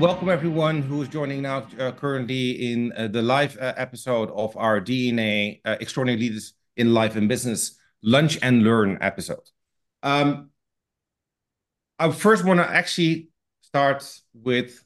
welcome 0.00 0.30
everyone 0.30 0.80
who 0.80 1.02
is 1.02 1.08
joining 1.08 1.42
now 1.42 1.66
uh, 1.78 1.92
currently 1.92 2.72
in 2.72 2.90
uh, 2.96 3.06
the 3.06 3.20
live 3.20 3.58
uh, 3.58 3.74
episode 3.76 4.30
of 4.30 4.56
our 4.56 4.80
DNA 4.80 5.60
uh, 5.66 5.76
Extraordinary 5.78 6.18
Leaders 6.18 6.54
in 6.78 6.94
Life 6.94 7.16
and 7.16 7.28
Business 7.28 7.78
Lunch 8.02 8.38
and 8.40 8.62
Learn 8.62 8.96
episode. 9.02 9.46
Um, 10.02 10.52
I 11.98 12.10
first 12.12 12.46
want 12.46 12.60
to 12.60 12.66
actually 12.66 13.28
start 13.60 14.10
with 14.32 14.82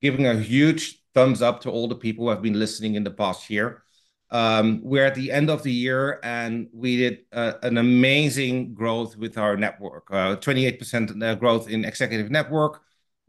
giving 0.00 0.28
a 0.28 0.38
huge 0.38 1.02
thumbs 1.12 1.42
up 1.42 1.62
to 1.62 1.70
all 1.70 1.88
the 1.88 1.96
people 1.96 2.26
who 2.26 2.30
have 2.30 2.42
been 2.42 2.56
listening 2.56 2.94
in 2.94 3.02
the 3.02 3.10
past 3.10 3.50
year. 3.50 3.82
Um, 4.30 4.80
we're 4.84 5.06
at 5.06 5.16
the 5.16 5.32
end 5.32 5.50
of 5.50 5.64
the 5.64 5.72
year 5.72 6.20
and 6.22 6.68
we 6.72 6.98
did 6.98 7.18
uh, 7.32 7.54
an 7.64 7.78
amazing 7.78 8.74
growth 8.74 9.16
with 9.16 9.38
our 9.38 9.56
network, 9.56 10.08
28% 10.08 11.20
uh, 11.20 11.34
growth 11.34 11.68
in 11.68 11.84
executive 11.84 12.30
network 12.30 12.80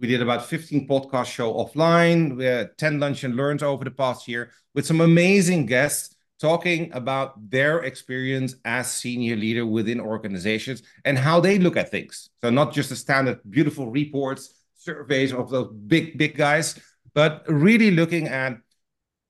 we 0.03 0.09
did 0.09 0.21
about 0.21 0.45
15 0.45 0.85
podcast 0.85 1.27
show 1.27 1.53
offline. 1.53 2.35
We 2.35 2.44
had 2.44 2.77
10 2.77 2.99
lunch 2.99 3.23
and 3.23 3.38
learns 3.38 3.63
over 3.63 3.85
the 3.85 3.91
past 3.91 4.27
year 4.27 4.52
with 4.75 4.85
some 4.85 4.99
amazing 4.99 5.66
guests 5.66 6.13
talking 6.41 6.91
about 6.91 7.49
their 7.49 7.84
experience 7.84 8.55
as 8.66 8.91
senior 8.91 9.38
leader 9.38 9.66
within 9.66 10.02
organizations 10.02 10.84
and 11.05 11.17
how 11.17 11.39
they 11.39 11.58
look 11.58 11.77
at 11.77 11.89
things. 11.89 12.30
So 12.41 12.49
not 12.49 12.73
just 12.73 12.89
the 12.89 12.97
standard 12.97 13.39
beautiful 13.49 13.89
reports, 13.89 14.53
surveys 14.75 15.31
of 15.31 15.49
those 15.49 15.71
big, 15.71 16.17
big 16.17 16.35
guys, 16.35 16.77
but 17.13 17.45
really 17.47 17.91
looking 17.91 18.27
at 18.27 18.58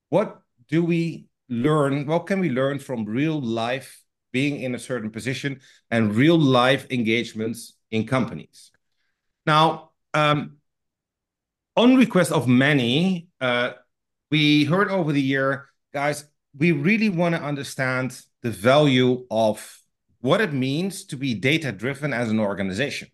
what 0.10 0.42
do 0.70 0.84
we 0.84 1.28
learn? 1.50 2.08
What 2.08 2.26
can 2.26 2.40
we 2.40 2.50
learn 2.50 2.80
from 2.80 3.06
real 3.06 3.40
life 3.40 4.04
being 4.32 4.60
in 4.62 4.74
a 4.74 4.80
certain 4.80 5.12
position 5.12 5.62
and 5.92 6.16
real 6.16 6.40
life 6.40 6.88
engagements 6.90 7.74
in 7.92 8.08
companies? 8.08 8.72
Now, 9.46 9.92
um, 10.16 10.58
on 11.76 11.96
request 11.96 12.32
of 12.32 12.48
many, 12.48 13.28
uh, 13.42 13.72
we 14.30 14.66
heard 14.66 14.90
over 14.90 15.12
the 15.12 15.22
year, 15.22 15.70
guys, 15.94 16.26
we 16.58 16.72
really 16.72 17.10
want 17.10 17.36
to 17.36 17.42
understand 17.42 18.20
the 18.42 18.52
value 18.52 19.26
of 19.32 19.80
what 20.22 20.42
it 20.42 20.54
means 20.54 21.06
to 21.06 21.18
be 21.18 21.34
data 21.34 21.72
driven 21.72 22.14
as 22.14 22.30
an 22.30 22.40
organization, 22.40 23.10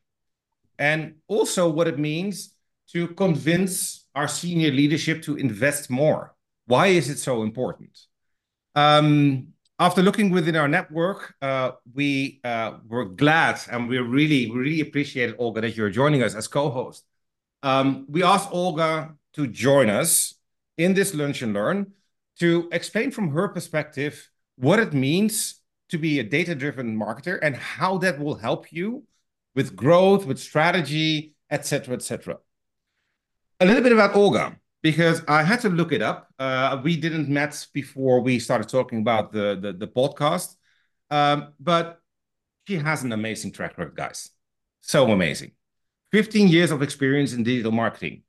and 0.78 1.16
also 1.28 1.70
what 1.70 1.88
it 1.88 1.98
means 1.98 2.54
to 2.92 3.08
convince 3.10 4.08
our 4.16 4.28
senior 4.28 4.72
leadership 4.72 5.22
to 5.24 5.38
invest 5.38 5.90
more. 5.90 6.36
Why 6.66 6.88
is 6.88 7.10
it 7.10 7.18
so 7.18 7.44
important? 7.44 7.98
Um, 8.76 9.50
after 9.80 10.02
looking 10.02 10.30
within 10.30 10.56
our 10.56 10.68
network, 10.68 11.34
uh, 11.42 11.72
we 11.94 12.42
uh, 12.44 12.74
were 12.88 13.06
glad 13.06 13.60
and 13.72 13.88
we 13.88 13.98
really, 14.00 14.52
really 14.52 14.82
appreciated 14.82 15.36
Olga 15.40 15.62
that 15.62 15.76
you're 15.76 15.90
joining 15.90 16.22
us 16.22 16.36
as 16.36 16.48
co-host 16.48 17.06
um, 17.64 18.06
we 18.10 18.24
asked 18.24 18.50
Olga 18.52 19.16
to 19.34 19.48
join 19.48 19.90
us 19.90 20.36
in 20.78 20.94
this 20.94 21.14
Lunch 21.14 21.42
and 21.42 21.54
Learn 21.54 21.94
to 22.40 22.70
explain 22.72 23.12
from 23.12 23.32
her 23.32 23.50
perspective 23.50 24.30
what 24.56 24.80
it 24.80 24.94
means 24.94 25.62
to 25.90 25.98
be 25.98 26.20
a 26.20 26.24
data-driven 26.24 26.98
marketer 26.98 27.40
and 27.42 27.56
how 27.56 27.98
that 27.98 28.20
will 28.20 28.36
help 28.36 28.72
you 28.72 29.04
with 29.56 29.76
growth, 29.76 30.26
with 30.26 30.40
strategy, 30.40 31.34
etc., 31.50 31.96
etc. 31.96 32.38
A 33.60 33.66
little 33.66 33.84
bit 33.84 33.92
about 33.92 34.16
Olga, 34.16 34.58
because 34.82 35.22
I 35.28 35.44
had 35.44 35.60
to 35.62 35.70
look 35.70 35.92
it 35.92 36.02
up. 36.02 36.30
Uh, 36.40 36.80
we 36.84 36.96
didn't 36.96 37.28
met 37.28 37.68
before 37.74 38.22
we 38.22 38.40
started 38.40 38.70
talking 38.70 39.00
about 39.00 39.32
the, 39.32 39.58
the, 39.60 39.74
the 39.74 39.88
podcast, 39.88 40.56
um, 41.10 41.54
but 41.60 42.02
she 42.68 42.76
has 42.76 43.04
an 43.04 43.12
amazing 43.12 43.52
track 43.52 43.78
record, 43.78 43.96
guys. 43.96 44.30
So 44.82 45.12
amazing. 45.12 45.52
15 46.12 46.48
years 46.48 46.72
of 46.72 46.82
experience 46.82 47.34
in 47.34 47.44
digital 47.44 47.72
marketing 47.72 48.24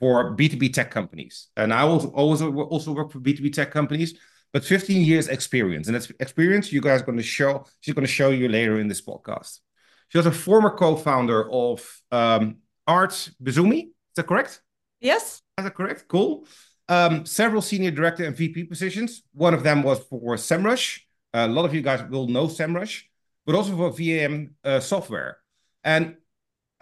for 0.00 0.36
B2B 0.36 0.72
tech 0.72 0.90
companies. 0.90 1.48
And 1.56 1.72
I 1.72 1.82
also, 1.82 2.08
also, 2.08 2.52
also 2.52 2.92
work 2.92 3.10
for 3.10 3.20
B2B 3.20 3.52
tech 3.52 3.70
companies, 3.70 4.14
but 4.52 4.64
15 4.64 5.02
years 5.02 5.28
experience. 5.28 5.88
And 5.88 5.94
that's 5.94 6.10
experience 6.20 6.72
you 6.72 6.80
guys 6.80 7.02
are 7.02 7.06
going 7.06 7.18
to 7.18 7.24
show, 7.24 7.66
she's 7.80 7.94
going 7.94 8.06
to 8.06 8.12
show 8.12 8.30
you 8.30 8.48
later 8.48 8.78
in 8.78 8.88
this 8.88 9.02
podcast. 9.02 9.60
She 10.08 10.18
was 10.18 10.26
a 10.26 10.32
former 10.32 10.70
co-founder 10.70 11.50
of 11.50 12.02
um, 12.12 12.58
Art 12.86 13.30
Bizumi. 13.42 13.86
Is 13.86 14.16
that 14.16 14.26
correct? 14.26 14.60
Yes. 15.00 15.42
Is 15.58 15.64
that 15.64 15.74
correct? 15.74 16.06
Cool. 16.08 16.46
Um, 16.88 17.24
several 17.24 17.62
senior 17.62 17.90
director 17.90 18.24
and 18.24 18.36
VP 18.36 18.64
positions. 18.64 19.22
One 19.32 19.54
of 19.54 19.62
them 19.62 19.82
was 19.82 20.00
for 20.00 20.36
SEMrush. 20.36 21.00
Uh, 21.32 21.46
a 21.46 21.48
lot 21.48 21.64
of 21.64 21.74
you 21.74 21.82
guys 21.82 22.02
will 22.08 22.28
know 22.28 22.46
SEMrush, 22.46 23.04
but 23.46 23.54
also 23.54 23.76
for 23.76 23.90
Veeam 23.90 24.50
uh, 24.62 24.80
software. 24.80 25.38
And 25.82 26.16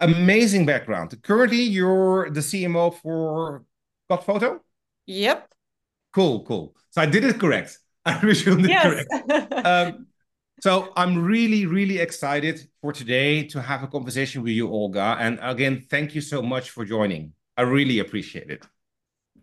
amazing 0.03 0.65
background. 0.65 1.15
Currently, 1.23 1.61
you're 1.61 2.29
the 2.29 2.41
CMO 2.41 2.93
for 2.93 3.63
GoPhoto? 4.09 4.59
Yep. 5.07 5.49
Cool, 6.13 6.43
cool. 6.45 6.75
So 6.91 7.01
I 7.01 7.05
did 7.05 7.23
it 7.23 7.39
correct. 7.39 7.79
I 8.05 8.19
resumed 8.19 8.65
it 8.65 8.69
yes. 8.69 8.83
correct. 8.83 9.53
um, 9.65 10.07
so 10.61 10.93
I'm 10.95 11.23
really, 11.23 11.65
really 11.65 11.99
excited 11.99 12.67
for 12.81 12.93
today 12.93 13.43
to 13.47 13.61
have 13.61 13.83
a 13.83 13.87
conversation 13.87 14.43
with 14.43 14.53
you, 14.53 14.69
Olga. 14.69 15.17
And 15.19 15.39
again, 15.41 15.85
thank 15.89 16.15
you 16.15 16.21
so 16.21 16.41
much 16.41 16.69
for 16.69 16.85
joining. 16.85 17.33
I 17.57 17.63
really 17.63 17.99
appreciate 17.99 18.49
it. 18.49 18.65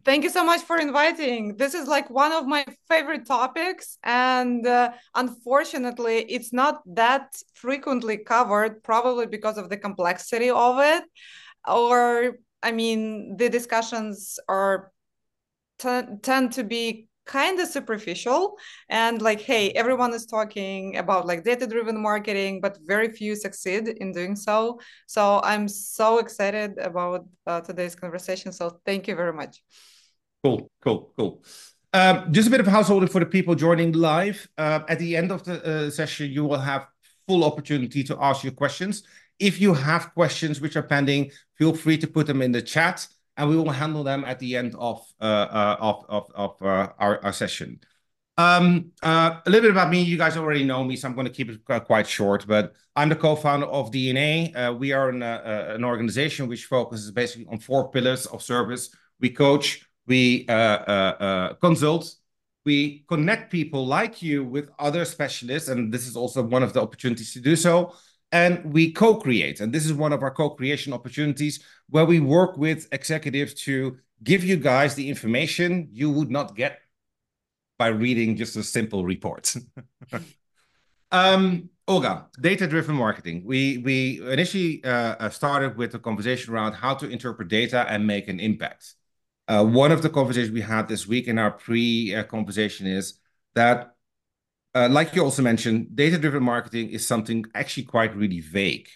Thank 0.05 0.25
you 0.25 0.31
so 0.31 0.45
much 0.45 0.63
for 0.63 0.79
inviting. 0.79 1.57
This 1.57 1.75
is 1.75 1.87
like 1.87 2.09
one 2.09 2.33
of 2.33 2.47
my 2.47 2.65
favorite 2.89 3.27
topics. 3.27 3.99
And 4.03 4.67
uh, 4.67 4.93
unfortunately, 5.15 6.19
it's 6.29 6.53
not 6.53 6.81
that 6.95 7.35
frequently 7.55 8.17
covered, 8.17 8.83
probably 8.83 9.27
because 9.27 9.59
of 9.59 9.69
the 9.69 9.77
complexity 9.77 10.49
of 10.51 10.79
it. 10.81 11.05
Or, 11.69 12.39
I 12.63 12.73
mean, 12.73 13.37
the 13.37 13.49
discussions 13.51 14.39
are 14.49 14.93
tend 15.79 16.53
to 16.53 16.65
be 16.65 17.09
kind 17.27 17.61
of 17.61 17.69
superficial 17.69 18.57
and 18.89 19.23
like 19.23 19.41
hey 19.41 19.71
everyone 19.73 20.13
is 20.13 20.27
talking 20.27 20.97
about 20.97 21.27
like 21.27 21.45
data 21.45 21.67
driven 21.67 22.01
marketing 22.03 22.61
but 22.61 22.79
very 22.87 23.09
few 23.11 23.37
succeed 23.37 23.87
in 23.89 24.11
doing 24.13 24.35
so 24.35 24.81
so 25.07 25.41
i'm 25.45 25.69
so 25.69 26.19
excited 26.19 26.77
about 26.79 27.25
uh, 27.47 27.61
today's 27.61 27.95
conversation 27.95 28.53
so 28.53 28.81
thank 28.85 29.07
you 29.07 29.15
very 29.15 29.33
much 29.33 29.63
Cool, 30.43 30.71
cool, 30.81 31.13
cool. 31.17 31.43
Um, 31.93 32.33
just 32.33 32.49
a 32.49 32.51
bit 32.51 32.61
of 32.61 32.67
householding 32.67 33.09
for 33.09 33.19
the 33.19 33.27
people 33.27 33.55
joining 33.55 33.93
live. 33.93 34.49
Uh, 34.57 34.81
at 34.89 34.99
the 34.99 35.17
end 35.17 35.33
of 35.33 35.45
the 35.45 35.65
uh, 35.65 35.91
session, 35.91 36.31
you 36.31 36.45
will 36.45 36.59
have 36.59 36.87
full 37.29 37.45
opportunity 37.45 38.03
to 38.05 38.17
ask 38.21 38.43
your 38.43 38.53
questions. 38.53 39.03
If 39.39 39.61
you 39.61 39.75
have 39.75 40.15
questions 40.15 40.61
which 40.61 40.77
are 40.77 40.83
pending, 40.83 41.33
feel 41.57 41.75
free 41.75 41.99
to 41.99 42.07
put 42.07 42.27
them 42.27 42.43
in 42.43 42.53
the 42.53 42.63
chat, 42.63 43.07
and 43.37 43.51
we 43.51 43.57
will 43.57 43.71
handle 43.71 44.03
them 44.03 44.25
at 44.25 44.39
the 44.39 44.57
end 44.57 44.75
of 44.79 45.05
uh, 45.21 45.25
uh 45.25 45.77
of 45.81 46.05
of, 46.09 46.31
of 46.35 46.63
uh, 46.63 46.93
our, 46.99 47.23
our 47.25 47.33
session. 47.33 47.81
Um, 48.39 48.93
uh, 49.03 49.41
a 49.45 49.51
little 49.51 49.69
bit 49.69 49.73
about 49.73 49.91
me. 49.91 50.01
You 50.01 50.17
guys 50.17 50.37
already 50.37 50.65
know 50.65 50.85
me, 50.85 50.97
so 50.97 51.09
I'm 51.09 51.15
going 51.15 51.27
to 51.27 51.33
keep 51.33 51.51
it 51.51 51.65
quite 51.85 52.07
short. 52.07 52.47
But 52.47 52.73
I'm 52.97 53.11
the 53.11 53.17
co-founder 53.17 53.67
of 53.67 53.91
DNA. 53.91 54.79
we 54.79 54.93
are 54.93 55.11
an, 55.11 55.23
an 55.23 55.85
organization 55.85 56.49
which 56.49 56.65
focuses 56.65 57.11
basically 57.11 57.47
on 57.51 57.59
four 57.59 57.91
pillars 57.91 58.25
of 58.27 58.43
service. 58.43 58.89
We 59.21 59.29
coach, 59.31 59.85
we 60.11 60.45
uh, 60.49 60.53
uh, 60.53 61.17
uh, 61.21 61.55
consult, 61.55 62.17
we 62.65 63.05
connect 63.09 63.53
people 63.53 63.87
like 63.87 64.21
you 64.21 64.45
with 64.45 64.69
other 64.81 65.05
specialists, 65.05 65.69
and 65.69 65.95
this 65.95 66.05
is 66.09 66.17
also 66.17 66.43
one 66.43 66.65
of 66.65 66.73
the 66.73 66.83
opportunities 66.83 67.33
to 67.35 67.41
do 67.41 67.55
so. 67.55 67.95
And 68.33 68.73
we 68.73 68.93
co 68.93 69.15
create. 69.15 69.61
And 69.61 69.73
this 69.73 69.87
is 69.87 69.93
one 69.93 70.13
of 70.13 70.23
our 70.23 70.33
co 70.33 70.51
creation 70.51 70.93
opportunities 70.93 71.65
where 71.89 72.05
we 72.05 72.19
work 72.19 72.57
with 72.57 72.89
executives 72.93 73.55
to 73.67 73.99
give 74.23 74.43
you 74.45 74.57
guys 74.57 74.95
the 74.97 75.09
information 75.09 75.89
you 75.93 76.11
would 76.11 76.31
not 76.31 76.57
get 76.57 76.81
by 77.79 77.89
reading 77.89 78.37
just 78.37 78.57
a 78.57 78.65
simple 78.65 79.05
report. 79.05 79.55
um, 81.13 81.71
Olga, 81.87 82.27
data-driven 82.41 82.97
marketing. 82.97 83.43
We 83.45 83.79
we 83.79 84.21
initially 84.29 84.83
uh, 84.85 85.29
started 85.31 85.77
with 85.77 85.95
a 85.95 86.01
conversation 86.01 86.53
around 86.53 86.73
how 86.75 86.95
to 86.95 87.09
interpret 87.09 87.49
data 87.49 87.81
and 87.89 88.07
make 88.07 88.27
an 88.29 88.41
impact. 88.41 88.95
Uh, 89.51 89.65
one 89.65 89.91
of 89.91 90.01
the 90.01 90.09
conversations 90.09 90.53
we 90.53 90.61
had 90.61 90.87
this 90.87 91.09
week 91.09 91.27
in 91.27 91.37
our 91.37 91.51
pre-conversation 91.51 92.87
is 92.87 93.15
that, 93.57 93.97
uh, 94.77 94.89
like 94.89 95.13
you 95.13 95.25
also 95.25 95.43
mentioned, 95.43 95.89
data-driven 95.97 96.41
marketing 96.41 96.89
is 96.91 97.05
something 97.05 97.45
actually 97.53 97.83
quite 97.83 98.15
really 98.15 98.39
vague. 98.39 98.87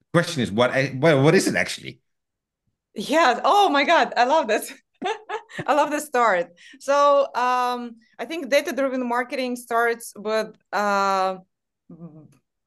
The 0.00 0.18
question 0.18 0.42
is, 0.42 0.52
what 0.52 0.70
what 0.96 1.34
is 1.34 1.48
it 1.48 1.56
actually? 1.56 2.02
Yeah. 2.94 3.40
Oh 3.42 3.70
my 3.70 3.84
God, 3.84 4.12
I 4.18 4.24
love 4.24 4.48
this. 4.48 4.70
I 5.66 5.72
love 5.72 5.90
the 5.90 6.00
start. 6.00 6.52
So 6.80 7.28
um, 7.34 7.96
I 8.18 8.26
think 8.26 8.50
data-driven 8.50 9.08
marketing 9.08 9.56
starts 9.56 10.12
with 10.14 10.54
uh, 10.74 11.38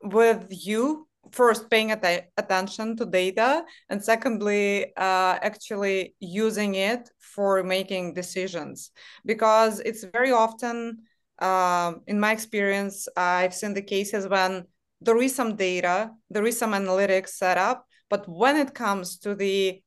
with 0.01 0.47
you 0.49 1.06
first 1.31 1.69
paying 1.69 1.91
at- 1.91 2.29
attention 2.37 2.95
to 2.97 3.05
data 3.05 3.63
and 3.89 4.03
secondly 4.03 4.93
uh, 4.97 5.37
actually 5.41 6.15
using 6.19 6.75
it 6.75 7.09
for 7.19 7.63
making 7.63 8.13
decisions. 8.13 8.91
Because 9.25 9.79
it's 9.81 10.03
very 10.03 10.31
often 10.31 10.99
uh, 11.39 11.93
in 12.07 12.19
my 12.19 12.31
experience 12.31 13.07
i've 13.15 13.53
seen 13.53 13.73
the 13.73 13.81
cases 13.81 14.27
when 14.27 14.65
there 15.01 15.21
is 15.21 15.35
some 15.35 15.55
data 15.55 16.11
there 16.29 16.45
is 16.45 16.57
some 16.57 16.71
analytics 16.71 17.29
set 17.29 17.57
up 17.57 17.85
but 18.09 18.27
when 18.27 18.55
it 18.55 18.73
comes 18.73 19.17
to 19.17 19.35
the 19.35 19.81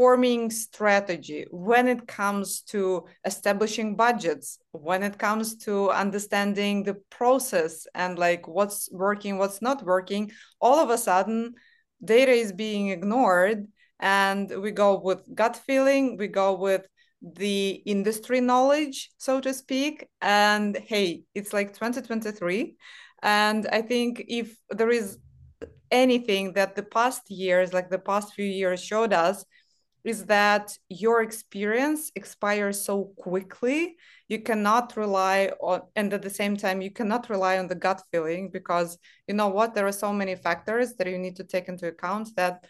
forming 0.00 0.50
strategy, 0.50 1.44
when 1.50 1.86
it 1.86 2.06
comes 2.06 2.62
to 2.62 3.04
establishing 3.26 3.94
budgets, 3.96 4.58
when 4.72 5.02
it 5.02 5.18
comes 5.18 5.56
to 5.58 5.90
understanding 5.90 6.82
the 6.82 6.94
process 7.10 7.86
and 7.94 8.18
like 8.18 8.48
what's 8.48 8.88
working, 8.92 9.36
what's 9.36 9.60
not 9.60 9.84
working, 9.84 10.32
all 10.58 10.78
of 10.78 10.88
a 10.88 10.96
sudden 10.96 11.52
data 12.02 12.32
is 12.32 12.50
being 12.50 12.88
ignored 12.88 13.66
and 13.98 14.50
we 14.62 14.70
go 14.70 14.98
with 14.98 15.20
gut 15.34 15.60
feeling, 15.66 16.16
we 16.16 16.28
go 16.28 16.54
with 16.54 16.86
the 17.20 17.82
industry 17.84 18.40
knowledge, 18.40 19.10
so 19.18 19.38
to 19.38 19.52
speak. 19.52 20.08
And 20.22 20.78
hey, 20.78 21.24
it's 21.34 21.52
like 21.52 21.74
2023. 21.74 22.74
And 23.22 23.66
I 23.70 23.82
think 23.82 24.24
if 24.28 24.56
there 24.70 24.88
is 24.88 25.18
anything 25.90 26.54
that 26.54 26.74
the 26.74 26.84
past 26.84 27.30
years, 27.30 27.74
like 27.74 27.90
the 27.90 27.98
past 27.98 28.32
few 28.32 28.46
years, 28.46 28.82
showed 28.82 29.12
us, 29.12 29.44
is 30.04 30.24
that 30.26 30.76
your 30.88 31.22
experience 31.22 32.10
expires 32.14 32.80
so 32.80 33.04
quickly 33.16 33.96
you 34.28 34.40
cannot 34.40 34.96
rely 34.96 35.50
on 35.60 35.82
and 35.96 36.12
at 36.12 36.22
the 36.22 36.30
same 36.30 36.56
time 36.56 36.80
you 36.80 36.90
cannot 36.90 37.28
rely 37.28 37.58
on 37.58 37.66
the 37.66 37.74
gut 37.74 38.02
feeling 38.10 38.50
because 38.50 38.98
you 39.26 39.34
know 39.34 39.48
what 39.48 39.74
there 39.74 39.86
are 39.86 39.92
so 39.92 40.12
many 40.12 40.34
factors 40.34 40.94
that 40.94 41.06
you 41.06 41.18
need 41.18 41.36
to 41.36 41.44
take 41.44 41.68
into 41.68 41.86
account 41.86 42.28
that 42.36 42.64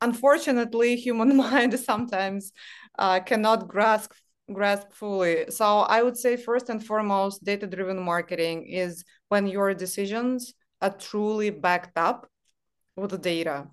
unfortunately 0.00 0.96
human 1.06 1.36
mind 1.44 1.78
sometimes 1.78 2.52
uh, 2.98 3.20
cannot 3.20 3.68
grasp 3.68 4.12
grasp 4.52 4.92
fully. 4.92 5.46
So 5.48 5.64
i 5.64 6.02
would 6.02 6.18
say 6.18 6.36
first 6.36 6.68
and 6.68 6.84
foremost 6.84 7.44
data 7.44 7.66
driven 7.66 8.00
marketing 8.00 8.66
is 8.66 9.04
when 9.28 9.46
your 9.46 9.72
decisions 9.74 10.54
are 10.82 10.90
truly 10.90 11.48
backed 11.50 11.96
up 11.96 12.28
with 12.94 13.10
the 13.10 13.18
data 13.18 13.68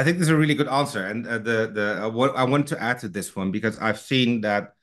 i 0.00 0.04
think 0.04 0.16
this 0.16 0.28
is 0.28 0.30
a 0.30 0.36
really 0.36 0.54
good 0.54 0.68
answer. 0.68 1.06
And 1.06 1.26
uh, 1.26 1.38
the 1.38 1.70
the 1.72 2.04
uh, 2.04 2.08
what 2.08 2.34
i 2.34 2.44
want 2.44 2.66
to 2.68 2.82
add 2.82 2.98
to 3.00 3.08
this 3.08 3.36
one 3.36 3.50
because 3.50 3.78
i've 3.78 4.00
seen 4.00 4.40
that 4.40 4.74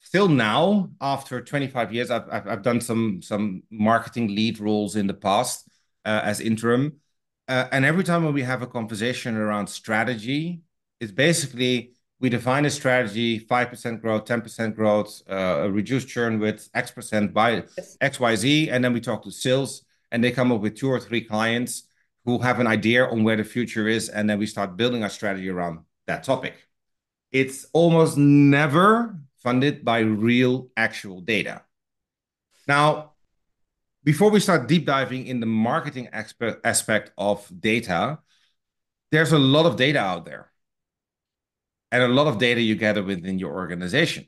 still 0.00 0.28
now 0.28 0.90
after 1.00 1.40
25 1.40 1.92
years 1.92 2.10
i've 2.10 2.28
i've, 2.30 2.46
I've 2.48 2.62
done 2.62 2.80
some 2.80 3.20
some 3.22 3.62
marketing 3.70 4.28
lead 4.28 4.58
roles 4.60 4.96
in 4.96 5.06
the 5.06 5.14
past 5.14 5.68
uh, 6.04 6.20
as 6.24 6.40
interim. 6.40 7.00
Uh, 7.48 7.66
and 7.72 7.84
every 7.84 8.04
time 8.04 8.24
when 8.24 8.32
we 8.32 8.42
have 8.42 8.62
a 8.62 8.66
conversation 8.66 9.36
around 9.36 9.66
strategy 9.66 10.62
it's 11.00 11.12
basically 11.12 11.92
we 12.20 12.30
define 12.30 12.64
a 12.64 12.70
strategy 12.70 13.38
5% 13.38 14.00
growth 14.00 14.24
10% 14.24 14.74
growth 14.74 15.22
uh, 15.28 15.68
reduce 15.70 16.06
churn 16.06 16.38
with 16.38 16.70
x 16.72 16.90
percent 16.90 17.34
by 17.34 17.50
xyz 18.10 18.70
and 18.72 18.82
then 18.82 18.94
we 18.94 19.00
talk 19.00 19.22
to 19.24 19.30
sales 19.30 19.84
and 20.10 20.24
they 20.24 20.30
come 20.30 20.50
up 20.52 20.62
with 20.62 20.74
two 20.74 20.90
or 20.90 21.00
three 21.00 21.20
clients 21.20 21.82
who 22.24 22.38
have 22.38 22.60
an 22.60 22.66
idea 22.66 23.04
on 23.04 23.24
where 23.24 23.36
the 23.36 23.44
future 23.44 23.88
is 23.88 24.08
and 24.08 24.28
then 24.28 24.38
we 24.38 24.46
start 24.46 24.76
building 24.76 25.02
our 25.02 25.08
strategy 25.08 25.48
around 25.48 25.80
that 26.06 26.24
topic 26.24 26.54
it's 27.32 27.66
almost 27.72 28.16
never 28.16 29.18
funded 29.42 29.84
by 29.84 29.98
real 30.00 30.68
actual 30.76 31.20
data 31.20 31.62
now 32.66 33.12
before 34.02 34.30
we 34.30 34.40
start 34.40 34.68
deep 34.68 34.86
diving 34.86 35.26
in 35.26 35.40
the 35.40 35.46
marketing 35.46 36.08
aspect 36.12 37.12
of 37.18 37.50
data 37.60 38.18
there's 39.10 39.32
a 39.32 39.38
lot 39.38 39.66
of 39.66 39.76
data 39.76 39.98
out 39.98 40.24
there 40.24 40.50
and 41.94 42.02
a 42.02 42.08
lot 42.08 42.26
of 42.26 42.38
data 42.38 42.60
you 42.60 42.74
gather 42.74 43.04
within 43.04 43.38
your 43.38 43.52
organization. 43.54 44.26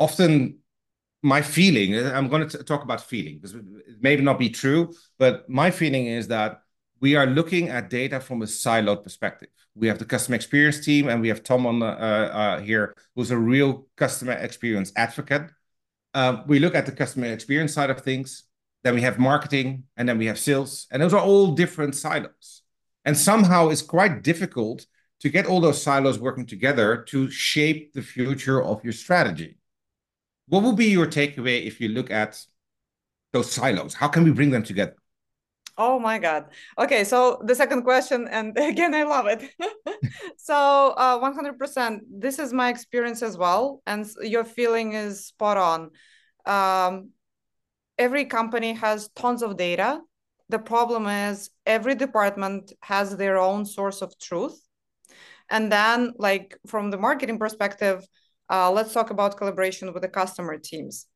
Often, 0.00 0.58
my 1.22 1.40
feeling, 1.40 1.96
I'm 1.96 2.28
going 2.28 2.48
to 2.48 2.64
talk 2.64 2.82
about 2.82 3.00
feeling 3.00 3.38
because 3.38 3.54
it 3.54 4.00
may 4.00 4.16
not 4.16 4.40
be 4.40 4.50
true, 4.50 4.92
but 5.16 5.48
my 5.48 5.70
feeling 5.70 6.06
is 6.06 6.26
that 6.26 6.62
we 7.00 7.14
are 7.14 7.26
looking 7.26 7.68
at 7.68 7.90
data 7.90 8.20
from 8.20 8.42
a 8.42 8.46
siloed 8.46 9.02
perspective. 9.02 9.48
We 9.74 9.88
have 9.88 9.98
the 9.98 10.04
customer 10.04 10.36
experience 10.36 10.84
team, 10.84 11.08
and 11.08 11.20
we 11.20 11.28
have 11.28 11.42
Tom 11.42 11.66
on 11.66 11.80
the, 11.80 11.86
uh, 11.86 11.88
uh, 11.88 12.60
here, 12.60 12.94
who's 13.14 13.30
a 13.30 13.38
real 13.38 13.86
customer 13.96 14.32
experience 14.32 14.92
advocate. 14.96 15.50
Uh, 16.14 16.42
we 16.46 16.58
look 16.58 16.74
at 16.74 16.86
the 16.86 16.92
customer 16.92 17.26
experience 17.26 17.74
side 17.74 17.90
of 17.90 18.00
things, 18.00 18.44
then 18.84 18.94
we 18.94 19.02
have 19.02 19.18
marketing, 19.18 19.84
and 19.96 20.08
then 20.08 20.16
we 20.16 20.26
have 20.26 20.38
sales, 20.38 20.86
and 20.90 21.02
those 21.02 21.12
are 21.12 21.20
all 21.20 21.52
different 21.52 21.94
silos. 21.94 22.62
And 23.04 23.16
somehow 23.16 23.68
it's 23.68 23.82
quite 23.82 24.22
difficult 24.22 24.86
to 25.20 25.28
get 25.28 25.46
all 25.46 25.60
those 25.60 25.82
silos 25.82 26.18
working 26.18 26.46
together 26.46 27.04
to 27.08 27.30
shape 27.30 27.92
the 27.92 28.02
future 28.02 28.62
of 28.62 28.82
your 28.82 28.92
strategy. 28.92 29.58
What 30.48 30.62
will 30.62 30.72
be 30.74 30.86
your 30.86 31.06
takeaway 31.06 31.66
if 31.66 31.80
you 31.80 31.88
look 31.88 32.10
at 32.10 32.42
those 33.32 33.50
silos? 33.50 33.94
How 33.94 34.08
can 34.08 34.24
we 34.24 34.30
bring 34.30 34.50
them 34.50 34.62
together? 34.62 34.96
Oh 35.78 35.98
my 35.98 36.18
God. 36.18 36.46
Okay, 36.78 37.04
so 37.04 37.40
the 37.44 37.54
second 37.54 37.82
question, 37.82 38.26
and 38.28 38.56
again, 38.58 38.94
I 38.94 39.02
love 39.02 39.26
it. 39.26 39.50
so, 40.38 40.54
uh, 40.96 41.18
100%, 41.18 42.02
this 42.08 42.38
is 42.38 42.52
my 42.52 42.70
experience 42.70 43.22
as 43.22 43.36
well, 43.36 43.82
and 43.86 44.06
your 44.22 44.44
feeling 44.44 44.94
is 44.94 45.26
spot 45.26 45.56
on. 45.58 45.90
Um, 46.46 47.10
every 47.98 48.26
company 48.26 48.74
has 48.74 49.08
tons 49.10 49.42
of 49.42 49.56
data. 49.56 50.00
The 50.48 50.58
problem 50.60 51.06
is, 51.06 51.50
every 51.66 51.94
department 51.94 52.72
has 52.82 53.16
their 53.16 53.38
own 53.38 53.66
source 53.66 54.02
of 54.02 54.18
truth 54.18 54.60
and 55.50 55.70
then, 55.70 56.12
like 56.18 56.58
from 56.66 56.90
the 56.90 56.98
marketing 56.98 57.38
perspective, 57.38 58.06
uh, 58.50 58.70
let's 58.70 58.92
talk 58.92 59.10
about 59.10 59.36
collaboration 59.36 59.92
with 59.92 60.02
the 60.02 60.08
customer 60.08 60.58
teams. 60.58 61.06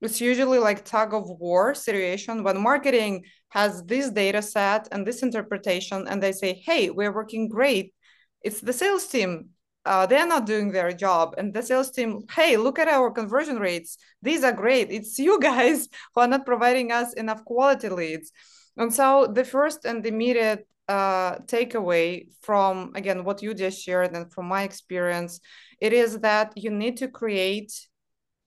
It's 0.00 0.20
usually 0.20 0.58
like 0.58 0.84
tug 0.84 1.12
of 1.12 1.28
war 1.28 1.74
situation 1.74 2.44
when 2.44 2.62
marketing 2.62 3.24
has 3.50 3.82
this 3.84 4.10
data 4.10 4.42
set 4.42 4.88
and 4.92 5.06
this 5.06 5.22
interpretation, 5.22 6.06
and 6.08 6.22
they 6.22 6.32
say, 6.32 6.54
"Hey, 6.64 6.90
we're 6.90 7.12
working 7.14 7.48
great." 7.48 7.94
It's 8.42 8.60
the 8.60 8.72
sales 8.72 9.06
team. 9.06 9.50
Uh, 9.84 10.06
they're 10.06 10.26
not 10.26 10.46
doing 10.46 10.70
their 10.70 10.92
job. 10.92 11.34
And 11.38 11.54
the 11.54 11.62
sales 11.62 11.90
team 11.90 12.22
hey 12.30 12.56
look 12.56 12.78
at 12.78 12.88
our 12.88 13.10
conversion 13.10 13.58
rates. 13.58 13.96
These 14.22 14.44
are 14.44 14.52
great. 14.52 14.90
It's 14.90 15.18
you 15.18 15.40
guys 15.40 15.88
who 16.14 16.20
are 16.20 16.28
not 16.28 16.46
providing 16.46 16.92
us 16.92 17.14
enough 17.14 17.44
quality 17.44 17.88
leads. 17.88 18.30
And 18.76 18.94
so 18.94 19.26
the 19.26 19.44
first 19.44 19.84
and 19.84 20.04
immediate 20.06 20.66
uh, 20.88 21.38
takeaway 21.40 22.28
from 22.40 22.92
again 22.94 23.24
what 23.24 23.42
you 23.42 23.52
just 23.54 23.82
shared 23.82 24.14
and 24.14 24.32
from 24.32 24.46
my 24.46 24.62
experience 24.62 25.38
it 25.82 25.92
is 25.92 26.20
that 26.20 26.52
you 26.56 26.70
need 26.70 26.96
to 26.96 27.08
create 27.08 27.87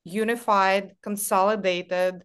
unified 0.04 0.96
consolidated 1.02 2.24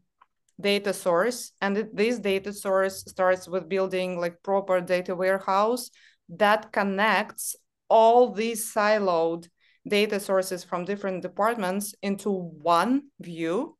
data 0.61 0.92
source. 0.92 1.52
And 1.61 1.88
this 1.92 2.18
data 2.18 2.52
source 2.52 3.04
starts 3.06 3.49
with 3.49 3.68
building 3.68 4.18
like 4.18 4.42
proper 4.42 4.80
data 4.80 5.14
warehouse 5.14 5.90
that 6.30 6.73
connects 6.73 7.56
all 7.88 8.33
these 8.33 8.73
siloed 8.73 9.49
data 9.87 10.18
sources 10.18 10.64
from 10.64 10.85
different 10.85 11.23
departments 11.23 11.95
into 12.02 12.30
one 12.30 13.02
view. 13.21 13.76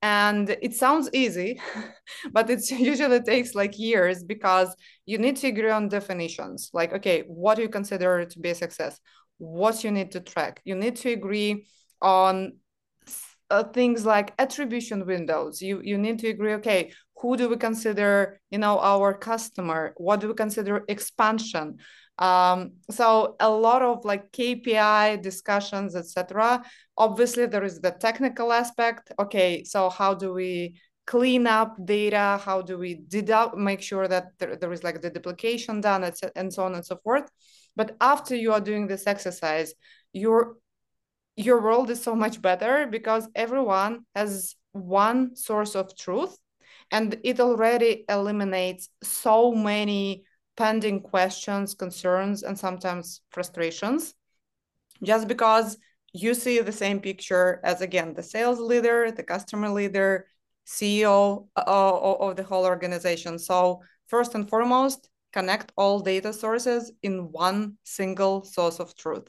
And 0.00 0.50
it 0.50 0.74
sounds 0.74 1.08
easy 1.12 1.60
but 2.32 2.50
it 2.50 2.70
usually 2.70 3.20
takes 3.20 3.54
like 3.54 3.78
years 3.78 4.22
because 4.22 4.74
you 5.06 5.18
need 5.18 5.36
to 5.36 5.48
agree 5.48 5.70
on 5.70 5.88
definitions. 5.88 6.70
Like 6.72 6.92
okay 6.94 7.24
what 7.26 7.56
do 7.56 7.62
you 7.62 7.68
consider 7.68 8.24
to 8.24 8.38
be 8.38 8.50
a 8.50 8.54
success? 8.54 9.00
What 9.38 9.82
you 9.82 9.90
need 9.90 10.12
to 10.12 10.20
track? 10.20 10.60
You 10.64 10.76
need 10.76 10.96
to 10.96 11.10
agree 11.10 11.66
on 12.00 12.52
uh, 13.50 13.64
things 13.64 14.04
like 14.04 14.34
attribution 14.38 15.06
windows. 15.06 15.60
You 15.60 15.80
you 15.82 15.98
need 15.98 16.18
to 16.20 16.28
agree 16.28 16.54
okay 16.54 16.92
who 17.20 17.36
do 17.36 17.48
we 17.48 17.56
consider 17.56 18.40
you 18.50 18.58
know 18.58 18.78
our 18.80 19.14
customer? 19.14 19.94
What 19.96 20.20
do 20.20 20.28
we 20.28 20.34
consider 20.34 20.84
expansion? 20.88 21.78
Um, 22.18 22.74
so 22.90 23.34
a 23.40 23.50
lot 23.50 23.82
of 23.82 24.04
like 24.04 24.30
kpi 24.30 25.20
discussions 25.20 25.96
etc 25.96 26.62
obviously 26.96 27.46
there 27.46 27.64
is 27.64 27.80
the 27.80 27.90
technical 27.90 28.52
aspect. 28.52 29.12
Okay 29.18 29.64
so 29.64 29.90
how 29.90 30.14
do 30.14 30.32
we 30.32 30.76
clean 31.06 31.46
up 31.46 31.76
data? 31.84 32.40
How 32.42 32.62
do 32.62 32.78
we 32.78 33.00
deduct 33.08 33.56
make 33.56 33.82
sure 33.82 34.08
that 34.08 34.28
there, 34.38 34.56
there 34.56 34.72
is 34.72 34.84
like 34.84 35.02
the 35.02 35.10
duplication 35.10 35.80
done 35.80 36.04
and 36.36 36.52
so 36.52 36.64
on 36.64 36.74
and 36.74 36.86
so 36.86 36.96
forth. 37.02 37.28
But 37.76 37.96
after 38.00 38.36
you 38.36 38.52
are 38.52 38.60
doing 38.60 38.86
this 38.86 39.06
exercise 39.06 39.74
your 40.12 40.56
your 41.36 41.60
world 41.60 41.90
is 41.90 42.02
so 42.02 42.14
much 42.14 42.40
better 42.40 42.86
because 42.86 43.28
everyone 43.34 44.04
has 44.14 44.54
one 44.72 45.34
source 45.36 45.74
of 45.74 45.96
truth 45.96 46.36
and 46.90 47.18
it 47.24 47.40
already 47.40 48.04
eliminates 48.08 48.88
so 49.02 49.52
many 49.52 50.24
pending 50.56 51.00
questions, 51.00 51.74
concerns, 51.74 52.42
and 52.42 52.58
sometimes 52.58 53.20
frustrations, 53.30 54.14
just 55.02 55.26
because 55.26 55.76
you 56.12 56.34
see 56.34 56.60
the 56.60 56.72
same 56.72 57.00
picture 57.00 57.60
as, 57.64 57.80
again, 57.80 58.14
the 58.14 58.22
sales 58.22 58.60
leader, 58.60 59.10
the 59.10 59.22
customer 59.22 59.68
leader, 59.68 60.26
CEO 60.66 61.48
uh, 61.56 61.62
of 61.66 62.36
the 62.36 62.44
whole 62.44 62.64
organization. 62.64 63.38
So, 63.38 63.82
first 64.06 64.34
and 64.34 64.48
foremost, 64.48 65.08
connect 65.32 65.72
all 65.76 65.98
data 65.98 66.32
sources 66.32 66.92
in 67.02 67.32
one 67.32 67.76
single 67.82 68.44
source 68.44 68.78
of 68.78 68.96
truth. 68.96 69.28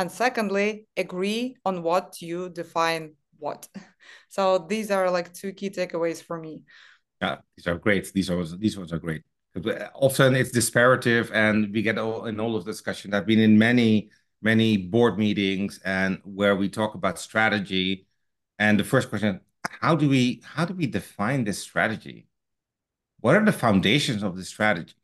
And 0.00 0.10
secondly, 0.10 0.86
agree 0.96 1.56
on 1.66 1.82
what 1.82 2.22
you 2.22 2.48
define 2.48 3.12
what. 3.38 3.68
So 4.30 4.58
these 4.58 4.90
are 4.90 5.10
like 5.10 5.34
two 5.34 5.52
key 5.52 5.70
takeaways 5.70 6.22
for 6.22 6.38
me. 6.38 6.62
Yeah, 7.20 7.38
these 7.56 7.66
are 7.66 7.76
great. 7.76 8.10
These 8.12 8.30
are 8.30 8.42
these 8.56 8.78
ones 8.78 8.92
are 8.92 8.98
great. 8.98 9.22
often 9.94 10.34
it's 10.36 10.52
disparative 10.52 11.30
and 11.34 11.70
we 11.74 11.82
get 11.82 11.98
all 11.98 12.24
in 12.26 12.40
all 12.40 12.54
of 12.56 12.64
the 12.64 12.70
discussion 12.70 13.12
i've 13.12 13.26
been 13.26 13.40
in 13.40 13.58
many 13.58 14.08
many 14.40 14.76
board 14.76 15.18
meetings 15.18 15.80
and 15.84 16.20
where 16.24 16.54
we 16.54 16.68
talk 16.68 16.94
about 16.94 17.18
strategy 17.18 18.06
and 18.60 18.78
the 18.78 18.84
first 18.84 19.08
question 19.10 19.40
how 19.82 19.96
do 19.96 20.08
we 20.08 20.40
how 20.54 20.64
do 20.64 20.72
we 20.72 20.86
define 20.86 21.42
this 21.42 21.58
strategy 21.58 22.28
what 23.20 23.34
are 23.34 23.44
the 23.44 23.58
foundations 23.66 24.22
of 24.22 24.36
the 24.36 24.44
strategy 24.44 24.94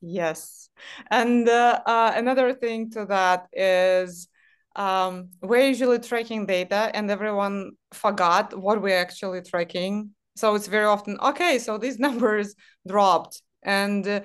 yes 0.00 0.63
and 1.10 1.48
uh, 1.48 1.80
uh, 1.86 2.12
another 2.14 2.52
thing 2.54 2.90
to 2.90 3.04
that 3.06 3.48
is 3.52 4.28
um, 4.76 5.30
we're 5.40 5.68
usually 5.68 5.98
tracking 5.98 6.46
data 6.46 6.90
and 6.94 7.10
everyone 7.10 7.72
forgot 7.92 8.58
what 8.58 8.82
we're 8.82 8.98
actually 8.98 9.40
tracking. 9.42 10.10
So 10.36 10.56
it's 10.56 10.66
very 10.66 10.86
often 10.86 11.18
okay 11.20 11.58
so 11.58 11.78
these 11.78 11.98
numbers 12.06 12.54
dropped. 12.86 13.42
And 13.62 14.06
uh, 14.06 14.20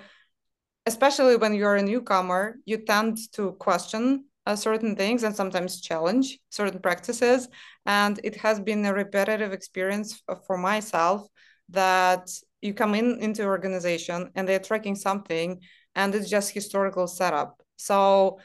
especially 0.85 1.35
when 1.35 1.53
you're 1.53 1.75
a 1.75 1.83
newcomer 1.83 2.55
you 2.65 2.77
tend 2.77 3.17
to 3.33 3.51
question 3.53 4.25
uh, 4.47 4.55
certain 4.55 4.95
things 4.95 5.23
and 5.23 5.35
sometimes 5.35 5.81
challenge 5.81 6.39
certain 6.49 6.79
practices. 6.79 7.47
And 7.85 8.19
it 8.23 8.35
has 8.37 8.59
been 8.59 8.83
a 8.85 8.93
repetitive 8.93 9.53
experience 9.53 10.23
for 10.47 10.57
myself 10.57 11.27
that 11.69 12.27
you 12.61 12.73
come 12.73 12.95
in 12.95 13.19
into 13.21 13.45
organization 13.45 14.31
and 14.35 14.47
they're 14.47 14.59
tracking 14.59 14.95
something 14.95 15.61
and 15.99 16.15
it's 16.15 16.29
just 16.29 16.51
historical 16.51 17.07
setup. 17.07 17.61
So 17.75 18.39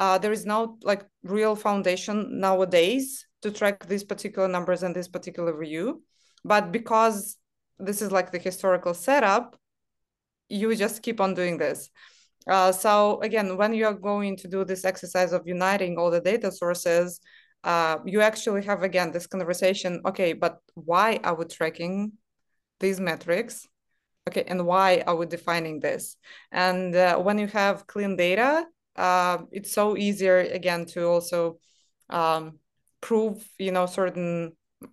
uh, 0.00 0.16
there 0.18 0.32
is 0.32 0.46
no 0.46 0.78
like 0.82 1.04
real 1.22 1.54
foundation 1.54 2.40
nowadays 2.40 3.26
to 3.42 3.50
track 3.50 3.86
these 3.86 4.04
particular 4.04 4.48
numbers 4.48 4.82
and 4.82 4.96
this 4.96 5.06
particular 5.06 5.52
view. 5.64 6.02
But 6.44 6.72
because 6.72 7.36
this 7.78 8.00
is 8.00 8.10
like 8.10 8.32
the 8.32 8.38
historical 8.38 8.94
setup 8.94 9.56
you 10.48 10.74
just 10.76 11.02
keep 11.02 11.20
on 11.20 11.34
doing 11.34 11.58
this. 11.58 11.90
Uh, 12.46 12.72
so 12.72 13.20
again 13.20 13.56
when 13.56 13.72
you 13.74 13.86
are 13.86 13.98
going 14.10 14.36
to 14.36 14.48
do 14.48 14.64
this 14.64 14.84
exercise 14.84 15.32
of 15.32 15.46
uniting 15.46 15.98
all 15.98 16.10
the 16.10 16.20
data 16.20 16.50
sources 16.52 17.20
uh, 17.64 17.96
you 18.04 18.20
actually 18.20 18.62
have 18.62 18.82
again 18.82 19.10
this 19.10 19.26
conversation 19.26 20.00
okay 20.04 20.34
but 20.34 20.58
why 20.74 21.18
are 21.24 21.34
we 21.34 21.46
tracking 21.46 22.12
these 22.80 23.00
metrics 23.00 23.66
okay 24.28 24.44
and 24.46 24.66
why 24.66 25.02
are 25.06 25.16
we 25.16 25.26
defining 25.26 25.80
this? 25.80 26.16
And 26.50 26.94
uh, 26.94 27.18
when 27.18 27.38
you 27.38 27.46
have 27.48 27.86
clean 27.86 28.16
data 28.16 28.66
uh, 28.96 29.38
it's 29.50 29.72
so 29.72 29.96
easier 29.96 30.38
again 30.38 30.86
to 30.86 31.06
also 31.06 31.58
um, 32.10 32.58
prove 33.00 33.44
you 33.58 33.72
know 33.72 33.86
certain 33.86 34.52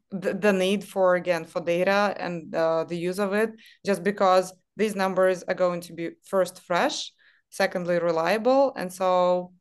the, 0.09 0.33
the 0.33 0.53
need 0.53 0.83
for 0.83 1.15
again 1.15 1.45
for 1.45 1.61
data 1.61 2.15
and 2.17 2.53
uh, 2.55 2.83
the 2.85 2.97
use 2.97 3.19
of 3.19 3.33
it 3.33 3.51
just 3.85 4.03
because 4.03 4.53
these 4.77 4.95
numbers 4.95 5.43
are 5.43 5.53
going 5.53 5.81
to 5.81 5.93
be 5.93 6.11
first 6.23 6.61
fresh 6.61 7.11
secondly 7.49 7.99
reliable 7.99 8.73
and 8.75 8.91
so 8.91 9.51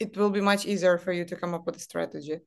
it 0.00 0.16
will 0.16 0.30
be 0.30 0.40
much 0.40 0.66
easier 0.66 0.98
for 0.98 1.12
you 1.12 1.24
to 1.24 1.36
come 1.36 1.54
up 1.54 1.66
with 1.66 1.76
a 1.76 1.80
strategy. 1.80 2.38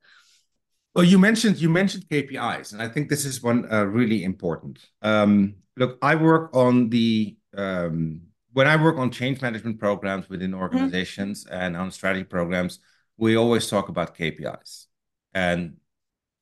Well 0.94 1.06
you 1.06 1.20
mentioned 1.20 1.62
you 1.62 1.70
mentioned 1.70 2.06
kpis 2.10 2.74
and 2.74 2.82
i 2.82 2.88
think 2.88 3.10
this 3.10 3.26
is 3.26 3.42
one 3.42 3.72
uh, 3.72 3.84
really 3.86 4.24
important. 4.24 4.80
Um, 5.02 5.56
look 5.78 5.98
i 6.02 6.16
work 6.16 6.56
on 6.56 6.90
the 6.90 7.36
um, 7.56 8.22
when 8.54 8.68
i 8.68 8.76
work 8.76 8.98
on 8.98 9.12
change 9.12 9.42
management 9.42 9.80
programs 9.80 10.30
within 10.30 10.52
mm-hmm. 10.52 10.62
organizations 10.62 11.46
mm-hmm. 11.46 11.56
and 11.56 11.78
on 11.78 11.92
strategy 11.92 12.24
programs 12.24 12.80
we 13.18 13.36
always 13.36 13.70
talk 13.70 13.90
about 13.90 14.16
kpis 14.18 14.86
and 15.34 15.76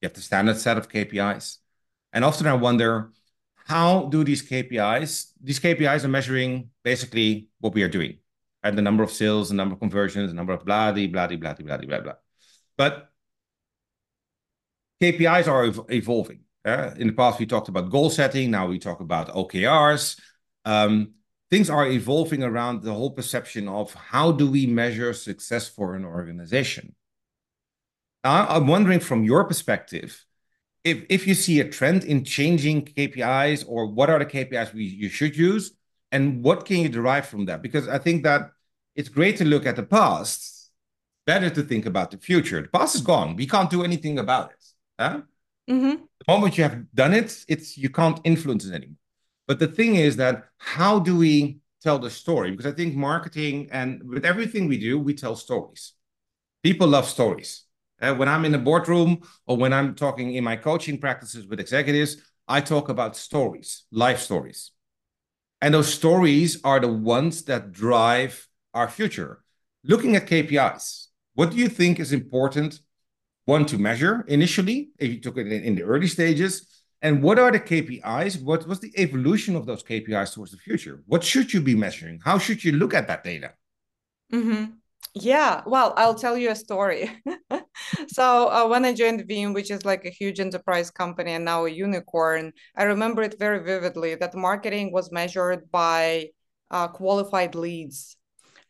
you 0.03 0.07
have 0.07 0.13
the 0.13 0.21
standard 0.21 0.57
set 0.57 0.77
of 0.77 0.89
KPIs. 0.89 1.59
And 2.11 2.25
often 2.25 2.45
I 2.45 2.53
wonder, 2.55 3.11
how 3.55 4.07
do 4.07 4.25
these 4.25 4.47
KPIs, 4.47 5.31
these 5.41 5.61
KPIs 5.61 6.03
are 6.03 6.09
measuring 6.09 6.71
basically 6.83 7.47
what 7.61 7.73
we 7.73 7.83
are 7.83 7.87
doing, 7.87 8.17
and 8.61 8.77
the 8.77 8.81
number 8.81 9.01
of 9.01 9.11
sales, 9.11 9.47
the 9.47 9.55
number 9.55 9.75
of 9.75 9.79
conversions, 9.79 10.29
the 10.29 10.35
number 10.35 10.51
of 10.51 10.65
blah, 10.65 10.91
blah, 10.91 11.07
blah, 11.07 11.27
blah, 11.27 11.53
blah, 11.53 11.77
blah, 11.77 12.01
blah. 12.01 12.13
But 12.77 13.09
KPIs 15.01 15.47
are 15.47 15.63
ev- 15.63 15.85
evolving. 15.89 16.41
Uh, 16.65 16.91
in 16.97 17.07
the 17.07 17.13
past, 17.13 17.39
we 17.39 17.45
talked 17.45 17.67
about 17.67 17.89
goal 17.89 18.09
setting. 18.09 18.51
Now 18.51 18.67
we 18.67 18.79
talk 18.79 18.99
about 18.99 19.29
OKRs. 19.29 20.19
Um, 20.65 21.13
things 21.49 21.69
are 21.69 21.87
evolving 21.87 22.43
around 22.43 22.83
the 22.83 22.93
whole 22.93 23.11
perception 23.11 23.67
of 23.67 23.93
how 23.93 24.31
do 24.31 24.49
we 24.49 24.65
measure 24.65 25.13
success 25.13 25.67
for 25.67 25.95
an 25.95 26.05
organization. 26.05 26.95
I'm 28.23 28.67
wondering 28.67 29.01
from 29.01 29.23
your 29.25 29.43
perspective, 29.43 30.25
if 30.83 31.03
if 31.09 31.27
you 31.27 31.33
see 31.33 31.59
a 31.59 31.69
trend 31.69 32.05
in 32.05 32.23
changing 32.23 32.85
KPIs 32.85 33.65
or 33.67 33.87
what 33.87 34.09
are 34.09 34.19
the 34.19 34.25
KPIs 34.25 34.73
we 34.73 34.83
you 34.85 35.09
should 35.09 35.35
use, 35.35 35.73
and 36.11 36.41
what 36.43 36.65
can 36.65 36.77
you 36.77 36.89
derive 36.89 37.25
from 37.25 37.45
that? 37.45 37.61
Because 37.61 37.87
I 37.87 37.97
think 37.97 38.23
that 38.23 38.51
it's 38.95 39.09
great 39.09 39.37
to 39.37 39.45
look 39.45 39.65
at 39.65 39.75
the 39.75 39.83
past, 39.83 40.71
better 41.25 41.49
to 41.49 41.63
think 41.63 41.85
about 41.85 42.11
the 42.11 42.17
future. 42.17 42.61
The 42.61 42.67
past 42.69 42.95
is 42.95 43.01
gone. 43.01 43.35
We 43.35 43.47
can't 43.47 43.69
do 43.69 43.83
anything 43.83 44.19
about 44.19 44.51
it. 44.51 44.65
Huh? 44.99 45.21
Mm-hmm. 45.69 46.03
The 46.03 46.25
moment 46.27 46.57
you 46.57 46.63
have 46.63 46.93
done 46.93 47.13
it, 47.13 47.45
it's 47.47 47.77
you 47.77 47.89
can't 47.89 48.19
influence 48.23 48.65
it 48.65 48.73
anymore. 48.73 48.97
But 49.47 49.59
the 49.59 49.67
thing 49.67 49.95
is 49.95 50.15
that 50.17 50.45
how 50.57 50.99
do 50.99 51.17
we 51.17 51.59
tell 51.81 51.99
the 51.99 52.09
story? 52.09 52.51
Because 52.51 52.65
I 52.65 52.71
think 52.71 52.95
marketing 52.95 53.69
and 53.71 54.01
with 54.07 54.25
everything 54.25 54.67
we 54.67 54.79
do, 54.79 54.99
we 54.99 55.13
tell 55.13 55.35
stories. 55.35 55.93
People 56.63 56.87
love 56.87 57.07
stories. 57.07 57.63
Uh, 58.01 58.13
when 58.13 58.27
I'm 58.27 58.45
in 58.45 58.55
a 58.55 58.59
boardroom 58.59 59.21
or 59.45 59.57
when 59.57 59.73
I'm 59.73 59.95
talking 59.95 60.33
in 60.33 60.43
my 60.43 60.55
coaching 60.55 60.97
practices 60.97 61.45
with 61.47 61.59
executives, 61.59 62.17
I 62.47 62.61
talk 62.61 62.89
about 62.89 63.15
stories, 63.15 63.83
life 63.91 64.19
stories. 64.19 64.71
And 65.61 65.73
those 65.73 65.93
stories 65.93 66.59
are 66.63 66.79
the 66.79 66.91
ones 66.91 67.43
that 67.43 67.71
drive 67.71 68.47
our 68.73 68.89
future. 68.89 69.43
Looking 69.83 70.15
at 70.15 70.27
KPIs, 70.27 71.07
what 71.35 71.51
do 71.51 71.57
you 71.57 71.69
think 71.69 71.99
is 71.99 72.11
important? 72.11 72.79
One, 73.45 73.65
to 73.65 73.77
measure 73.77 74.23
initially, 74.27 74.89
if 74.97 75.11
you 75.11 75.19
took 75.19 75.37
it 75.37 75.51
in, 75.51 75.75
the 75.75 75.83
early 75.83 76.07
stages. 76.07 76.67
And 77.01 77.21
what 77.21 77.37
are 77.37 77.51
the 77.51 77.59
KPIs? 77.59 78.41
What 78.41 78.65
was 78.65 78.79
the 78.79 78.93
evolution 78.97 79.57
of 79.57 79.65
those 79.65 79.83
KPIs 79.83 80.33
towards 80.33 80.51
the 80.51 80.57
future? 80.57 81.03
What 81.05 81.23
should 81.23 81.53
you 81.53 81.59
be 81.59 81.75
measuring? 81.75 82.21
How 82.23 82.37
should 82.37 82.63
you 82.63 82.71
look 82.71 82.93
at 82.93 83.07
that 83.07 83.25
data? 83.25 83.53
Mm-hmm. 84.31 84.75
Yeah, 85.15 85.61
well, 85.67 85.93
I'll 85.97 86.15
tell 86.15 86.37
you 86.37 86.49
a 86.49 86.55
story. 86.55 87.11
so 88.07 88.47
uh, 88.47 88.67
when 88.67 88.85
I 88.85 88.93
joined 88.93 89.27
Veeam, 89.27 89.53
which 89.53 89.69
is 89.69 89.85
like 89.85 90.05
a 90.05 90.09
huge 90.09 90.39
enterprise 90.39 90.89
company 90.89 91.33
and 91.33 91.45
now 91.45 91.65
a 91.65 91.69
unicorn, 91.69 92.53
I 92.75 92.83
remember 92.83 93.21
it 93.21 93.37
very 93.37 93.59
vividly 93.59 94.15
that 94.15 94.33
marketing 94.33 94.91
was 94.93 95.11
measured 95.11 95.69
by 95.69 96.29
uh, 96.71 96.87
qualified 96.87 97.53
leads. 97.53 98.15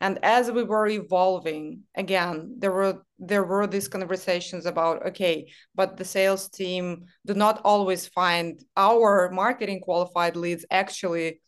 And 0.00 0.18
as 0.22 0.50
we 0.50 0.64
were 0.64 0.86
evolving, 0.86 1.84
again, 1.94 2.56
there 2.58 2.72
were 2.72 3.04
there 3.26 3.44
were 3.44 3.66
these 3.66 3.88
conversations 3.88 4.66
about 4.66 5.06
okay, 5.06 5.50
but 5.74 5.96
the 5.96 6.04
sales 6.04 6.48
team 6.48 7.04
do 7.26 7.34
not 7.34 7.60
always 7.64 8.06
find 8.08 8.60
our 8.76 9.30
marketing 9.30 9.80
qualified 9.80 10.36
leads 10.36 10.64
actually 10.70 11.40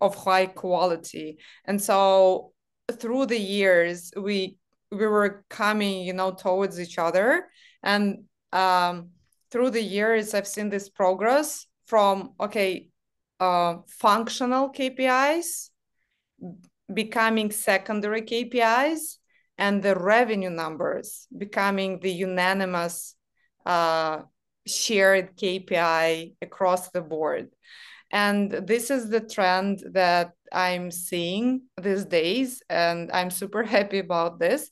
of 0.00 0.14
high 0.14 0.46
quality. 0.46 1.38
And 1.64 1.80
so 1.80 2.52
through 2.92 3.26
the 3.26 3.38
years 3.38 4.12
we 4.16 4.56
we 4.90 5.06
were 5.06 5.44
coming 5.48 6.02
you 6.02 6.12
know 6.12 6.32
towards 6.32 6.78
each 6.78 6.98
other 6.98 7.48
and 7.82 8.24
um, 8.52 9.10
through 9.50 9.70
the 9.70 9.82
years 9.82 10.34
i've 10.34 10.46
seen 10.46 10.68
this 10.68 10.88
progress 10.88 11.66
from 11.86 12.32
okay 12.40 12.88
uh, 13.40 13.76
functional 13.88 14.70
kpis 14.70 15.70
becoming 16.92 17.50
secondary 17.50 18.22
kpis 18.22 19.18
and 19.58 19.82
the 19.82 19.94
revenue 19.94 20.50
numbers 20.50 21.26
becoming 21.36 22.00
the 22.00 22.10
unanimous 22.10 23.14
uh, 23.66 24.22
shared 24.66 25.36
kpi 25.36 26.34
across 26.42 26.90
the 26.90 27.00
board 27.00 27.48
and 28.14 28.50
this 28.50 28.92
is 28.92 29.08
the 29.08 29.20
trend 29.20 29.82
that 29.90 30.34
I'm 30.52 30.92
seeing 30.92 31.62
these 31.82 32.04
days, 32.04 32.62
and 32.70 33.10
I'm 33.12 33.30
super 33.30 33.62
happy 33.76 33.98
about 33.98 34.38
this. 34.38 34.70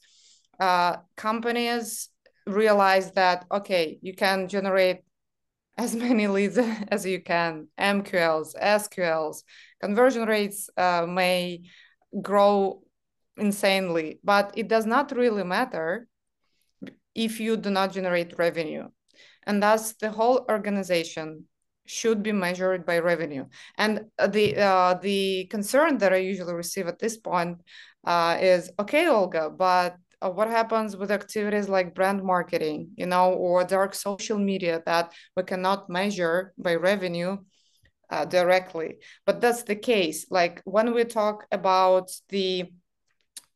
Uh, 0.60 0.98
companies 1.16 2.08
realize 2.46 3.10
that 3.12 3.44
okay, 3.50 3.98
you 4.00 4.14
can 4.14 4.48
generate 4.48 5.00
as 5.76 5.94
many 6.06 6.28
leads 6.28 6.56
as 6.88 7.04
you 7.04 7.20
can, 7.20 7.66
MQLs, 7.78 8.54
SQLs, 8.54 9.42
conversion 9.80 10.26
rates 10.26 10.70
uh, 10.76 11.04
may 11.08 11.62
grow 12.20 12.82
insanely, 13.36 14.20
but 14.24 14.52
it 14.56 14.68
does 14.68 14.86
not 14.86 15.12
really 15.12 15.44
matter 15.44 16.06
if 17.14 17.40
you 17.40 17.56
do 17.56 17.70
not 17.70 17.92
generate 17.92 18.38
revenue. 18.38 18.88
And 19.44 19.62
thus, 19.62 19.92
the 19.94 20.10
whole 20.10 20.46
organization 20.48 21.44
should 21.84 22.22
be 22.22 22.32
measured 22.32 22.86
by 22.86 22.98
revenue. 23.00 23.46
And 23.76 24.06
the 24.28 24.56
uh, 24.56 24.94
the 24.94 25.46
concern 25.46 25.98
that 25.98 26.12
I 26.12 26.18
usually 26.18 26.54
receive 26.54 26.86
at 26.86 26.98
this 27.00 27.16
point 27.16 27.58
uh, 28.06 28.38
is, 28.40 28.70
okay, 28.78 29.08
Olga, 29.08 29.50
but 29.50 29.96
uh, 30.20 30.30
what 30.30 30.48
happens 30.48 30.96
with 30.96 31.10
activities 31.10 31.68
like 31.68 31.94
brand 31.94 32.22
marketing, 32.22 32.90
you 32.96 33.06
know, 33.06 33.32
or 33.32 33.64
dark 33.64 33.94
social 33.94 34.38
media 34.38 34.80
that 34.86 35.12
we 35.36 35.42
cannot 35.42 35.90
measure 35.90 36.52
by 36.56 36.76
revenue? 36.76 37.36
uh, 38.10 38.26
directly 38.26 38.98
but 39.24 39.40
that's 39.40 39.62
the 39.62 39.74
case 39.74 40.26
like 40.30 40.60
when 40.64 40.92
we 40.92 41.02
talk 41.02 41.46
about 41.50 42.10
the 42.28 42.70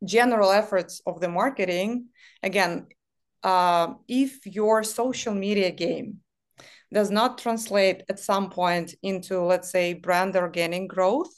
general 0.05 0.51
efforts 0.51 1.01
of 1.07 1.21
the 1.21 1.29
marketing 1.29 2.07
again 2.43 2.87
uh, 3.43 3.95
if 4.09 4.45
your 4.47 4.83
social 4.83 5.35
media 5.35 5.71
game 5.71 6.19
does 6.93 7.11
not 7.11 7.39
translate 7.39 8.03
at 8.09 8.19
some 8.19 8.51
point 8.51 8.95
into 9.03 9.41
let's 9.41 9.71
say 9.71 9.95
brand 9.95 10.37
organic 10.37 10.89
growth 10.89 11.33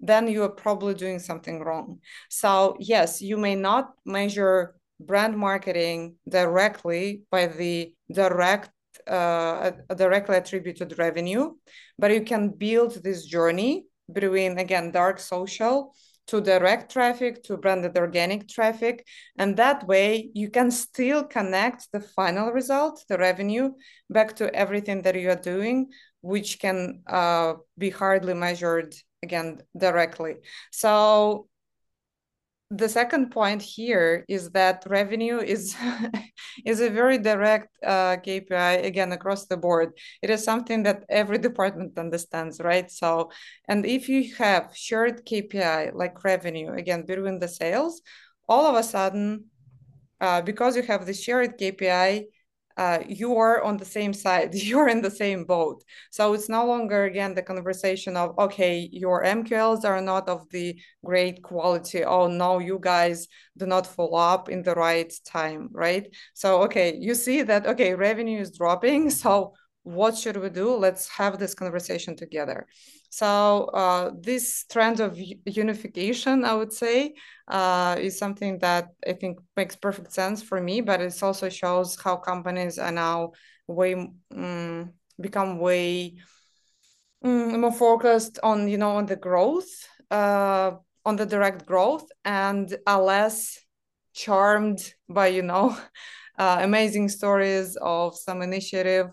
then 0.00 0.26
you 0.26 0.42
are 0.42 0.48
probably 0.48 0.94
doing 0.94 1.18
something 1.18 1.60
wrong. 1.60 1.98
So 2.28 2.76
yes 2.80 3.20
you 3.20 3.36
may 3.36 3.54
not 3.54 3.92
measure 4.04 4.74
brand 4.98 5.36
marketing 5.36 6.16
directly 6.28 7.22
by 7.30 7.46
the 7.46 7.94
direct 8.12 8.70
uh, 9.06 9.70
directly 9.96 10.36
attributed 10.36 10.98
revenue, 10.98 11.54
but 11.98 12.12
you 12.12 12.22
can 12.22 12.50
build 12.50 13.02
this 13.02 13.24
journey 13.24 13.86
between 14.12 14.58
again 14.58 14.90
dark 14.90 15.18
social 15.18 15.94
to 16.30 16.40
direct 16.40 16.92
traffic 16.92 17.42
to 17.42 17.56
branded 17.56 17.98
organic 17.98 18.48
traffic 18.48 19.06
and 19.38 19.56
that 19.56 19.86
way 19.86 20.30
you 20.34 20.48
can 20.48 20.70
still 20.70 21.24
connect 21.24 21.88
the 21.92 22.00
final 22.00 22.50
result 22.52 23.04
the 23.08 23.18
revenue 23.18 23.70
back 24.08 24.36
to 24.36 24.54
everything 24.54 25.02
that 25.02 25.14
you 25.14 25.28
are 25.30 25.42
doing 25.54 25.88
which 26.22 26.60
can 26.60 27.02
uh, 27.06 27.54
be 27.78 27.90
hardly 27.90 28.34
measured 28.34 28.94
again 29.22 29.60
directly. 29.76 30.36
So 30.70 31.48
the 32.70 32.88
second 32.88 33.30
point 33.30 33.62
here 33.62 34.24
is 34.28 34.50
that 34.50 34.84
revenue 34.86 35.38
is 35.38 35.74
is 36.64 36.80
a 36.80 36.88
very 36.88 37.18
direct 37.18 37.68
uh, 37.84 38.16
KPI 38.18 38.72
again 38.74 39.10
across 39.12 39.46
the 39.46 39.56
board. 39.56 39.92
It 40.22 40.30
is 40.30 40.44
something 40.44 40.84
that 40.84 41.04
every 41.08 41.38
department 41.38 41.98
understands, 41.98 42.60
right? 42.60 42.88
So, 42.90 43.30
and 43.68 43.84
if 43.84 44.08
you 44.08 44.34
have 44.36 44.70
shared 44.74 45.26
KPI 45.26 45.90
like 45.90 46.22
revenue 46.22 46.72
again 46.72 47.04
between 47.06 47.40
the 47.40 47.48
sales, 47.48 48.02
all 48.48 48.66
of 48.66 48.76
a 48.76 48.84
sudden, 48.84 49.46
uh, 50.20 50.42
because 50.42 50.76
you 50.76 50.82
have 50.82 51.06
the 51.06 51.14
shared 51.14 51.58
KPI, 51.58 52.26
uh, 52.76 53.00
you 53.06 53.36
are 53.36 53.62
on 53.62 53.76
the 53.76 53.84
same 53.84 54.12
side 54.12 54.54
you're 54.54 54.88
in 54.88 55.02
the 55.02 55.10
same 55.10 55.44
boat. 55.44 55.84
So 56.10 56.32
it's 56.32 56.48
no 56.48 56.66
longer 56.66 57.04
again 57.04 57.34
the 57.34 57.42
conversation 57.42 58.16
of 58.16 58.38
okay 58.38 58.88
your 58.92 59.22
mqls 59.24 59.84
are 59.84 60.00
not 60.00 60.28
of 60.28 60.48
the 60.50 60.78
great 61.04 61.42
quality. 61.42 62.04
Oh 62.04 62.26
no 62.28 62.58
you 62.58 62.78
guys 62.80 63.28
do 63.56 63.66
not 63.66 63.86
follow 63.86 64.18
up 64.18 64.48
in 64.48 64.62
the 64.62 64.74
right 64.74 65.12
time 65.26 65.68
right? 65.72 66.06
So 66.34 66.62
okay 66.62 66.96
you 66.96 67.14
see 67.14 67.42
that 67.42 67.66
okay 67.66 67.94
revenue 67.94 68.40
is 68.40 68.56
dropping. 68.56 69.10
So 69.20 69.54
what 69.82 70.16
should 70.16 70.36
we 70.36 70.50
do 70.50 70.74
let's 70.74 71.08
have 71.08 71.38
this 71.38 71.54
conversation 71.54 72.14
together 72.16 72.66
so 73.10 73.64
uh, 73.74 74.12
this 74.20 74.64
trend 74.70 75.00
of 75.00 75.18
unification, 75.44 76.44
I 76.44 76.54
would 76.54 76.72
say, 76.72 77.14
uh, 77.48 77.96
is 77.98 78.16
something 78.16 78.60
that 78.60 78.90
I 79.06 79.14
think 79.14 79.40
makes 79.56 79.74
perfect 79.74 80.12
sense 80.12 80.42
for 80.44 80.60
me. 80.60 80.80
But 80.80 81.00
it 81.00 81.20
also 81.20 81.48
shows 81.48 82.00
how 82.00 82.16
companies 82.16 82.78
are 82.78 82.92
now 82.92 83.32
way 83.66 83.94
um, 84.32 84.92
become 85.20 85.58
way 85.58 86.18
um, 87.24 87.60
more 87.60 87.72
focused 87.72 88.38
on 88.44 88.68
you 88.68 88.78
know 88.78 88.92
on 88.92 89.06
the 89.06 89.16
growth, 89.16 89.68
uh, 90.12 90.70
on 91.04 91.16
the 91.16 91.26
direct 91.26 91.66
growth, 91.66 92.06
and 92.24 92.76
are 92.86 93.02
less 93.02 93.58
charmed 94.14 94.94
by 95.08 95.26
you 95.26 95.42
know 95.42 95.76
uh, 96.38 96.58
amazing 96.62 97.08
stories 97.08 97.76
of 97.82 98.16
some 98.16 98.40
initiative 98.40 99.10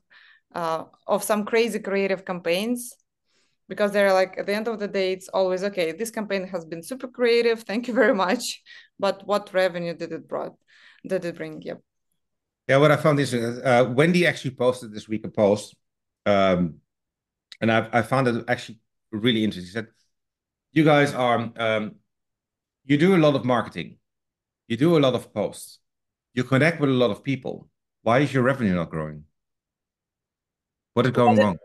uh, 0.57 0.85
of 1.05 1.23
some 1.23 1.45
crazy 1.45 1.79
creative 1.79 2.25
campaigns 2.25 2.95
because 3.69 3.91
they're 3.91 4.13
like 4.13 4.33
at 4.39 4.47
the 4.47 4.55
end 4.55 4.67
of 4.67 4.79
the 4.79 4.87
day 4.87 5.11
it's 5.11 5.29
always 5.29 5.63
okay 5.63 5.91
this 5.91 6.09
campaign 6.09 6.47
has 6.47 6.65
been 6.65 6.81
super 6.81 7.07
creative. 7.07 7.61
Thank 7.61 7.87
you 7.87 7.93
very 7.93 8.15
much. 8.25 8.43
But 8.99 9.27
what 9.27 9.53
revenue 9.53 9.93
did 9.93 10.11
it 10.11 10.27
brought 10.27 10.55
did 11.05 11.23
it 11.23 11.35
bring? 11.35 11.61
Yep. 11.61 11.79
Yeah 12.69 12.77
what 12.77 12.91
i 12.91 12.97
found 12.97 13.19
is 13.19 13.31
uh, 13.33 13.85
wendy 13.97 14.25
actually 14.25 14.55
posted 14.63 14.89
this 14.91 15.07
week 15.07 15.23
a 15.25 15.29
post 15.43 15.75
um, 16.25 16.59
and 17.61 17.71
I, 17.71 17.79
I 17.99 18.01
found 18.01 18.27
it 18.27 18.43
actually 18.47 18.79
really 19.11 19.43
interesting. 19.43 19.67
She 19.69 19.77
said 19.79 19.87
you 20.71 20.83
guys 20.83 21.13
are 21.13 21.39
um, 21.65 21.83
you 22.89 22.97
do 22.97 23.15
a 23.15 23.21
lot 23.25 23.35
of 23.35 23.43
marketing. 23.45 23.97
You 24.67 24.77
do 24.77 24.97
a 24.97 25.01
lot 25.05 25.13
of 25.13 25.33
posts. 25.33 25.79
You 26.33 26.43
connect 26.43 26.81
with 26.81 26.89
a 26.89 26.99
lot 27.03 27.11
of 27.11 27.23
people. 27.23 27.69
Why 28.01 28.19
is 28.19 28.33
your 28.33 28.43
revenue 28.43 28.75
not 28.75 28.89
growing 28.89 29.23
what 30.97 31.05
is 31.05 31.11
going 31.11 31.37
wrong 31.37 31.57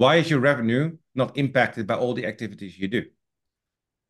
why 0.00 0.16
is 0.16 0.30
your 0.30 0.40
revenue 0.40 0.96
not 1.14 1.36
impacted 1.36 1.86
by 1.86 1.94
all 1.94 2.14
the 2.14 2.24
activities 2.24 2.78
you 2.78 2.88
do? 2.88 3.04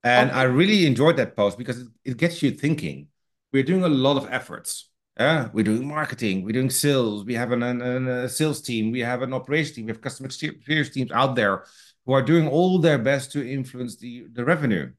And 0.05 0.31
okay. 0.31 0.39
I 0.39 0.43
really 0.45 0.87
enjoyed 0.87 1.17
that 1.17 1.35
post 1.35 1.59
because 1.59 1.81
it, 1.81 1.89
it, 2.05 2.17
gets 2.17 2.45
you 2.45 2.53
thinking. 2.53 3.09
We're 3.53 3.65
doing 3.65 3.83
a 3.83 3.89
lot 3.89 4.17
of 4.17 4.29
efforts. 4.31 4.89
Yeah, 5.19 5.49
we're 5.53 5.65
doing 5.65 5.89
marketing, 5.89 6.45
we're 6.45 6.53
doing 6.53 6.71
sales, 6.71 7.25
we 7.25 7.35
have 7.35 7.51
an, 7.51 7.65
an, 7.65 8.07
a 8.07 8.29
sales 8.29 8.63
team, 8.63 8.93
we 8.93 9.01
have 9.01 9.23
an 9.23 9.35
operations 9.35 9.75
team, 9.75 9.87
we 9.87 9.91
have 9.91 10.01
customer 10.01 10.29
experience 10.29 10.91
teams 10.91 11.11
out 11.11 11.35
there 11.35 11.65
who 12.07 12.13
are 12.13 12.23
doing 12.23 12.47
all 12.47 12.79
their 12.79 12.97
best 12.97 13.33
to 13.33 13.47
influence 13.47 13.97
the, 13.97 14.27
the 14.33 14.45
revenue. 14.45 14.93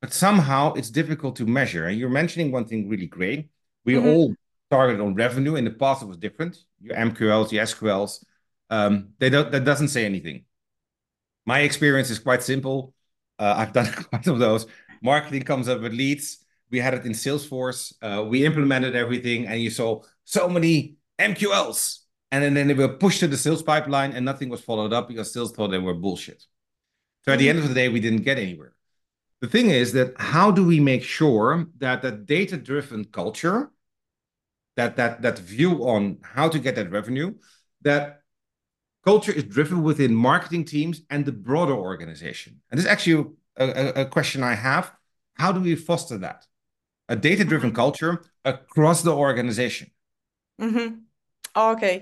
But 0.00 0.14
somehow 0.14 0.72
it's 0.72 0.90
difficult 0.90 1.36
to 1.36 1.44
measure. 1.44 1.86
And 1.88 1.98
you're 1.98 2.08
mentioning 2.08 2.50
one 2.50 2.64
thing 2.64 2.88
really 2.88 3.06
great. 3.06 3.50
We 3.84 3.94
mm-hmm. 3.94 4.08
all 4.08 4.34
targeted 4.70 5.02
on 5.02 5.14
revenue. 5.14 5.56
In 5.56 5.66
the 5.66 5.72
past, 5.72 6.02
it 6.02 6.06
was 6.06 6.16
different. 6.16 6.56
Your 6.80 6.96
MQLs, 6.96 7.52
your 7.52 7.64
SQLs, 7.66 8.24
um, 8.70 9.10
they 9.18 9.30
don't, 9.30 9.50
that 9.52 9.64
doesn't 9.64 9.88
say 9.88 10.04
anything. 10.04 10.44
My 11.46 11.60
experience 11.60 12.10
is 12.10 12.18
quite 12.18 12.42
simple. 12.42 12.94
Uh, 13.38 13.54
I've 13.56 13.72
done 13.72 13.90
quite 14.10 14.26
of 14.26 14.38
those. 14.38 14.66
Marketing 15.02 15.42
comes 15.42 15.68
up 15.68 15.80
with 15.80 15.92
leads. 15.92 16.44
We 16.70 16.78
had 16.78 16.94
it 16.94 17.06
in 17.06 17.12
Salesforce. 17.12 17.94
Uh, 18.02 18.24
we 18.24 18.44
implemented 18.44 18.94
everything, 18.94 19.46
and 19.46 19.60
you 19.60 19.70
saw 19.70 20.02
so 20.24 20.48
many 20.48 20.96
MQLs. 21.18 22.00
And 22.30 22.44
then, 22.44 22.52
then 22.52 22.68
they 22.68 22.74
were 22.74 22.88
pushed 22.88 23.20
to 23.20 23.28
the 23.28 23.38
sales 23.38 23.62
pipeline, 23.62 24.12
and 24.12 24.24
nothing 24.24 24.50
was 24.50 24.60
followed 24.60 24.92
up 24.92 25.08
because 25.08 25.32
sales 25.32 25.52
thought 25.52 25.68
they 25.68 25.78
were 25.78 25.94
bullshit. 25.94 26.44
So 27.24 27.32
at 27.32 27.38
the 27.38 27.48
end 27.48 27.58
of 27.58 27.68
the 27.68 27.74
day, 27.74 27.88
we 27.88 28.00
didn't 28.00 28.22
get 28.22 28.38
anywhere. 28.38 28.74
The 29.40 29.48
thing 29.48 29.70
is 29.70 29.92
that 29.92 30.14
how 30.18 30.50
do 30.50 30.66
we 30.66 30.80
make 30.80 31.02
sure 31.02 31.66
that 31.78 32.02
that 32.02 32.26
data-driven 32.26 33.06
culture, 33.06 33.70
that 34.76 34.96
that 34.96 35.22
that 35.22 35.38
view 35.38 35.88
on 35.88 36.18
how 36.22 36.48
to 36.48 36.58
get 36.58 36.74
that 36.74 36.90
revenue, 36.90 37.34
that 37.82 38.22
culture 39.12 39.32
is 39.32 39.44
driven 39.44 39.78
within 39.82 40.12
marketing 40.14 40.64
teams 40.74 40.96
and 41.08 41.24
the 41.24 41.36
broader 41.48 41.76
organization. 41.90 42.60
And 42.68 42.76
this 42.76 42.84
is 42.84 42.92
actually 42.94 43.18
a, 43.56 43.66
a, 43.82 43.84
a 44.02 44.04
question 44.16 44.42
I 44.42 44.54
have. 44.68 44.84
How 45.42 45.50
do 45.50 45.60
we 45.60 45.74
foster 45.76 46.18
that? 46.26 46.40
A 47.08 47.16
data 47.16 47.42
driven 47.52 47.72
culture 47.72 48.12
across 48.44 48.98
the 49.08 49.14
organization. 49.28 49.86
Mm-hmm. 50.60 50.88
Okay. 51.56 51.96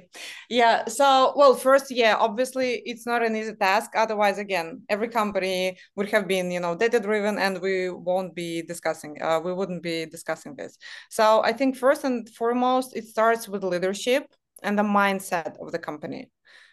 Yeah. 0.50 0.76
So, 1.00 1.32
well, 1.38 1.54
first, 1.54 1.86
yeah, 2.02 2.14
obviously 2.26 2.68
it's 2.90 3.06
not 3.06 3.20
an 3.26 3.36
easy 3.40 3.54
task. 3.54 3.88
Otherwise, 4.04 4.38
again, 4.46 4.68
every 4.94 5.10
company 5.20 5.78
would 5.96 6.10
have 6.14 6.26
been, 6.26 6.50
you 6.50 6.60
know, 6.64 6.74
data 6.74 6.98
driven 6.98 7.38
and 7.38 7.54
we 7.66 7.88
won't 8.08 8.34
be 8.34 8.62
discussing, 8.72 9.12
uh, 9.22 9.38
we 9.46 9.52
wouldn't 9.58 9.84
be 9.90 10.06
discussing 10.16 10.56
this. 10.56 10.72
So, 11.18 11.24
I 11.50 11.52
think 11.58 11.76
first 11.76 12.02
and 12.08 12.28
foremost, 12.40 12.88
it 12.98 13.04
starts 13.14 13.48
with 13.48 13.62
leadership 13.62 14.24
and 14.64 14.76
the 14.76 14.88
mindset 15.00 15.52
of 15.62 15.70
the 15.70 15.78
company 15.78 16.22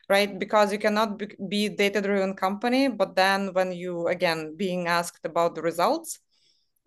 right? 0.10 0.38
Because 0.38 0.72
you 0.72 0.80
cannot 0.80 1.22
be 1.50 1.70
data 1.70 2.02
driven 2.02 2.34
company 2.34 2.88
but 2.88 3.16
then 3.16 3.54
when 3.54 3.72
you 3.72 4.08
again 4.08 4.56
being 4.58 4.88
asked 4.88 5.26
about 5.26 5.56
the 5.56 5.62
results 5.62 6.20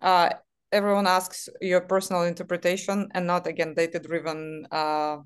uh, 0.01 0.29
everyone 0.71 1.07
asks 1.07 1.49
your 1.61 1.81
personal 1.81 2.23
interpretation 2.23 3.07
and 3.13 3.25
not 3.25 3.47
again 3.47 3.73
data 3.73 3.99
driven 3.99 4.67
uh, 4.71 5.17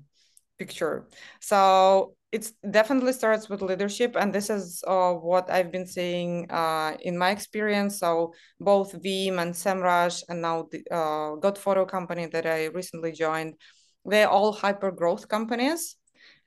picture. 0.58 1.08
So 1.40 2.14
it 2.30 2.50
definitely 2.70 3.12
starts 3.12 3.48
with 3.48 3.60
leadership 3.60 4.16
and 4.16 4.32
this 4.32 4.48
is 4.48 4.82
uh, 4.86 5.12
what 5.12 5.50
i've 5.50 5.70
been 5.70 5.86
seeing 5.86 6.50
uh, 6.50 6.96
in 7.00 7.18
my 7.18 7.30
experience. 7.30 7.98
So 7.98 8.32
both 8.60 8.92
veeam 9.02 9.40
and 9.42 9.52
semrush 9.54 10.22
and 10.28 10.40
now 10.40 10.68
the 10.70 10.80
uh, 10.90 11.54
Photo 11.54 11.84
company 11.84 12.26
that 12.26 12.46
i 12.46 12.66
recently 12.66 13.12
joined 13.12 13.54
they're 14.04 14.28
all 14.28 14.52
hyper 14.52 14.90
growth 14.90 15.28
companies 15.28 15.96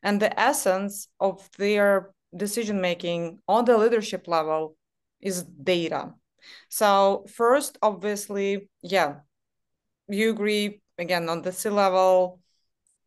and 0.06 0.22
the 0.22 0.40
essence 0.40 1.10
of 1.20 1.50
their 1.58 2.12
decision 2.38 2.80
making 2.80 3.40
on 3.48 3.66
the 3.66 3.78
leadership 3.78 4.28
level 4.28 4.78
is 5.20 5.44
data. 5.44 6.14
So 6.70 7.26
first 7.34 7.78
obviously 7.82 8.70
yeah 8.84 9.26
you 10.08 10.30
agree 10.30 10.82
again 11.00 11.28
on 11.28 11.42
the 11.42 11.52
c 11.52 11.70
level 11.70 12.40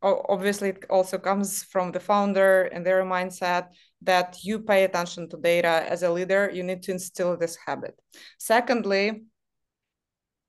obviously 0.01 0.69
it 0.69 0.85
also 0.89 1.17
comes 1.17 1.63
from 1.63 1.91
the 1.91 1.99
founder 1.99 2.63
and 2.63 2.85
their 2.85 3.03
mindset 3.03 3.67
that 4.01 4.37
you 4.43 4.59
pay 4.59 4.83
attention 4.83 5.27
to 5.29 5.37
data. 5.37 5.85
As 5.89 6.03
a 6.03 6.11
leader 6.11 6.51
you 6.53 6.63
need 6.63 6.83
to 6.83 6.91
instill 6.91 7.37
this 7.37 7.57
habit. 7.65 7.95
Secondly 8.39 9.23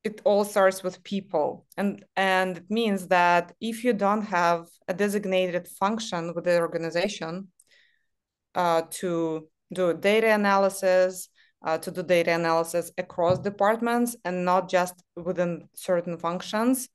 it 0.03 0.21
all 0.25 0.45
starts 0.45 0.83
with 0.83 1.03
people 1.05 1.67
and 1.77 2.05
and 2.17 2.59
it 2.59 2.71
means 2.71 3.09
that 3.09 3.53
if 3.61 3.85
you 3.85 3.93
don't 3.93 4.23
have 4.23 4.67
a 4.89 4.95
designated 4.95 5.69
function 5.69 6.33
with 6.35 6.45
the 6.45 6.59
organization 6.59 7.49
uh, 8.55 8.83
to 8.91 9.49
do 9.73 9.95
data 9.95 10.33
analysis, 10.33 11.29
uh, 11.65 11.79
to 11.79 11.91
do 11.91 12.03
data 12.03 12.33
analysis 12.33 12.91
across 12.99 13.39
departments 13.39 14.17
and 14.25 14.45
not 14.45 14.69
just 14.69 14.95
within 15.17 15.69
certain 15.75 16.19
functions, 16.19 16.89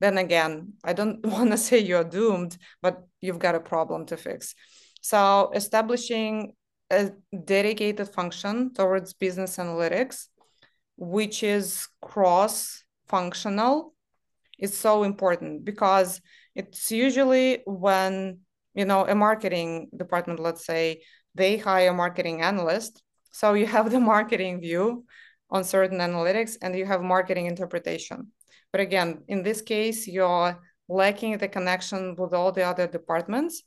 then 0.00 0.18
again, 0.18 0.74
I 0.84 0.92
don't 0.92 1.24
want 1.26 1.50
to 1.50 1.56
say 1.56 1.78
you're 1.78 2.04
doomed, 2.04 2.56
but 2.82 3.06
you've 3.20 3.38
got 3.38 3.54
a 3.54 3.60
problem 3.60 4.06
to 4.06 4.16
fix. 4.16 4.54
So 5.00 5.50
establishing 5.54 6.54
a 6.90 7.10
dedicated 7.44 8.08
function 8.08 8.72
towards 8.72 9.12
business 9.12 9.56
analytics, 9.56 10.28
which 10.98 11.42
is 11.42 11.88
cross 12.02 12.84
functional, 13.06 13.94
is 14.58 14.76
so 14.76 15.04
important 15.04 15.64
because 15.64 16.20
it's 16.54 16.90
usually 16.90 17.62
when 17.64 18.40
you 18.74 18.84
know 18.84 19.06
a 19.06 19.14
marketing 19.14 19.88
department 19.96 20.40
let's 20.40 20.66
say 20.66 21.00
they 21.34 21.56
hire 21.56 21.90
a 21.90 21.94
marketing 21.94 22.42
analyst 22.42 23.02
so 23.30 23.54
you 23.54 23.66
have 23.66 23.90
the 23.90 24.00
marketing 24.14 24.60
view 24.60 25.04
on 25.50 25.64
certain 25.64 25.98
analytics 25.98 26.56
and 26.60 26.74
you 26.76 26.84
have 26.84 27.02
marketing 27.02 27.46
interpretation. 27.46 28.28
But 28.72 28.80
again, 28.80 29.22
in 29.28 29.42
this 29.42 29.62
case, 29.62 30.06
you're 30.06 30.58
lacking 30.88 31.38
the 31.38 31.48
connection 31.48 32.16
with 32.16 32.34
all 32.34 32.52
the 32.52 32.64
other 32.64 32.86
departments. 32.86 33.62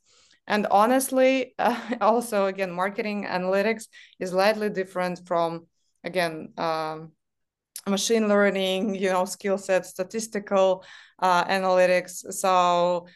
And 0.48 0.68
honestly, 0.70 1.56
uh, 1.58 1.80
also 2.02 2.48
again, 2.48 2.72
marketing 2.72 3.26
analytics 3.26 3.88
is 4.20 4.32
slightly 4.32 4.70
different 4.70 5.26
from 5.28 5.68
again 6.04 6.54
um, 6.58 7.12
machine 7.88 8.28
learning, 8.28 8.96
you 8.96 9.10
know, 9.10 9.26
skill 9.26 9.58
set, 9.58 9.86
statistical 9.86 10.84
uh, 11.20 11.46
analytics. 11.46 12.32
So 12.34 13.08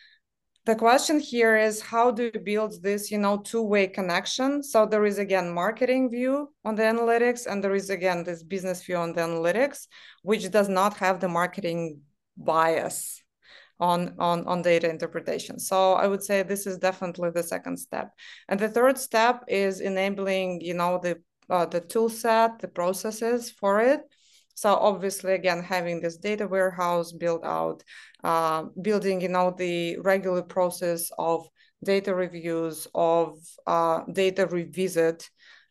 the 0.66 0.76
question 0.76 1.20
here 1.20 1.56
is 1.56 1.80
how 1.80 2.10
do 2.10 2.32
you 2.34 2.40
build 2.40 2.82
this 2.82 3.12
you 3.12 3.20
know 3.20 3.38
two-way 3.38 3.88
connection? 3.88 4.64
So 4.64 4.88
there 4.88 5.06
is 5.06 5.20
again 5.20 5.54
marketing 5.54 6.10
view 6.10 6.50
on 6.64 6.76
the 6.76 6.84
analytics 6.84 7.46
and 7.46 7.64
there 7.64 7.76
is 7.76 7.92
again 7.92 8.24
this 8.24 8.42
business 8.42 8.84
view 8.84 8.98
on 8.98 9.14
the 9.14 9.22
analytics 9.22 9.88
which 10.24 10.50
does 10.50 10.68
not 10.68 10.98
have 10.98 11.20
the 11.20 11.28
marketing 11.28 12.02
bias 12.36 13.22
on 13.80 14.16
on 14.18 14.48
on 14.48 14.64
data 14.64 14.90
interpretation. 14.90 15.60
So 15.60 15.94
i 15.94 16.08
would 16.08 16.24
say 16.24 16.42
this 16.42 16.66
is 16.66 16.80
definitely 16.80 17.30
the 17.30 17.44
second 17.44 17.78
step. 17.78 18.12
And 18.50 18.60
the 18.60 18.70
third 18.70 18.98
step 18.98 19.44
is 19.48 19.82
enabling 19.82 20.62
you 20.62 20.74
know 20.74 21.00
the 21.02 21.22
uh, 21.48 21.68
the 21.68 21.82
tool 21.82 22.10
set 22.10 22.58
the 22.58 22.68
processes 22.68 23.52
for 23.52 23.82
it 23.82 24.02
so 24.56 24.74
obviously, 24.76 25.34
again, 25.34 25.62
having 25.62 26.00
this 26.00 26.18
data 26.18 26.48
warehouse 26.48 27.12
built 27.12 27.44
out, 27.44 27.84
uh, 28.24 28.64
building, 28.82 29.20
you 29.20 29.28
know, 29.28 29.54
the 29.56 29.98
regular 29.98 30.42
process 30.42 31.12
of 31.20 31.48
data 31.84 32.16
reviews, 32.16 32.88
of 32.96 33.38
uh, 33.68 34.00
data 34.12 34.48
revisit, 34.48 35.30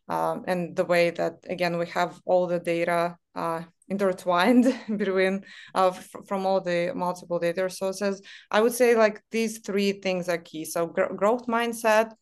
um, 0.08 0.44
and 0.46 0.76
the 0.76 0.84
way 0.84 1.10
that, 1.10 1.36
again, 1.48 1.78
we 1.78 1.86
have 1.86 2.20
all 2.26 2.46
the 2.46 2.60
data 2.60 3.16
uh, 3.34 3.62
intertwined 3.88 4.66
between 4.96 5.44
uh, 5.74 5.90
from 5.90 6.44
all 6.44 6.60
the 6.60 6.92
multiple 6.94 7.38
data 7.38 7.70
sources. 7.70 8.20
I 8.50 8.60
would 8.60 8.74
say 8.74 8.96
like 8.96 9.22
these 9.30 9.58
three 9.60 9.92
things 9.92 10.28
are 10.28 10.38
key. 10.38 10.66
So 10.66 10.86
gr 10.86 11.04
growth 11.14 11.46
mindset, 11.46 12.12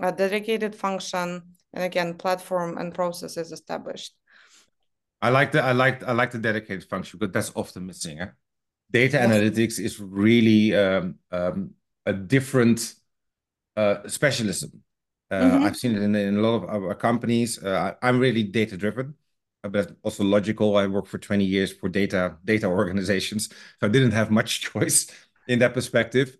a 0.00 0.10
dedicated 0.10 0.74
function, 0.74 1.42
and 1.72 1.84
again, 1.84 2.14
platform 2.14 2.78
and 2.78 2.92
processes 2.92 3.52
established. 3.52 4.12
I 5.22 5.28
like 5.28 5.52
the 5.52 5.62
I 5.62 5.72
like 5.72 6.02
I 6.02 6.12
like 6.12 6.30
the 6.30 6.38
dedicated 6.38 6.84
function 6.88 7.18
because 7.18 7.32
that's 7.32 7.52
often 7.54 7.86
missing. 7.86 8.20
Eh? 8.20 8.28
Data 8.90 9.18
yes. 9.18 9.28
analytics 9.30 9.78
is 9.78 10.00
really 10.00 10.74
um, 10.74 11.16
um, 11.30 11.70
a 12.06 12.12
different 12.12 12.94
uh, 13.76 14.08
specialism. 14.08 14.82
Uh, 15.30 15.34
mm-hmm. 15.34 15.64
I've 15.64 15.76
seen 15.76 15.94
it 15.94 16.02
in, 16.02 16.14
in, 16.16 16.38
a 16.38 16.40
lot 16.40 16.56
of 16.56 16.64
our 16.64 16.94
companies. 16.94 17.62
Uh, 17.62 17.94
I'm 18.02 18.18
really 18.18 18.42
data 18.42 18.76
driven, 18.76 19.14
uh, 19.62 19.68
but 19.68 19.94
also 20.02 20.24
logical. 20.24 20.76
I 20.76 20.86
worked 20.86 21.08
for 21.08 21.18
20 21.18 21.44
years 21.44 21.72
for 21.72 21.88
data 21.88 22.36
data 22.44 22.66
organizations, 22.66 23.48
so 23.48 23.86
I 23.86 23.88
didn't 23.88 24.12
have 24.12 24.30
much 24.30 24.60
choice 24.72 25.06
in 25.46 25.58
that 25.60 25.74
perspective. 25.74 26.36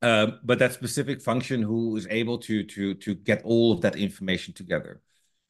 Uh, 0.00 0.32
but 0.42 0.58
that 0.58 0.72
specific 0.72 1.20
function 1.20 1.62
who 1.62 1.96
is 1.96 2.06
able 2.10 2.38
to 2.38 2.62
to 2.64 2.94
to 2.94 3.14
get 3.14 3.42
all 3.44 3.72
of 3.72 3.80
that 3.80 3.96
information 3.96 4.54
together. 4.54 5.00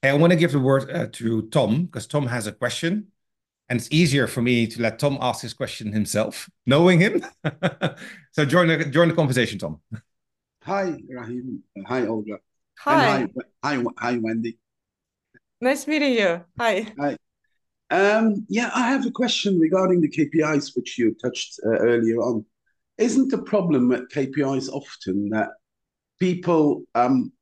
Hey, 0.05 0.11
I 0.11 0.15
want 0.17 0.35
to 0.35 0.37
give 0.37 0.53
the 0.53 0.61
word 0.61 0.91
uh, 0.91 1.07
to 1.13 1.49
Tom 1.49 1.87
because 1.87 2.07
Tom 2.07 2.27
has 2.27 2.47
a 2.47 2.53
question. 2.53 3.07
And 3.71 3.81
it's 3.81 3.89
easier 3.91 4.27
for 4.27 4.43
me 4.43 4.67
to 4.67 4.83
let 4.83 4.99
Tom 4.99 5.17
ask 5.19 5.41
his 5.41 5.55
question 5.55 5.95
himself, 5.95 6.47
knowing 6.67 7.01
him. 7.01 7.25
so 8.33 8.45
join 8.45 8.69
the, 8.69 8.85
join 8.85 9.09
the 9.09 9.15
conversation, 9.15 9.59
Tom. 9.59 9.81
Hi, 10.65 10.95
Rahim. 11.09 11.63
Hi, 11.87 12.07
Olga. 12.07 12.37
Hi. 12.81 13.21
Hi, 13.63 13.77
hi, 13.77 13.85
hi, 13.97 14.19
Wendy. 14.19 14.59
Nice 15.63 15.87
meeting 15.87 16.13
you. 16.13 16.45
Hi. 16.59 16.87
Hi. 16.99 17.17
Um, 17.89 18.45
yeah, 18.51 18.71
I 18.75 18.89
have 18.89 19.07
a 19.07 19.11
question 19.11 19.59
regarding 19.59 20.03
the 20.03 20.11
KPIs, 20.11 20.77
which 20.77 20.99
you 20.99 21.15
touched 21.15 21.59
uh, 21.65 21.79
earlier 21.79 22.19
on. 22.19 22.45
Isn't 22.99 23.31
the 23.31 23.39
problem 23.39 23.89
with 23.89 24.11
KPIs 24.11 24.69
often 24.69 25.31
that 25.31 25.49
people 26.21 26.83
um, 26.95 27.33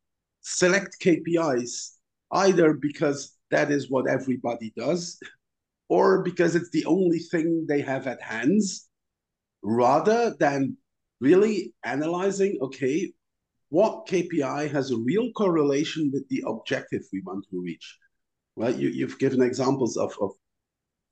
select 0.42 1.00
KPIs 1.02 1.94
either 2.32 2.74
because 2.74 3.36
that 3.50 3.70
is 3.70 3.90
what 3.90 4.08
everybody 4.08 4.72
does 4.76 5.18
or 5.88 6.22
because 6.22 6.56
it's 6.56 6.70
the 6.70 6.84
only 6.86 7.18
thing 7.18 7.66
they 7.68 7.80
have 7.80 8.06
at 8.06 8.22
hands 8.22 8.88
rather 9.62 10.34
than 10.40 10.76
really 11.20 11.74
analyzing 11.84 12.58
okay 12.60 13.12
what 13.68 14.06
kpi 14.06 14.70
has 14.70 14.90
a 14.90 14.96
real 14.96 15.30
correlation 15.32 16.10
with 16.12 16.28
the 16.28 16.42
objective 16.46 17.02
we 17.12 17.20
want 17.24 17.44
to 17.50 17.60
reach 17.60 17.98
right? 18.56 18.76
You, 18.76 19.06
have 19.06 19.18
given 19.18 19.42
examples 19.42 19.96
of, 19.96 20.14
of 20.20 20.30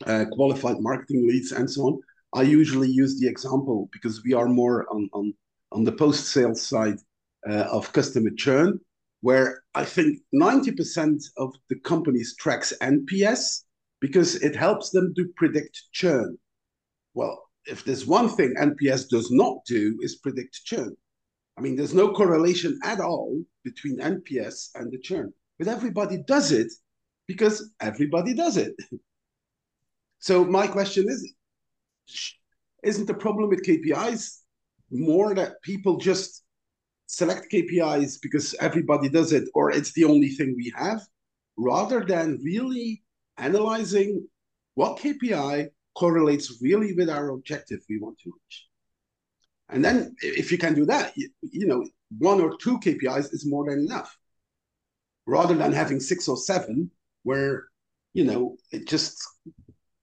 uh, 0.06 0.24
qualified 0.33 0.80
marketing 0.80 1.26
leads 1.28 1.52
and 1.52 1.70
so 1.70 1.83
on. 1.83 2.00
I 2.35 2.42
usually 2.42 2.88
use 2.88 3.18
the 3.18 3.28
example 3.28 3.88
because 3.92 4.22
we 4.24 4.35
are 4.35 4.48
more 4.48 4.87
on 4.90 5.09
on, 5.12 5.35
on 5.72 5.85
the 5.85 5.92
post 5.92 6.26
sales 6.26 6.62
side 6.62 6.98
uh, 7.48 7.66
of 7.72 7.92
customer 7.92 8.30
churn 8.37 8.78
where 9.20 9.62
I 9.74 9.85
think 9.85 10.18
90% 10.35 11.22
of 11.37 11.54
the 11.68 11.78
companies 11.80 12.35
tracks 12.37 12.72
NPS 12.80 13.62
because 14.00 14.37
it 14.37 14.56
helps 14.56 14.90
them 14.90 15.12
to 15.16 15.28
predict 15.37 15.83
churn. 15.92 16.38
Well, 17.14 17.42
if 17.66 17.85
there's 17.85 18.06
one 18.06 18.28
thing 18.28 18.54
NPS 18.59 19.09
does 19.09 19.30
not 19.30 19.59
do 19.66 19.98
is 20.00 20.16
predict 20.16 20.64
churn. 20.64 20.96
I 21.59 21.61
mean, 21.61 21.76
there's 21.76 21.94
no 21.94 22.12
correlation 22.12 22.78
at 22.83 23.00
all 23.00 23.42
between 23.64 23.98
NPS 23.98 24.70
and 24.74 24.90
the 24.90 24.98
churn, 24.98 25.33
but 25.59 25.68
everybody 25.68 26.22
does 26.26 26.52
it 26.52 26.72
because 27.26 27.70
everybody 27.80 28.33
does 28.33 28.56
it. 28.56 28.74
so 30.18 30.44
my 30.44 30.66
question 30.66 31.06
is, 31.09 31.35
isn't 32.83 33.06
the 33.06 33.14
problem 33.14 33.50
with 33.50 33.66
KPIs 33.66 34.38
more 34.90 35.35
that 35.35 35.61
people 35.62 35.98
just 35.98 36.44
select 37.11 37.51
KPIs 37.51 38.20
because 38.23 38.55
everybody 38.61 39.09
does 39.09 39.33
it 39.33 39.49
or 39.53 39.73
it's 39.73 39.92
the 39.94 40.05
only 40.05 40.29
thing 40.29 40.55
we 40.57 40.73
have, 40.77 41.01
rather 41.57 42.05
than 42.05 42.38
really 42.42 43.03
analyzing 43.37 44.29
what 44.75 44.99
KPI 44.99 45.70
correlates 45.99 46.62
really 46.62 46.94
with 46.94 47.11
our 47.11 47.31
objective 47.31 47.81
we 47.88 47.99
want 47.99 48.16
to 48.20 48.31
reach. 48.31 48.66
And 49.70 49.85
then 49.85 50.14
if 50.23 50.53
you 50.53 50.59
can 50.59 50.75
do 50.75 50.87
that, 50.87 51.12
you, 51.16 51.29
you 51.42 51.66
know, 51.66 51.85
one 52.18 52.40
or 52.40 52.57
two 52.59 52.79
KPIs 52.79 53.35
is 53.35 53.44
more 53.44 53.68
than 53.68 53.81
enough. 53.81 54.16
Rather 55.27 55.55
than 55.55 55.73
having 55.73 55.99
six 55.99 56.29
or 56.29 56.37
seven, 56.37 56.90
where 57.25 57.64
you 58.14 58.25
know 58.25 58.57
it 58.73 58.88
just 58.88 59.23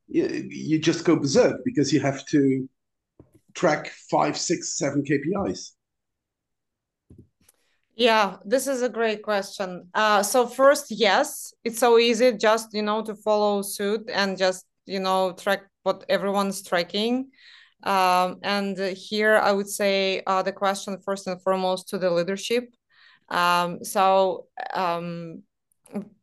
you, 0.07 0.47
you 0.49 0.79
just 0.79 1.03
go 1.03 1.15
berserk 1.15 1.61
because 1.65 1.91
you 1.91 1.99
have 1.99 2.25
to 2.27 2.69
track 3.53 3.91
five, 4.11 4.37
six, 4.37 4.77
seven 4.77 5.03
KPIs. 5.03 5.71
Yeah, 7.97 8.37
this 8.45 8.67
is 8.67 8.83
a 8.83 8.89
great 8.89 9.23
question. 9.23 9.89
Uh, 9.91 10.21
so 10.21 10.45
first, 10.45 10.91
yes, 10.91 11.51
it's 11.63 11.79
so 11.79 11.97
easy 11.97 12.31
just 12.33 12.71
you 12.73 12.83
know 12.83 13.01
to 13.03 13.15
follow 13.15 13.63
suit 13.63 14.07
and 14.13 14.37
just 14.37 14.65
you 14.85 14.99
know 14.99 15.33
track 15.33 15.63
what 15.81 16.05
everyone's 16.07 16.61
tracking. 16.61 17.31
Um, 17.81 18.37
and 18.43 18.77
here 18.95 19.37
I 19.37 19.51
would 19.51 19.67
say 19.67 20.21
uh, 20.27 20.43
the 20.43 20.51
question 20.51 20.99
first 21.03 21.25
and 21.25 21.41
foremost 21.41 21.89
to 21.89 21.97
the 21.97 22.11
leadership. 22.11 22.69
Um, 23.29 23.83
so 23.83 24.45
um, 24.75 25.41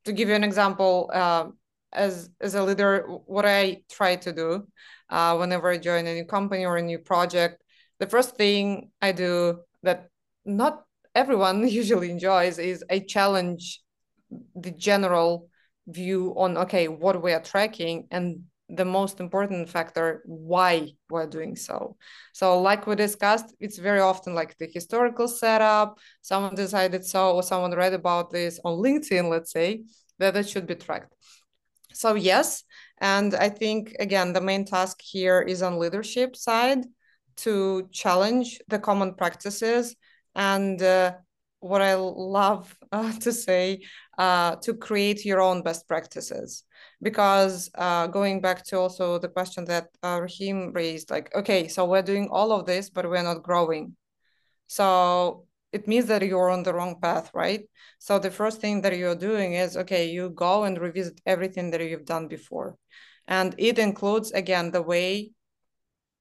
to 0.04 0.12
give 0.12 0.28
you 0.28 0.36
an 0.36 0.44
example, 0.44 1.10
uh, 1.12 1.46
as 1.92 2.30
as 2.40 2.54
a 2.54 2.62
leader, 2.62 3.02
what 3.26 3.46
I 3.46 3.82
try 3.90 4.14
to 4.14 4.32
do 4.32 4.68
uh, 5.10 5.36
whenever 5.38 5.70
I 5.70 5.78
join 5.78 6.06
a 6.06 6.14
new 6.14 6.24
company 6.24 6.66
or 6.66 6.76
a 6.76 6.82
new 6.82 7.00
project, 7.00 7.64
the 7.98 8.06
first 8.06 8.36
thing 8.36 8.92
I 9.02 9.10
do 9.10 9.58
that 9.82 10.08
not 10.44 10.84
everyone 11.14 11.66
usually 11.82 12.10
enjoys 12.10 12.58
is 12.58 12.84
a 12.90 13.00
challenge 13.00 13.80
the 14.54 14.70
general 14.70 15.48
view 15.86 16.34
on 16.36 16.56
okay 16.56 16.88
what 16.88 17.22
we 17.22 17.32
are 17.32 17.42
tracking 17.42 18.06
and 18.10 18.42
the 18.70 18.84
most 18.84 19.20
important 19.20 19.68
factor 19.68 20.22
why 20.24 20.88
we're 21.10 21.26
doing 21.26 21.54
so. 21.54 21.96
So 22.32 22.60
like 22.60 22.86
we 22.86 22.96
discussed 22.96 23.54
it's 23.60 23.78
very 23.78 24.00
often 24.00 24.34
like 24.34 24.56
the 24.56 24.66
historical 24.66 25.28
setup. 25.28 25.98
Someone 26.22 26.54
decided 26.54 27.04
so 27.04 27.32
or 27.32 27.42
someone 27.42 27.72
read 27.72 27.92
about 27.92 28.30
this 28.30 28.58
on 28.64 28.78
linkedin 28.78 29.28
let's 29.28 29.52
say 29.52 29.84
that 30.18 30.36
it 30.36 30.48
should 30.48 30.66
be 30.66 30.74
tracked. 30.74 31.14
So 31.92 32.14
yes 32.14 32.64
and 32.98 33.34
i 33.34 33.48
think 33.48 33.94
again 33.98 34.32
the 34.32 34.40
main 34.40 34.64
task 34.64 35.00
here 35.02 35.40
is 35.42 35.62
on 35.62 35.78
leadership 35.78 36.36
side 36.36 36.84
to 37.36 37.88
challenge 37.92 38.60
the 38.68 38.78
common 38.78 39.14
practices 39.14 39.96
and 40.34 40.82
uh, 40.82 41.12
what 41.60 41.82
i 41.82 41.94
love 41.94 42.76
uh, 42.92 43.12
to 43.20 43.32
say 43.32 43.80
uh, 44.18 44.56
to 44.56 44.74
create 44.74 45.24
your 45.24 45.40
own 45.40 45.62
best 45.62 45.88
practices 45.88 46.64
because 47.04 47.70
uh, 47.76 48.06
going 48.06 48.40
back 48.40 48.64
to 48.64 48.78
also 48.78 49.18
the 49.18 49.28
question 49.28 49.64
that 49.66 49.88
uh, 50.02 50.18
Rahim 50.20 50.72
raised, 50.72 51.10
like, 51.10 51.32
okay, 51.34 51.68
so 51.68 51.84
we're 51.84 52.02
doing 52.02 52.28
all 52.32 52.50
of 52.50 52.66
this, 52.66 52.90
but 52.90 53.08
we're 53.08 53.22
not 53.22 53.42
growing. 53.42 53.94
So 54.66 55.46
it 55.72 55.86
means 55.86 56.06
that 56.06 56.22
you're 56.22 56.50
on 56.50 56.62
the 56.62 56.72
wrong 56.72 56.98
path, 57.00 57.30
right? 57.34 57.68
So 57.98 58.18
the 58.18 58.30
first 58.30 58.60
thing 58.60 58.80
that 58.82 58.96
you're 58.96 59.14
doing 59.14 59.52
is, 59.52 59.76
okay, 59.76 60.10
you 60.10 60.30
go 60.30 60.64
and 60.64 60.80
revisit 60.80 61.20
everything 61.26 61.70
that 61.72 61.82
you've 61.82 62.06
done 62.06 62.26
before. 62.26 62.76
And 63.28 63.54
it 63.58 63.78
includes, 63.78 64.32
again, 64.32 64.70
the 64.70 64.82
way 64.82 65.32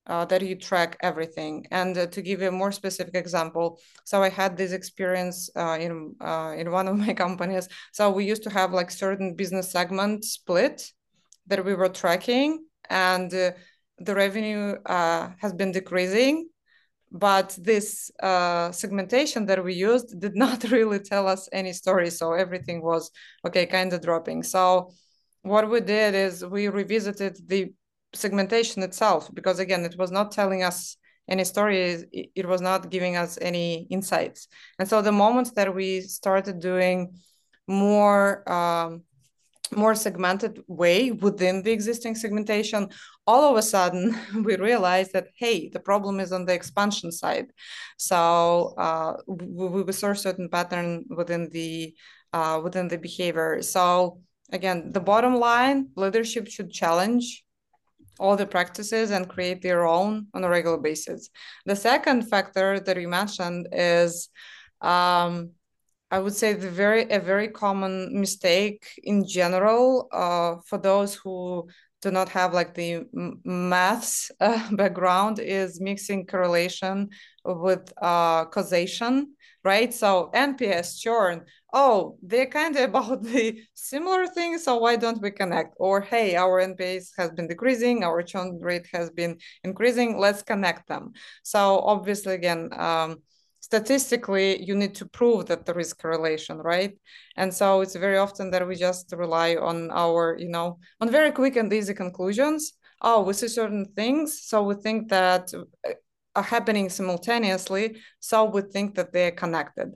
uh, 0.07 0.25
that 0.25 0.41
you 0.41 0.55
track 0.55 0.97
everything. 1.01 1.65
And 1.71 1.97
uh, 1.97 2.07
to 2.07 2.21
give 2.21 2.41
you 2.41 2.49
a 2.49 2.51
more 2.51 2.71
specific 2.71 3.15
example, 3.15 3.79
so 4.03 4.21
I 4.21 4.29
had 4.29 4.57
this 4.57 4.71
experience 4.71 5.49
uh, 5.55 5.77
in 5.79 6.15
uh, 6.19 6.53
in 6.57 6.71
one 6.71 6.87
of 6.87 6.97
my 7.05 7.13
companies. 7.13 7.67
So 7.91 8.11
we 8.11 8.25
used 8.25 8.43
to 8.43 8.49
have 8.49 8.73
like 8.73 8.91
certain 8.91 9.35
business 9.35 9.71
segment 9.71 10.25
split 10.25 10.91
that 11.47 11.63
we 11.63 11.73
were 11.73 11.89
tracking, 11.89 12.65
and 12.89 13.33
uh, 13.33 13.51
the 13.99 14.15
revenue 14.15 14.75
uh, 14.85 15.29
has 15.39 15.53
been 15.53 15.71
decreasing. 15.71 16.49
But 17.15 17.55
this 17.61 18.09
segmentation 18.71 19.45
that 19.45 19.63
we 19.63 19.75
used 19.75 20.19
did 20.19 20.35
not 20.45 20.63
really 20.63 20.99
tell 20.99 21.27
us 21.27 21.47
any 21.51 21.71
story. 21.71 22.09
So 22.09 22.33
everything 22.33 22.81
was 22.81 23.11
okay, 23.45 23.67
kind 23.67 23.93
of 23.93 24.01
dropping. 24.01 24.43
So 24.43 24.91
what 25.43 25.69
we 25.69 25.81
did 25.81 26.15
is 26.15 26.43
we 26.43 26.69
revisited 26.69 27.37
the 27.47 27.71
segmentation 28.13 28.83
itself 28.83 29.29
because 29.33 29.59
again 29.59 29.85
it 29.85 29.97
was 29.97 30.11
not 30.11 30.31
telling 30.31 30.63
us 30.63 30.97
any 31.27 31.43
story 31.43 32.03
it 32.35 32.45
was 32.45 32.61
not 32.61 32.89
giving 32.89 33.15
us 33.15 33.37
any 33.41 33.87
insights. 33.89 34.47
And 34.79 34.87
so 34.87 35.01
the 35.01 35.11
moment 35.11 35.55
that 35.55 35.73
we 35.73 36.01
started 36.01 36.59
doing 36.59 37.15
more 37.67 38.49
um, 38.51 39.03
more 39.75 39.95
segmented 39.95 40.61
way 40.67 41.11
within 41.11 41.63
the 41.63 41.71
existing 41.71 42.13
segmentation 42.13 42.87
all 43.25 43.49
of 43.49 43.57
a 43.57 43.61
sudden 43.61 44.15
we 44.43 44.55
realized 44.57 45.13
that 45.13 45.27
hey 45.35 45.69
the 45.69 45.79
problem 45.79 46.19
is 46.19 46.31
on 46.31 46.45
the 46.45 46.53
expansion 46.53 47.11
side. 47.11 47.47
So 47.97 48.73
uh, 48.77 49.13
we, 49.27 49.83
we 49.83 49.93
saw 49.93 50.09
a 50.09 50.15
certain 50.15 50.49
pattern 50.49 51.05
within 51.09 51.49
the 51.49 51.95
uh, 52.33 52.59
within 52.63 52.87
the 52.87 52.97
behavior. 52.97 53.61
So 53.61 54.19
again 54.51 54.91
the 54.91 54.99
bottom 54.99 55.35
line 55.35 55.89
leadership 55.95 56.47
should 56.49 56.69
challenge 56.71 57.43
all 58.19 58.35
the 58.35 58.45
practices 58.45 59.11
and 59.11 59.29
create 59.29 59.61
their 59.61 59.85
own 59.85 60.27
on 60.33 60.43
a 60.43 60.49
regular 60.49 60.77
basis. 60.77 61.29
The 61.65 61.75
second 61.75 62.29
factor 62.29 62.79
that 62.79 62.99
you 62.99 63.07
mentioned 63.07 63.67
is, 63.71 64.29
um, 64.81 65.51
I 66.11 66.19
would 66.19 66.35
say, 66.35 66.53
the 66.53 66.69
very 66.69 67.09
a 67.09 67.19
very 67.19 67.47
common 67.47 68.19
mistake 68.19 68.85
in 69.03 69.27
general 69.27 70.07
uh, 70.11 70.55
for 70.67 70.77
those 70.77 71.15
who 71.15 71.67
do 72.03 72.11
not 72.11 72.29
have 72.29 72.53
like 72.53 72.75
the 72.75 73.05
maths 73.45 74.29
uh, 74.41 74.69
background 74.75 75.39
is 75.39 75.79
mixing 75.79 76.27
correlation 76.27 77.09
with 77.45 77.91
uh, 78.01 78.45
causation, 78.45 79.35
right? 79.63 79.93
So 79.93 80.29
NPS 80.33 80.99
churn 80.99 81.45
oh, 81.73 82.17
they're 82.21 82.45
kind 82.45 82.75
of 82.77 82.83
about 82.89 83.23
the 83.23 83.59
similar 83.73 84.27
things, 84.27 84.63
so 84.63 84.77
why 84.77 84.95
don't 84.95 85.21
we 85.21 85.31
connect? 85.31 85.73
Or 85.77 86.01
hey, 86.01 86.35
our 86.35 86.59
NPS 86.59 87.11
has 87.17 87.31
been 87.31 87.47
decreasing, 87.47 88.03
our 88.03 88.21
churn 88.21 88.59
rate 88.61 88.87
has 88.93 89.09
been 89.09 89.39
increasing, 89.63 90.17
let's 90.17 90.43
connect 90.43 90.87
them. 90.87 91.13
So 91.43 91.79
obviously, 91.79 92.35
again, 92.35 92.69
um, 92.73 93.23
statistically, 93.59 94.63
you 94.63 94.75
need 94.75 94.95
to 94.95 95.05
prove 95.07 95.47
that 95.47 95.65
there 95.65 95.79
is 95.79 95.93
correlation, 95.93 96.57
right? 96.59 96.97
And 97.35 97.53
so 97.53 97.81
it's 97.81 97.95
very 97.95 98.17
often 98.17 98.51
that 98.51 98.65
we 98.67 98.75
just 98.75 99.11
rely 99.17 99.55
on 99.55 99.89
our, 99.91 100.37
you 100.39 100.49
know, 100.49 100.79
on 101.01 101.09
very 101.09 101.31
quick 101.31 101.55
and 101.55 101.73
easy 101.73 101.93
conclusions. 101.93 102.73
Oh, 103.01 103.23
we 103.23 103.33
see 103.33 103.47
certain 103.49 103.85
things, 103.95 104.43
so 104.43 104.63
we 104.63 104.75
think 104.75 105.09
that 105.09 105.53
uh, 105.53 105.91
are 106.35 106.43
happening 106.43 106.89
simultaneously, 106.89 108.01
so 108.19 108.45
we 108.45 108.61
think 108.61 108.95
that 108.95 109.11
they're 109.11 109.31
connected 109.31 109.93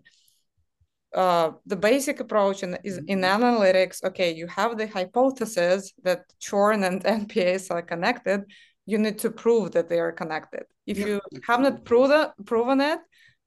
uh, 1.14 1.52
the 1.66 1.76
basic 1.76 2.20
approach 2.20 2.64
in, 2.64 2.78
is 2.84 2.98
in 2.98 3.22
mm-hmm. 3.22 3.44
analytics, 3.44 4.04
okay, 4.04 4.34
you 4.34 4.48
have 4.48 4.78
the 4.78 4.88
hypothesis 4.88 5.94
that 6.04 6.22
churn 6.40 6.84
and 6.84 7.04
NPS 7.20 7.72
are 7.72 7.82
connected. 7.82 8.44
You 8.86 8.98
need 8.98 9.20
to 9.20 9.32
prove 9.32 9.72
that 9.72 9.90
they 9.90 10.00
are 10.00 10.12
connected. 10.12 10.64
If 10.86 10.98
you 11.00 11.20
have 11.46 11.60
not 11.60 11.84
proven, 11.84 12.28
proven 12.46 12.82
it, 12.82 13.00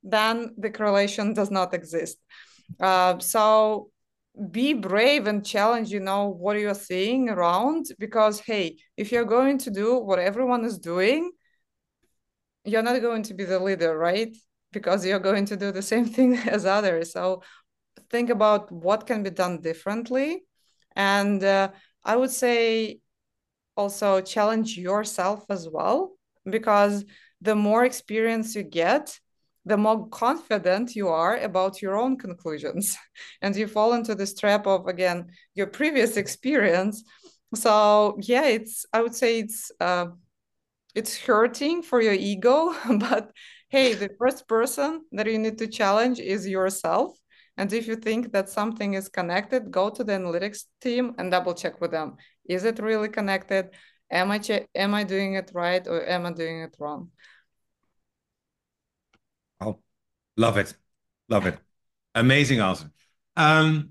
then 0.02 0.54
the 0.58 0.70
correlation 0.70 1.34
does 1.40 1.50
not 1.50 1.74
exist. 1.74 2.18
Uh, 2.78 3.18
so 3.18 3.90
be 4.50 4.74
brave 4.74 5.26
and 5.26 5.44
challenge, 5.44 5.90
you 5.90 6.00
know, 6.00 6.28
what 6.28 6.58
you're 6.58 6.74
seeing 6.74 7.28
around 7.28 7.86
because, 7.98 8.40
hey, 8.40 8.76
if 8.96 9.12
you're 9.12 9.24
going 9.24 9.58
to 9.58 9.70
do 9.70 9.98
what 9.98 10.18
everyone 10.18 10.64
is 10.64 10.78
doing, 10.78 11.30
you're 12.64 12.82
not 12.82 13.00
going 13.00 13.22
to 13.24 13.34
be 13.34 13.44
the 13.44 13.58
leader, 13.58 13.96
right? 13.96 14.34
Because 14.72 15.04
you're 15.04 15.18
going 15.18 15.44
to 15.46 15.56
do 15.56 15.72
the 15.72 15.82
same 15.82 16.06
thing 16.16 16.36
as 16.36 16.66
others. 16.66 17.12
So 17.12 17.42
think 18.10 18.30
about 18.30 18.70
what 18.70 19.06
can 19.06 19.22
be 19.22 19.30
done 19.30 19.60
differently. 19.60 20.44
And 20.96 21.42
uh, 21.42 21.70
I 22.04 22.16
would 22.16 22.30
say 22.30 23.00
also 23.76 24.20
challenge 24.20 24.76
yourself 24.76 25.44
as 25.48 25.68
well, 25.68 26.12
because 26.44 27.04
the 27.40 27.54
more 27.54 27.84
experience 27.84 28.54
you 28.54 28.62
get, 28.62 29.18
the 29.64 29.76
more 29.76 30.08
confident 30.08 30.96
you 30.96 31.08
are 31.08 31.36
about 31.38 31.82
your 31.82 31.96
own 31.96 32.16
conclusions. 32.16 32.96
and 33.42 33.54
you 33.56 33.66
fall 33.66 33.92
into 33.92 34.14
this 34.14 34.34
trap 34.34 34.66
of, 34.66 34.86
again, 34.86 35.30
your 35.54 35.66
previous 35.66 36.16
experience. 36.16 37.04
So, 37.54 38.18
yeah, 38.20 38.46
it's, 38.46 38.86
I 38.92 39.02
would 39.02 39.14
say 39.14 39.40
it's, 39.40 39.70
uh, 39.80 40.06
it's 40.94 41.16
hurting 41.18 41.82
for 41.82 42.00
your 42.00 42.14
ego, 42.14 42.74
but 42.98 43.32
hey, 43.70 43.94
the 43.94 44.10
first 44.18 44.48
person 44.48 45.04
that 45.12 45.26
you 45.26 45.38
need 45.38 45.58
to 45.58 45.66
challenge 45.66 46.18
is 46.18 46.46
yourself. 46.46 47.16
And 47.56 47.72
if 47.72 47.86
you 47.86 47.96
think 47.96 48.32
that 48.32 48.48
something 48.48 48.94
is 48.94 49.08
connected, 49.08 49.70
go 49.70 49.90
to 49.90 50.02
the 50.02 50.12
analytics 50.12 50.64
team 50.80 51.14
and 51.18 51.30
double 51.30 51.54
check 51.54 51.80
with 51.80 51.92
them. 51.92 52.16
Is 52.44 52.64
it 52.64 52.78
really 52.80 53.08
connected? 53.08 53.70
Am 54.10 54.30
I 54.32 54.40
am 54.74 54.94
I 54.94 55.04
doing 55.04 55.34
it 55.34 55.52
right 55.54 55.86
or 55.86 56.04
am 56.08 56.26
I 56.26 56.32
doing 56.32 56.62
it 56.62 56.74
wrong? 56.80 57.10
Oh, 59.60 59.78
love 60.36 60.56
it, 60.56 60.74
love 61.28 61.46
it, 61.46 61.58
amazing 62.14 62.60
answer. 62.60 62.90
Um, 63.36 63.90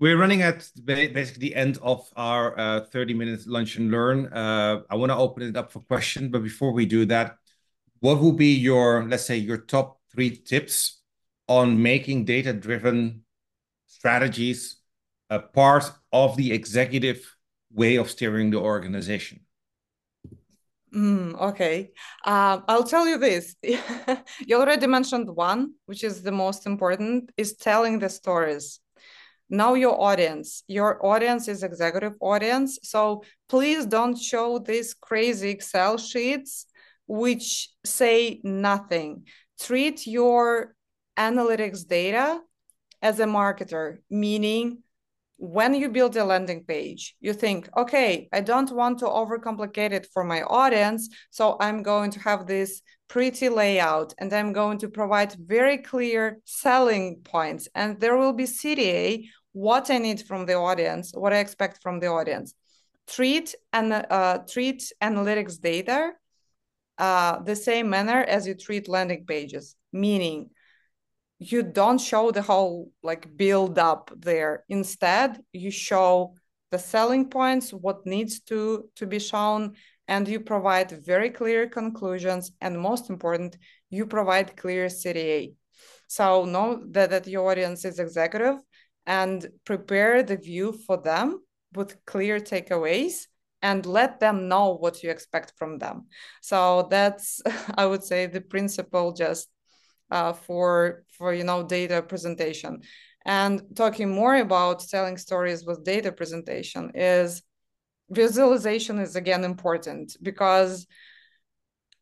we're 0.00 0.18
running 0.18 0.42
at 0.42 0.68
basically 0.84 1.48
the 1.50 1.54
end 1.54 1.78
of 1.82 2.10
our 2.16 2.58
uh, 2.58 2.80
30 2.86 3.14
minutes 3.14 3.46
lunch 3.46 3.76
and 3.76 3.92
learn. 3.92 4.26
Uh, 4.26 4.80
I 4.90 4.96
want 4.96 5.10
to 5.10 5.16
open 5.16 5.44
it 5.44 5.56
up 5.56 5.70
for 5.70 5.80
questions, 5.80 6.30
but 6.32 6.42
before 6.42 6.72
we 6.72 6.84
do 6.84 7.06
that, 7.06 7.36
what 8.04 8.20
would 8.20 8.36
be 8.36 8.52
your, 8.52 9.02
let's 9.08 9.24
say, 9.24 9.38
your 9.38 9.56
top 9.56 9.98
three 10.12 10.36
tips 10.36 11.00
on 11.48 11.82
making 11.82 12.26
data-driven 12.26 13.22
strategies 13.86 14.76
a 15.30 15.38
part 15.38 15.90
of 16.12 16.36
the 16.36 16.52
executive 16.52 17.34
way 17.72 17.96
of 17.96 18.10
steering 18.10 18.50
the 18.50 18.58
organization? 18.58 19.40
Mm, 20.94 21.40
okay. 21.40 21.92
Uh, 22.26 22.60
I'll 22.68 22.84
tell 22.84 23.08
you 23.08 23.16
this. 23.16 23.56
you 23.62 24.54
already 24.60 24.86
mentioned 24.86 25.30
one, 25.34 25.72
which 25.86 26.04
is 26.04 26.20
the 26.20 26.30
most 26.30 26.66
important, 26.66 27.32
is 27.38 27.56
telling 27.56 28.00
the 28.00 28.10
stories. 28.10 28.80
Know 29.48 29.72
your 29.72 29.98
audience. 29.98 30.62
Your 30.68 31.04
audience 31.04 31.48
is 31.48 31.62
executive 31.62 32.16
audience. 32.20 32.78
So 32.82 33.24
please 33.48 33.86
don't 33.86 34.18
show 34.18 34.58
these 34.58 34.92
crazy 34.92 35.48
Excel 35.48 35.96
sheets 35.96 36.66
which 37.06 37.70
say 37.84 38.40
nothing. 38.42 39.26
Treat 39.60 40.06
your 40.06 40.74
analytics 41.16 41.86
data 41.86 42.40
as 43.02 43.20
a 43.20 43.26
marketer, 43.26 43.98
meaning 44.10 44.82
when 45.36 45.74
you 45.74 45.88
build 45.88 46.16
a 46.16 46.24
landing 46.24 46.64
page, 46.64 47.16
you 47.20 47.32
think, 47.32 47.68
okay, 47.76 48.28
I 48.32 48.40
don't 48.40 48.70
want 48.70 49.00
to 49.00 49.06
overcomplicate 49.06 49.92
it 49.92 50.08
for 50.12 50.24
my 50.24 50.42
audience. 50.42 51.08
So 51.30 51.56
I'm 51.60 51.82
going 51.82 52.10
to 52.12 52.20
have 52.20 52.46
this 52.46 52.82
pretty 53.08 53.48
layout 53.48 54.14
and 54.18 54.32
I'm 54.32 54.52
going 54.52 54.78
to 54.78 54.88
provide 54.88 55.34
very 55.34 55.78
clear 55.78 56.38
selling 56.44 57.20
points. 57.24 57.68
And 57.74 58.00
there 58.00 58.16
will 58.16 58.32
be 58.32 58.44
CTA, 58.44 59.26
what 59.52 59.90
I 59.90 59.98
need 59.98 60.22
from 60.22 60.46
the 60.46 60.54
audience, 60.54 61.12
what 61.14 61.32
I 61.32 61.38
expect 61.38 61.82
from 61.82 62.00
the 62.00 62.08
audience. 62.08 62.54
treat 63.06 63.54
and 63.72 63.92
uh, 63.92 64.38
treat 64.48 64.90
analytics 65.02 65.60
data 65.60 66.12
uh, 66.98 67.40
the 67.42 67.56
same 67.56 67.90
manner 67.90 68.20
as 68.20 68.46
you 68.46 68.54
treat 68.54 68.88
landing 68.88 69.24
pages, 69.26 69.76
meaning 69.92 70.50
you 71.38 71.62
don't 71.62 72.00
show 72.00 72.30
the 72.30 72.42
whole 72.42 72.90
like 73.02 73.36
build 73.36 73.78
up 73.78 74.10
there. 74.16 74.64
Instead, 74.68 75.40
you 75.52 75.70
show 75.70 76.34
the 76.70 76.78
selling 76.78 77.28
points, 77.28 77.72
what 77.72 78.06
needs 78.06 78.40
to 78.40 78.88
to 78.96 79.06
be 79.06 79.18
shown, 79.18 79.74
and 80.08 80.28
you 80.28 80.40
provide 80.40 80.90
very 81.04 81.30
clear 81.30 81.68
conclusions. 81.68 82.52
And 82.60 82.78
most 82.78 83.10
important, 83.10 83.56
you 83.90 84.06
provide 84.06 84.56
clear 84.56 84.86
CTA. 84.86 85.52
So 86.06 86.44
know 86.44 86.82
that, 86.90 87.10
that 87.10 87.26
your 87.26 87.50
audience 87.50 87.84
is 87.84 87.98
executive 87.98 88.56
and 89.06 89.46
prepare 89.64 90.22
the 90.22 90.36
view 90.36 90.72
for 90.86 90.96
them 90.96 91.40
with 91.74 92.04
clear 92.04 92.38
takeaways 92.40 93.26
and 93.64 93.86
let 93.86 94.20
them 94.20 94.46
know 94.46 94.76
what 94.76 95.02
you 95.02 95.10
expect 95.10 95.54
from 95.56 95.78
them. 95.78 96.06
So 96.42 96.86
that's, 96.90 97.40
I 97.74 97.86
would 97.86 98.04
say, 98.04 98.26
the 98.26 98.42
principle 98.42 99.12
just 99.12 99.48
uh, 100.10 100.34
for 100.34 101.04
for 101.16 101.32
you 101.32 101.44
know 101.44 101.62
data 101.62 102.02
presentation. 102.02 102.82
And 103.24 103.62
talking 103.74 104.14
more 104.14 104.36
about 104.36 104.86
telling 104.90 105.16
stories 105.16 105.64
with 105.64 105.82
data 105.82 106.12
presentation 106.12 106.92
is 106.94 107.42
visualization 108.10 108.98
is 108.98 109.16
again 109.16 109.44
important 109.44 110.14
because 110.22 110.86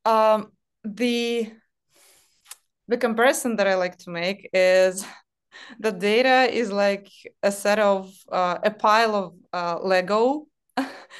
um, 0.04 0.50
the 0.82 1.52
the 2.88 2.96
comparison 2.96 3.54
that 3.56 3.68
I 3.68 3.76
like 3.76 3.98
to 3.98 4.10
make 4.10 4.50
is 4.52 5.06
the 5.78 5.92
data 5.92 6.52
is 6.52 6.72
like 6.72 7.08
a 7.40 7.52
set 7.52 7.78
of 7.78 8.12
uh, 8.32 8.58
a 8.64 8.72
pile 8.72 9.14
of 9.14 9.34
uh, 9.52 9.78
Lego 9.80 10.48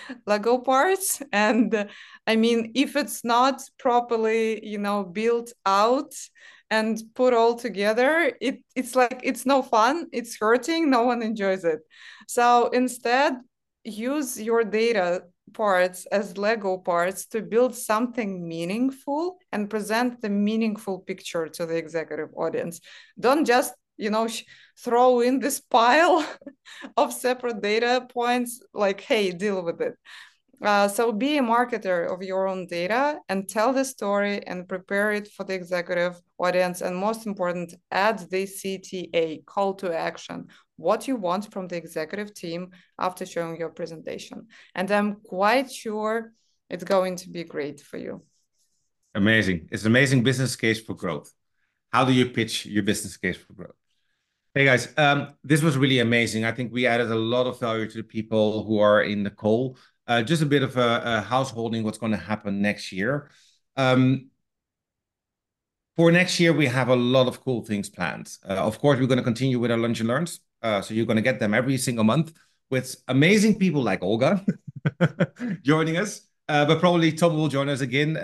Lego 0.26 0.58
parts, 0.58 1.22
and 1.32 1.88
I 2.26 2.36
mean 2.36 2.72
if 2.74 2.96
it's 2.96 3.24
not 3.24 3.62
properly 3.78 4.64
you 4.66 4.78
know 4.78 5.04
built 5.04 5.52
out 5.66 6.14
and 6.70 7.02
put 7.14 7.34
all 7.34 7.54
together, 7.54 8.32
it 8.40 8.62
it's 8.74 8.96
like 8.96 9.20
it's 9.22 9.44
no 9.44 9.62
fun. 9.62 10.06
It's 10.12 10.38
hurting. 10.38 10.90
No 10.90 11.02
one 11.04 11.22
enjoys 11.22 11.64
it. 11.64 11.80
So 12.28 12.68
instead, 12.68 13.34
use 13.84 14.40
your 14.40 14.64
data 14.64 15.24
parts 15.52 16.06
as 16.06 16.38
Lego 16.38 16.78
parts 16.78 17.26
to 17.26 17.42
build 17.42 17.74
something 17.74 18.46
meaningful 18.48 19.38
and 19.52 19.68
present 19.68 20.20
the 20.22 20.30
meaningful 20.30 21.00
picture 21.00 21.48
to 21.48 21.66
the 21.66 21.76
executive 21.76 22.30
audience. 22.36 22.80
Don't 23.18 23.44
just, 23.44 23.74
you 24.02 24.10
know, 24.10 24.28
throw 24.78 25.20
in 25.20 25.38
this 25.38 25.60
pile 25.60 26.26
of 26.96 27.12
separate 27.12 27.62
data 27.62 28.06
points 28.12 28.60
like, 28.74 29.00
hey, 29.00 29.30
deal 29.30 29.62
with 29.62 29.80
it. 29.80 29.94
Uh, 30.62 30.86
so 30.86 31.10
be 31.10 31.38
a 31.38 31.42
marketer 31.42 32.12
of 32.12 32.22
your 32.22 32.46
own 32.46 32.66
data 32.66 33.18
and 33.28 33.48
tell 33.48 33.72
the 33.72 33.84
story 33.84 34.46
and 34.46 34.68
prepare 34.68 35.12
it 35.12 35.26
for 35.32 35.42
the 35.42 35.54
executive 35.54 36.20
audience. 36.38 36.82
And 36.82 36.96
most 36.96 37.26
important, 37.26 37.74
add 37.90 38.20
the 38.30 38.44
CTA, 38.44 39.44
call 39.44 39.74
to 39.74 39.92
action, 39.92 40.46
what 40.76 41.08
you 41.08 41.16
want 41.16 41.52
from 41.52 41.66
the 41.66 41.76
executive 41.76 42.32
team 42.32 42.70
after 42.96 43.26
showing 43.26 43.56
your 43.58 43.70
presentation. 43.70 44.46
And 44.74 44.88
I'm 44.90 45.16
quite 45.24 45.70
sure 45.70 46.32
it's 46.70 46.84
going 46.84 47.16
to 47.16 47.30
be 47.30 47.42
great 47.42 47.80
for 47.80 47.98
you. 47.98 48.22
Amazing. 49.16 49.68
It's 49.72 49.82
an 49.82 49.88
amazing 49.88 50.22
business 50.22 50.54
case 50.54 50.80
for 50.80 50.94
growth. 50.94 51.32
How 51.92 52.04
do 52.04 52.12
you 52.12 52.26
pitch 52.26 52.66
your 52.66 52.84
business 52.84 53.16
case 53.16 53.36
for 53.36 53.52
growth? 53.52 53.81
Hey 54.54 54.66
guys, 54.66 54.92
um, 54.98 55.28
this 55.42 55.62
was 55.62 55.78
really 55.78 56.00
amazing. 56.00 56.44
I 56.44 56.52
think 56.52 56.72
we 56.74 56.86
added 56.86 57.10
a 57.10 57.14
lot 57.14 57.46
of 57.46 57.58
value 57.58 57.88
to 57.88 57.96
the 57.98 58.02
people 58.04 58.64
who 58.64 58.78
are 58.80 59.02
in 59.02 59.22
the 59.22 59.30
call. 59.30 59.78
Uh, 60.06 60.22
just 60.22 60.42
a 60.42 60.46
bit 60.46 60.62
of 60.62 60.76
a, 60.76 61.22
householding 61.22 61.84
what's 61.84 61.96
going 61.96 62.12
to 62.12 62.18
happen 62.18 62.60
next 62.60 62.92
year. 62.92 63.30
Um, 63.78 64.28
for 65.96 66.12
next 66.12 66.38
year, 66.38 66.52
we 66.52 66.66
have 66.66 66.88
a 66.88 66.96
lot 66.96 67.28
of 67.28 67.40
cool 67.40 67.64
things 67.64 67.88
planned. 67.88 68.30
Uh, 68.46 68.54
of 68.54 68.78
course, 68.78 68.98
we're 68.98 69.06
going 69.06 69.18
to 69.18 69.24
continue 69.24 69.58
with 69.58 69.70
our 69.70 69.78
lunch 69.78 70.00
and 70.00 70.08
learns. 70.08 70.40
Uh, 70.60 70.82
so 70.82 70.92
you're 70.92 71.06
going 71.06 71.16
to 71.16 71.22
get 71.22 71.38
them 71.40 71.54
every 71.54 71.78
single 71.78 72.04
month 72.04 72.32
with 72.70 72.96
amazing 73.08 73.58
people 73.58 73.82
like 73.82 74.02
Olga 74.02 74.44
joining 75.62 75.96
us. 75.96 76.22
But 76.46 76.80
probably 76.80 77.12
Tom 77.12 77.36
will 77.36 77.48
join 77.48 77.70
us 77.70 77.80
again 77.80 78.18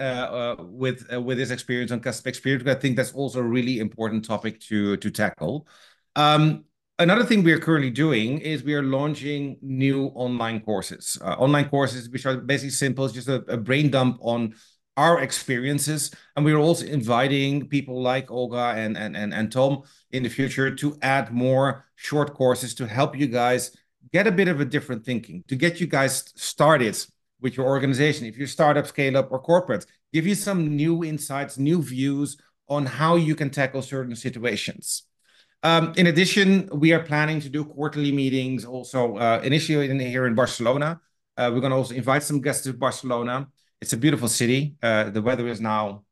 with 0.59 1.11
with 1.11 1.39
his 1.39 1.51
experience 1.51 1.91
on 1.91 2.01
customer 2.01 2.29
experience. 2.29 2.69
I 2.69 2.75
think 2.75 2.97
that's 2.97 3.13
also 3.15 3.39
a 3.41 3.43
really 3.43 3.79
important 3.79 4.27
topic 4.27 4.61
to 4.69 4.99
to 4.99 5.11
tackle. 5.11 5.67
Um, 6.17 6.65
Another 7.01 7.25
thing 7.25 7.45
we 7.45 7.53
are 7.53 7.61
currently 7.61 7.91
doing 7.91 8.39
is 8.39 8.65
we 8.65 8.75
are 8.75 8.83
launching 8.83 9.57
new 9.63 10.07
online 10.17 10.59
courses. 10.61 11.17
Uh, 11.23 11.35
online 11.35 11.69
courses, 11.69 12.11
which 12.11 12.27
are 12.27 12.37
basically 12.39 12.71
simple, 12.71 13.05
it's 13.05 13.15
just 13.15 13.29
a, 13.29 13.57
brain 13.57 13.89
dump 13.89 14.19
on 14.21 14.55
our 14.97 15.21
experiences. 15.21 16.11
And 16.35 16.45
we're 16.45 16.59
also 16.59 16.87
inviting 16.87 17.69
people 17.69 18.03
like 18.03 18.33
Olga 18.33 18.75
and, 18.77 19.53
Tom 19.53 19.83
in 20.11 20.25
the 20.25 20.29
future 20.29 20.75
to 20.75 20.99
add 21.01 21.33
more 21.33 21.85
short 21.95 22.35
courses 22.35 22.75
to 22.75 22.89
help 22.89 23.17
you 23.17 23.29
guys 23.29 23.77
get 24.13 24.27
a 24.27 24.33
bit 24.33 24.49
of 24.49 24.61
a 24.61 24.65
different 24.65 25.05
thinking, 25.05 25.45
to 25.47 25.55
get 25.55 25.79
you 25.79 25.87
guys 25.87 26.25
started 26.35 26.99
with 27.41 27.57
your 27.57 27.67
organization. 27.67 28.27
If 28.27 28.37
you're 28.37 28.49
startup, 28.49 28.89
scale 28.89 29.17
up, 29.17 29.31
or 29.31 29.39
corporate, 29.39 29.87
give 30.13 30.27
you 30.27 30.35
some 30.35 30.75
new 30.75 31.05
insights, 31.05 31.59
new 31.59 31.81
views 31.81 32.37
on 32.69 32.87
how 32.87 33.15
you 33.15 33.37
can 33.37 33.51
tackle 33.51 33.83
certain 33.83 34.17
situations. 34.17 35.05
Um, 35.63 35.93
in 35.97 36.07
addition, 36.07 36.69
we 36.73 36.93
are 36.93 37.03
planning 37.03 37.41
to 37.41 37.49
do 37.49 37.65
quarterly 37.65 38.13
meetings 38.13 38.65
also 38.65 39.17
uh, 39.17 39.41
initially 39.43 39.89
here 40.09 40.27
in 40.27 40.35
Barcelona. 40.35 41.01
Uh, 41.37 41.51
we're 41.53 41.61
going 41.61 41.71
to 41.71 41.77
also 41.77 41.95
invite 41.95 42.23
some 42.23 42.41
guests 42.41 42.65
to 42.65 42.73
Barcelona. 42.73 43.49
It's 43.81 43.93
a 43.93 43.97
beautiful 43.97 44.29
city. 44.29 44.77
Uh, 44.83 45.11
the 45.11 45.23
weather 45.23 45.49
is 45.49 45.61
now 45.61 46.05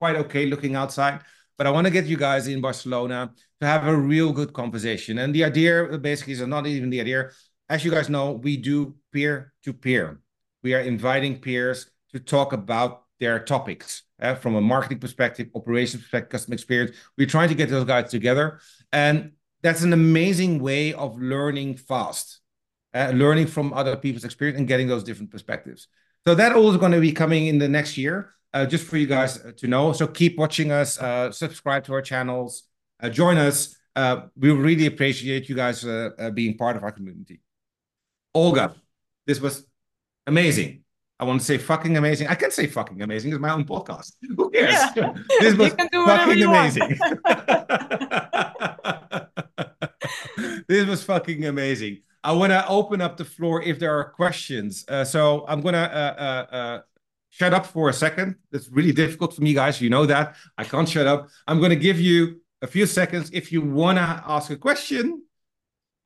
quite 0.00 0.16
okay 0.16 0.46
looking 0.46 0.74
outside. 0.74 1.20
But 1.56 1.66
I 1.66 1.70
want 1.70 1.86
to 1.86 1.90
get 1.90 2.06
you 2.06 2.16
guys 2.16 2.46
in 2.46 2.60
Barcelona 2.60 3.32
to 3.60 3.66
have 3.66 3.86
a 3.86 3.96
real 3.96 4.32
good 4.32 4.52
conversation. 4.52 5.18
And 5.18 5.34
the 5.34 5.44
idea 5.44 5.98
basically 5.98 6.34
is 6.34 6.46
not 6.46 6.66
even 6.66 6.90
the 6.90 7.00
idea. 7.00 7.30
As 7.68 7.84
you 7.84 7.90
guys 7.90 8.10
know, 8.10 8.32
we 8.32 8.56
do 8.56 8.96
peer 9.12 9.52
to 9.62 9.72
peer. 9.72 10.20
We 10.62 10.74
are 10.74 10.80
inviting 10.80 11.40
peers 11.40 11.90
to 12.12 12.18
talk 12.18 12.52
about 12.52 13.03
their 13.20 13.38
topics 13.38 14.02
uh, 14.20 14.34
from 14.34 14.54
a 14.56 14.60
marketing 14.60 14.98
perspective, 14.98 15.48
operations 15.54 16.02
perspective, 16.02 16.30
customer 16.30 16.54
experience. 16.54 16.96
We're 17.16 17.26
trying 17.26 17.48
to 17.48 17.54
get 17.54 17.70
those 17.70 17.84
guys 17.84 18.10
together. 18.10 18.60
And 18.92 19.32
that's 19.62 19.82
an 19.82 19.92
amazing 19.92 20.60
way 20.60 20.92
of 20.92 21.18
learning 21.18 21.76
fast, 21.76 22.40
uh, 22.92 23.12
learning 23.14 23.46
from 23.46 23.72
other 23.72 23.96
people's 23.96 24.24
experience 24.24 24.58
and 24.58 24.68
getting 24.68 24.88
those 24.88 25.04
different 25.04 25.30
perspectives. 25.30 25.88
So 26.26 26.34
that 26.34 26.54
all 26.54 26.70
is 26.70 26.76
going 26.76 26.92
to 26.92 27.00
be 27.00 27.12
coming 27.12 27.46
in 27.46 27.58
the 27.58 27.68
next 27.68 27.96
year, 27.96 28.34
uh, 28.52 28.66
just 28.66 28.86
for 28.86 28.96
you 28.96 29.06
guys 29.06 29.38
to 29.56 29.66
know. 29.66 29.92
So 29.92 30.06
keep 30.06 30.38
watching 30.38 30.70
us, 30.70 30.98
uh, 30.98 31.32
subscribe 31.32 31.84
to 31.84 31.92
our 31.94 32.02
channels, 32.02 32.64
uh, 33.02 33.08
join 33.08 33.36
us. 33.36 33.76
Uh, 33.96 34.26
we 34.36 34.50
really 34.50 34.86
appreciate 34.86 35.48
you 35.48 35.54
guys 35.54 35.84
being 36.34 36.56
part 36.56 36.76
of 36.76 36.82
our 36.82 36.92
community. 36.92 37.40
Olga, 38.34 38.74
this 39.26 39.40
was 39.40 39.64
amazing. 40.26 40.83
I 41.20 41.24
want 41.24 41.40
to 41.40 41.46
say 41.46 41.58
fucking 41.58 41.96
amazing. 41.96 42.26
I 42.26 42.34
can 42.34 42.50
say 42.50 42.66
fucking 42.66 43.00
amazing. 43.00 43.32
It's 43.32 43.40
my 43.40 43.52
own 43.52 43.64
podcast. 43.64 44.14
Who 44.36 44.50
cares? 44.50 44.74
Yeah. 44.96 45.14
This 45.40 45.54
was 45.56 45.72
fucking 45.72 46.42
amazing. 46.42 46.98
this 50.68 50.86
was 50.86 51.04
fucking 51.04 51.46
amazing. 51.46 52.02
I 52.24 52.32
want 52.32 52.50
to 52.50 52.66
open 52.66 53.00
up 53.00 53.16
the 53.16 53.24
floor 53.24 53.62
if 53.62 53.78
there 53.78 53.96
are 53.96 54.10
questions. 54.10 54.84
Uh, 54.88 55.04
so 55.04 55.44
I'm 55.46 55.60
going 55.60 55.74
to 55.74 55.80
uh, 55.80 56.14
uh, 56.18 56.54
uh, 56.54 56.80
shut 57.30 57.54
up 57.54 57.66
for 57.66 57.90
a 57.90 57.92
second. 57.92 58.36
It's 58.50 58.68
really 58.68 58.92
difficult 58.92 59.34
for 59.36 59.42
me, 59.42 59.54
guys. 59.54 59.80
You 59.80 59.90
know 59.90 60.06
that. 60.06 60.34
I 60.58 60.64
can't 60.64 60.88
shut 60.88 61.06
up. 61.06 61.28
I'm 61.46 61.58
going 61.58 61.70
to 61.70 61.76
give 61.76 62.00
you 62.00 62.40
a 62.62 62.66
few 62.66 62.86
seconds. 62.86 63.30
If 63.32 63.52
you 63.52 63.60
want 63.60 63.98
to 63.98 64.22
ask 64.26 64.50
a 64.50 64.56
question, 64.56 65.22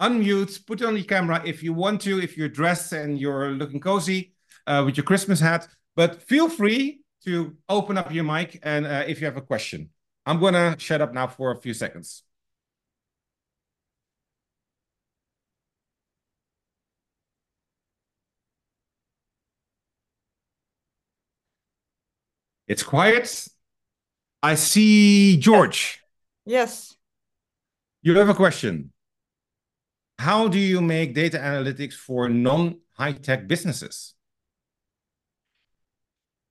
unmute, 0.03 0.67
put 0.67 0.83
on 0.83 0.97
your 0.97 1.05
camera. 1.05 1.41
If 1.47 1.63
you 1.63 1.73
want 1.73 2.03
to, 2.03 2.21
if 2.21 2.37
you're 2.37 2.49
dressed 2.49 2.93
and 2.93 3.19
you're 3.19 3.51
looking 3.51 3.81
cozy, 3.81 4.35
uh, 4.69 4.85
with 4.85 4.97
your 4.97 5.05
Christmas 5.05 5.41
hat. 5.41 5.67
But 5.97 6.23
feel 6.23 6.49
free 6.49 7.01
to 7.25 7.57
open 7.69 7.99
up 7.99 8.13
your 8.13 8.25
mic 8.25 8.61
and 8.63 8.87
uh, 8.87 9.05
if 9.07 9.21
you 9.21 9.27
have 9.27 9.37
a 9.37 9.43
question. 9.43 9.91
I'm 10.27 10.39
going 10.39 10.55
to 10.55 10.77
shut 10.79 11.01
up 11.01 11.13
now 11.15 11.27
for 11.27 11.51
a 11.51 11.57
few 11.57 11.75
seconds. 11.75 12.23
It's 22.67 22.83
quiet. 22.83 23.49
I 24.43 24.55
see 24.55 25.39
George. 25.39 26.01
Yes. 26.45 26.95
You 28.03 28.17
have 28.19 28.29
a 28.29 28.35
question. 28.35 28.93
How 30.19 30.49
do 30.49 30.59
you 30.59 30.83
make 30.83 31.15
data 31.15 31.39
analytics 31.39 31.95
for 31.95 32.29
non-high 32.29 33.13
tech 33.13 33.49
businesses? 33.49 34.15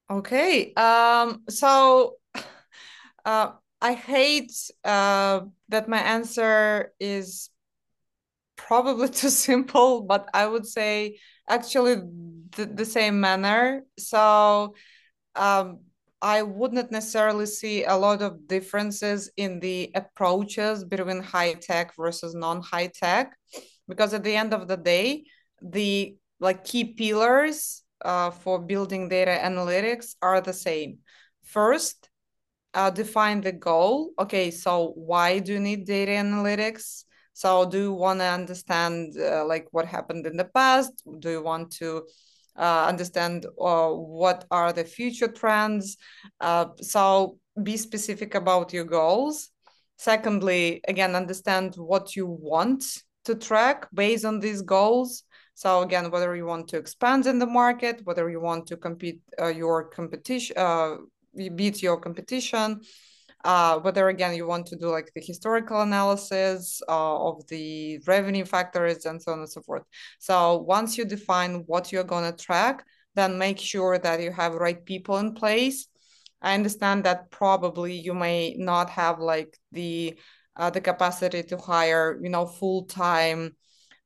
Okay. 0.09 0.73
Um, 0.75 1.43
so 1.49 2.15
uh, 3.25 3.51
I 3.81 3.93
hate 3.93 4.53
uh, 4.83 5.41
that 5.69 5.87
my 5.89 5.99
answer 5.99 6.93
is 6.99 7.49
probably 8.55 9.09
too 9.21 9.29
simple, 9.29 10.01
but 10.01 10.29
I 10.33 10.47
would 10.47 10.65
say 10.65 11.19
actually 11.49 11.95
the, 12.55 12.65
the 12.65 12.85
same 12.85 13.19
manner. 13.19 13.83
So 13.99 14.75
um, 15.35 15.79
I 16.21 16.41
wouldn't 16.41 16.91
necessarily 16.91 17.45
see 17.45 17.83
a 17.83 17.95
lot 17.95 18.21
of 18.21 18.47
differences 18.47 19.29
in 19.37 19.59
the 19.59 19.91
approaches 19.93 20.83
between 20.83 21.21
high 21.21 21.53
tech 21.53 21.95
versus 21.95 22.33
non 22.33 22.61
high 22.61 22.87
tech, 22.87 23.37
because 23.87 24.13
at 24.13 24.23
the 24.23 24.35
end 24.35 24.53
of 24.53 24.67
the 24.67 24.77
day, 24.77 25.25
the 25.61 26.15
like 26.39 26.63
key 26.63 26.93
pillars 26.93 27.83
uh, 28.03 28.31
for 28.31 28.59
building 28.59 29.09
data 29.09 29.39
analytics 29.43 30.15
are 30.21 30.41
the 30.41 30.53
same. 30.53 30.99
First, 31.43 32.09
uh, 32.73 32.89
define 32.89 33.41
the 33.41 33.51
goal. 33.51 34.11
Okay, 34.19 34.51
so 34.51 34.93
why 34.95 35.39
do 35.39 35.53
you 35.53 35.59
need 35.59 35.85
data 35.85 36.11
analytics? 36.11 37.03
So 37.33 37.65
do 37.69 37.77
you 37.77 37.93
want 37.93 38.19
to 38.19 38.25
understand 38.25 39.15
uh, 39.19 39.45
like 39.45 39.67
what 39.71 39.85
happened 39.85 40.25
in 40.25 40.37
the 40.37 40.45
past? 40.45 40.91
Do 41.19 41.29
you 41.29 41.41
want 41.41 41.71
to 41.73 42.03
uh, 42.57 42.85
understand 42.87 43.45
uh, 43.45 43.89
what 43.89 44.45
are 44.49 44.73
the 44.73 44.83
future 44.83 45.27
trends? 45.27 45.97
Uh, 46.39 46.67
so 46.81 47.37
be 47.61 47.77
specific 47.77 48.35
about 48.35 48.73
your 48.73 48.85
goals. 48.85 49.49
Secondly, 49.97 50.81
again, 50.87 51.15
understand 51.15 51.75
what 51.75 52.15
you 52.15 52.27
want 52.27 52.83
to 53.25 53.35
track 53.35 53.87
based 53.93 54.25
on 54.25 54.39
these 54.39 54.61
goals. 54.61 55.23
So 55.57 55.81
again, 55.81 56.11
whether 56.11 56.35
you 56.35 56.45
want 56.45 56.67
to 56.67 56.77
expand 56.77 57.25
in 57.25 57.39
the 57.39 57.47
market, 57.47 58.01
whether 58.03 58.29
you 58.29 58.39
want 58.39 58.67
to 58.67 58.77
compete 58.77 59.21
uh, 59.41 59.47
your 59.47 59.85
competition, 59.85 60.55
uh, 60.55 60.97
beat 61.55 61.81
your 61.81 61.97
competition, 61.99 62.81
uh, 63.43 63.79
whether 63.79 64.07
again 64.09 64.35
you 64.35 64.45
want 64.45 64.67
to 64.67 64.75
do 64.75 64.89
like 64.89 65.09
the 65.15 65.19
historical 65.19 65.81
analysis 65.81 66.79
uh, 66.87 67.27
of 67.29 67.47
the 67.47 67.97
revenue 68.05 68.45
factors 68.45 69.07
and 69.07 69.19
so 69.19 69.31
on 69.31 69.39
and 69.39 69.49
so 69.49 69.63
forth. 69.63 69.81
So 70.19 70.57
once 70.57 70.95
you 70.95 71.05
define 71.05 71.63
what 71.65 71.91
you're 71.91 72.03
going 72.03 72.31
to 72.31 72.37
track, 72.37 72.85
then 73.15 73.39
make 73.39 73.57
sure 73.57 73.97
that 73.97 74.21
you 74.21 74.31
have 74.31 74.53
right 74.53 74.85
people 74.85 75.17
in 75.17 75.33
place. 75.33 75.87
I 76.39 76.53
understand 76.53 77.03
that 77.05 77.31
probably 77.31 77.93
you 77.95 78.13
may 78.13 78.53
not 78.59 78.91
have 78.91 79.17
like 79.17 79.57
the 79.71 80.19
uh, 80.55 80.69
the 80.69 80.81
capacity 80.81 81.41
to 81.41 81.57
hire 81.57 82.19
you 82.21 82.29
know 82.29 82.45
full 82.45 82.85
time 82.85 83.55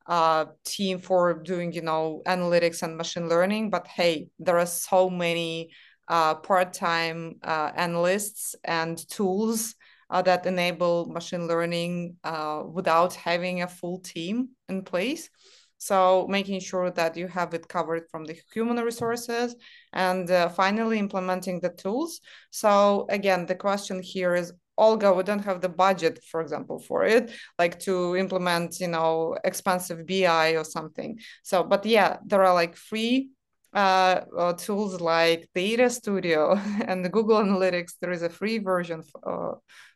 uh, 0.06 0.46
team 0.64 0.98
for 0.98 1.34
doing, 1.42 1.72
you 1.72 1.82
know, 1.82 2.22
analytics 2.26 2.82
and 2.82 2.96
machine 2.96 3.28
learning. 3.28 3.70
But 3.70 3.86
hey, 3.86 4.28
there 4.38 4.58
are 4.58 4.66
so 4.66 5.10
many 5.10 5.70
uh, 6.08 6.34
part-time 6.36 7.36
uh, 7.42 7.72
analysts 7.76 8.54
and 8.64 8.98
tools 9.08 9.74
uh, 10.10 10.22
that 10.22 10.46
enable 10.46 11.06
machine 11.06 11.46
learning 11.46 12.16
uh, 12.24 12.62
without 12.70 13.14
having 13.14 13.62
a 13.62 13.68
full 13.68 14.00
team 14.00 14.50
in 14.68 14.82
place. 14.82 15.30
So 15.78 16.28
making 16.28 16.60
sure 16.60 16.92
that 16.92 17.16
you 17.16 17.26
have 17.26 17.54
it 17.54 17.66
covered 17.66 18.04
from 18.08 18.24
the 18.24 18.38
human 18.54 18.76
resources 18.76 19.56
and 19.92 20.30
uh, 20.30 20.48
finally 20.48 20.98
implementing 21.00 21.58
the 21.58 21.70
tools. 21.70 22.20
So 22.50 23.06
again, 23.08 23.46
the 23.46 23.56
question 23.56 24.00
here 24.00 24.36
is 24.36 24.52
Olga, 24.78 25.12
we 25.12 25.22
don't 25.22 25.44
have 25.44 25.60
the 25.60 25.68
budget, 25.68 26.22
for 26.30 26.40
example, 26.40 26.78
for 26.78 27.04
it, 27.04 27.30
like 27.58 27.78
to 27.80 28.16
implement, 28.16 28.80
you 28.80 28.88
know, 28.88 29.36
expensive 29.44 30.06
BI 30.06 30.50
or 30.52 30.64
something. 30.64 31.18
So, 31.42 31.62
but 31.62 31.84
yeah, 31.84 32.16
there 32.26 32.42
are 32.44 32.54
like 32.54 32.76
free 32.76 33.30
uh, 33.74 34.20
uh, 34.36 34.52
tools 34.54 35.00
like 35.00 35.48
Data 35.54 35.88
Studio 35.90 36.58
and 36.86 37.04
the 37.04 37.08
Google 37.08 37.38
Analytics. 37.38 37.92
There 38.00 38.12
is 38.12 38.22
a 38.22 38.28
free 38.30 38.58
version 38.58 39.02
uh, 39.26 39.52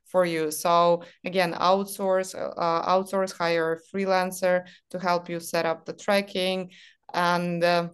for 0.07 0.25
you. 0.25 0.51
So 0.51 1.03
again, 1.25 1.53
outsource, 1.55 2.35
uh, 2.35 2.87
outsource, 2.87 3.37
hire 3.37 3.73
a 3.73 3.97
freelancer 3.97 4.67
to 4.91 4.99
help 4.99 5.29
you 5.29 5.41
set 5.41 5.67
up 5.67 5.85
the 5.85 5.93
tracking 5.93 6.71
and 7.13 7.63
uh, 7.63 7.89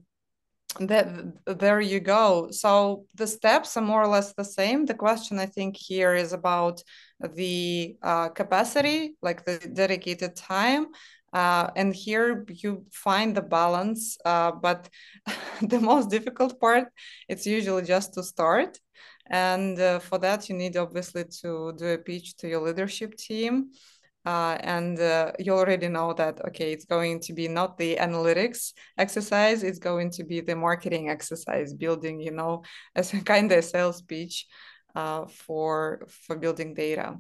that 0.81 1.07
there 1.47 1.81
you 1.81 2.01
go. 2.01 2.49
So 2.51 3.05
the 3.15 3.27
steps 3.27 3.77
are 3.77 3.83
more 3.83 4.03
or 4.03 4.09
less 4.09 4.33
the 4.33 4.45
same. 4.45 4.87
The 4.87 4.95
question 4.95 5.39
i 5.39 5.47
think 5.47 5.77
here 5.77 6.15
is 6.15 6.33
about 6.33 6.83
the 7.35 7.97
uh, 8.03 8.29
capacity 8.31 9.15
like 9.23 9.45
the 9.45 9.59
dedicated 9.59 10.37
time. 10.37 10.87
Uh, 11.33 11.71
and 11.77 11.95
here 11.95 12.45
you 12.49 12.85
find 12.93 13.35
the 13.35 13.41
balance 13.41 14.19
uh, 14.27 14.53
but 14.53 14.91
the 15.63 15.81
most 15.81 16.11
difficult 16.11 16.61
part 16.61 16.89
it's 17.27 17.47
usually 17.47 17.83
just 17.83 18.15
to 18.15 18.23
start. 18.23 18.79
And 19.31 19.79
uh, 19.81 19.99
for 19.99 20.19
that 20.19 20.49
you 20.49 20.55
need 20.55 20.77
obviously 20.77 21.25
to 21.43 21.73
do 21.77 21.87
a 21.87 21.99
pitch 21.99 22.37
to 22.39 22.49
your 22.49 22.61
leadership 22.61 23.17
team 23.17 23.71
uh, 24.25 24.57
and 24.61 25.01
uh, 25.01 25.33
you 25.39 25.53
already 25.53 25.89
know 25.89 26.13
that 26.13 26.41
okay 26.47 26.73
it's 26.73 26.85
going 26.85 27.19
to 27.21 27.33
be 27.33 27.49
not 27.49 27.77
the 27.77 27.97
analytics 27.97 28.73
exercise 28.97 29.63
it's 29.63 29.79
going 29.79 30.11
to 30.11 30.25
be 30.25 30.41
the 30.41 30.55
marketing 30.55 31.11
exercise 31.11 31.75
building 31.75 32.21
you 32.21 32.31
know 32.31 32.63
as 32.95 33.13
a 33.15 33.21
kind 33.21 33.51
of 33.53 33.65
sales 33.65 34.03
pitch 34.03 34.47
uh, 34.95 35.27
for 35.27 36.07
for 36.09 36.37
building 36.37 36.75
data. 36.75 37.19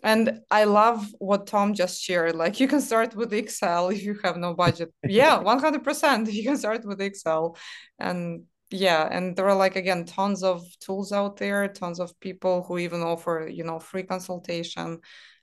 And 0.00 0.42
i 0.48 0.62
love 0.62 1.04
what 1.18 1.48
tom 1.48 1.74
just 1.74 2.00
shared 2.00 2.36
like 2.36 2.60
you 2.60 2.68
can 2.68 2.80
start 2.80 3.16
with 3.16 3.32
excel 3.32 3.88
if 3.88 4.04
you 4.04 4.16
have 4.22 4.36
no 4.36 4.54
budget. 4.54 4.92
Yeah 5.02 5.42
100% 5.42 6.32
you 6.32 6.44
can 6.44 6.56
start 6.56 6.84
with 6.84 7.00
excel. 7.00 7.56
And 7.98 8.44
yeah 8.70 9.08
and 9.10 9.34
there 9.34 9.48
are 9.48 9.56
like 9.56 9.76
again 9.76 10.04
tons 10.04 10.42
of 10.42 10.62
tools 10.78 11.10
out 11.10 11.38
there 11.38 11.66
tons 11.68 11.98
of 11.98 12.18
people 12.20 12.62
who 12.62 12.78
even 12.78 13.00
offer 13.00 13.48
you 13.50 13.64
know 13.64 13.78
free 13.78 14.02
consultation 14.02 15.00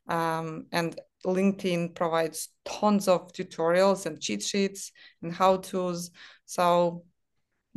um, 0.07 0.65
and 0.71 0.99
LinkedIn 1.25 1.95
provides 1.95 2.49
tons 2.65 3.07
of 3.07 3.31
tutorials 3.33 4.05
and 4.05 4.21
cheat 4.21 4.43
sheets 4.43 4.91
and 5.21 5.33
how 5.33 5.57
to's. 5.57 6.11
So 6.45 7.03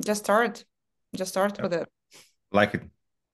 just 0.05 0.25
start, 0.25 0.65
just 1.15 1.31
start 1.31 1.61
with 1.61 1.73
it. 1.73 1.89
Like 2.53 2.75
it. 2.75 2.83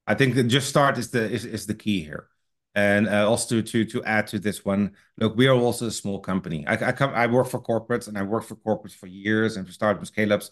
I 0.07 0.15
think 0.15 0.35
just 0.49 0.69
start 0.69 0.99
is 0.99 1.11
the 1.11 1.31
is, 1.31 1.45
is 1.45 1.67
the 1.67 1.75
key 1.75 2.03
here. 2.03 2.29
And 2.77 3.09
uh, 3.09 3.29
also 3.29 3.61
to 3.63 3.85
to 3.85 4.05
add 4.05 4.27
to 4.29 4.39
this 4.39 4.65
one, 4.65 4.93
look, 5.19 5.37
we 5.37 5.47
are 5.47 5.57
also 5.57 5.87
a 5.87 5.91
small 5.91 6.19
company. 6.19 6.67
I, 6.67 6.89
I 6.89 6.93
come, 6.93 7.13
I 7.15 7.27
work 7.27 7.47
for 7.47 7.61
corporates, 7.61 8.09
and 8.09 8.19
I 8.19 8.23
work 8.23 8.45
for 8.45 8.57
corporates 8.57 8.95
for 8.95 9.07
years, 9.07 9.57
and 9.57 9.67
for 9.67 9.73
startup 9.73 10.05
scale 10.07 10.33
ups. 10.33 10.51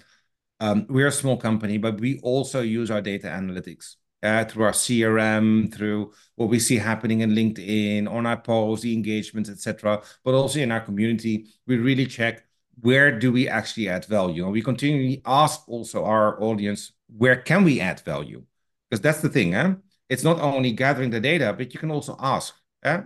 Um, 0.61 0.87
we're 0.89 1.09
a 1.09 1.13
small 1.13 1.37
company, 1.37 1.79
but 1.79 2.01
we 2.01 2.21
also 2.21 2.61
use 2.61 2.91
our 2.91 3.03
data 3.03 3.27
analytics 3.27 3.97
through 4.23 4.65
our 4.65 4.73
CRM, 4.73 5.75
through 5.75 6.13
what 6.37 6.49
we 6.49 6.59
see 6.61 6.77
happening 6.77 7.21
in 7.21 7.31
LinkedIn, 7.31 8.09
on 8.09 8.25
our 8.27 8.37
posts, 8.37 8.85
the 8.85 8.95
engagements, 8.95 9.51
etc. 9.51 10.03
But 10.25 10.35
also 10.35 10.61
in 10.61 10.71
our 10.71 10.81
community, 10.81 11.47
we 11.67 11.77
really 11.77 12.07
check 12.07 12.45
where 12.81 13.19
do 13.19 13.33
we 13.33 13.49
actually 13.49 13.89
add 13.89 14.05
value, 14.07 14.45
and 14.45 14.53
we 14.53 14.63
continually 14.63 15.23
ask 15.27 15.69
also 15.69 16.05
our 16.05 16.43
audience 16.43 16.93
where 17.17 17.37
can 17.37 17.65
we 17.65 17.81
add 17.81 18.01
value, 18.01 18.43
because 18.89 19.01
that's 19.01 19.21
the 19.21 19.29
thing. 19.29 19.55
Eh? 19.55 19.75
It's 20.09 20.25
not 20.25 20.41
only 20.41 20.73
gathering 20.73 21.11
the 21.11 21.21
data, 21.21 21.55
but 21.57 21.75
you 21.75 21.81
can 21.81 21.91
also 21.91 22.17
ask. 22.19 22.55
Eh? 22.83 23.03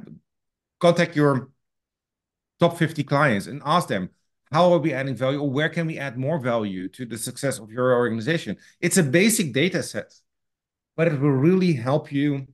Contact 0.78 1.16
your 1.16 1.50
top 2.60 2.78
50 2.78 3.04
clients 3.04 3.46
and 3.46 3.62
ask 3.64 3.88
them 3.88 4.10
how 4.52 4.72
are 4.72 4.78
we 4.78 4.92
adding 4.92 5.14
value 5.14 5.40
or 5.40 5.50
where 5.50 5.68
can 5.68 5.86
we 5.86 5.98
add 5.98 6.16
more 6.16 6.38
value 6.38 6.88
to 6.88 7.04
the 7.04 7.18
success 7.18 7.58
of 7.58 7.70
your 7.70 7.94
organization 7.94 8.56
it's 8.80 8.96
a 8.96 9.02
basic 9.02 9.52
data 9.52 9.82
set 9.82 10.14
but 10.96 11.08
it 11.08 11.20
will 11.20 11.30
really 11.30 11.72
help 11.74 12.10
you 12.10 12.46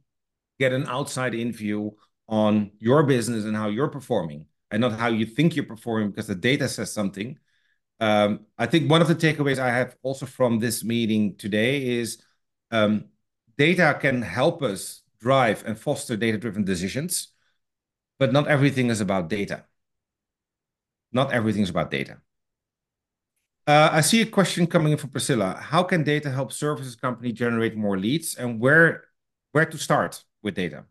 get 0.59 0.72
an 0.72 0.86
outside 0.86 1.34
in 1.34 1.53
view 1.53 1.97
on 2.28 2.72
your 2.78 3.03
business 3.03 3.45
and 3.45 3.57
how 3.57 3.68
you're 3.68 3.88
performing 3.88 4.47
and 4.70 4.80
not 4.80 4.99
how 4.99 5.09
you 5.09 5.26
think 5.26 5.55
you're 5.55 5.64
performing 5.64 6.11
because 6.11 6.26
the 6.26 6.34
data 6.34 6.68
says 6.68 6.93
something. 6.93 7.38
Um, 8.01 8.47
I 8.59 8.66
think 8.66 8.90
one 8.90 9.03
of 9.03 9.09
the 9.09 9.14
takeaways 9.14 9.59
I 9.59 9.68
have 9.68 9.97
also 10.03 10.26
from 10.26 10.59
this 10.59 10.82
meeting 10.82 11.36
today 11.36 11.99
is 11.99 12.22
um, 12.70 13.05
data 13.57 13.97
can 14.01 14.22
help 14.22 14.62
us 14.62 15.03
drive 15.20 15.62
and 15.66 15.78
foster 15.78 16.16
data-driven 16.16 16.64
decisions, 16.64 17.28
but 18.18 18.32
not 18.32 18.49
everything 18.49 18.90
is 18.90 19.01
about 19.01 19.28
data. 19.28 19.64
Not 21.12 21.32
everything 21.32 21.62
is 21.62 21.70
about 21.70 21.90
data. 21.90 22.20
Uh, 23.67 23.91
I 23.93 24.01
see 24.01 24.21
a 24.21 24.27
question 24.27 24.67
coming 24.67 24.93
in 24.93 24.99
from 24.99 25.11
Priscilla. 25.11 25.55
How 25.61 25.83
can 25.85 26.03
data 26.03 26.31
help 26.31 26.53
services 26.53 26.97
company 26.97 27.33
generate 27.33 27.77
more 27.77 27.97
leads, 27.99 28.35
and 28.35 28.59
where 28.61 29.05
where 29.53 29.67
to 29.67 29.79
start 29.79 30.25
with 30.43 30.55
data? 30.55 30.85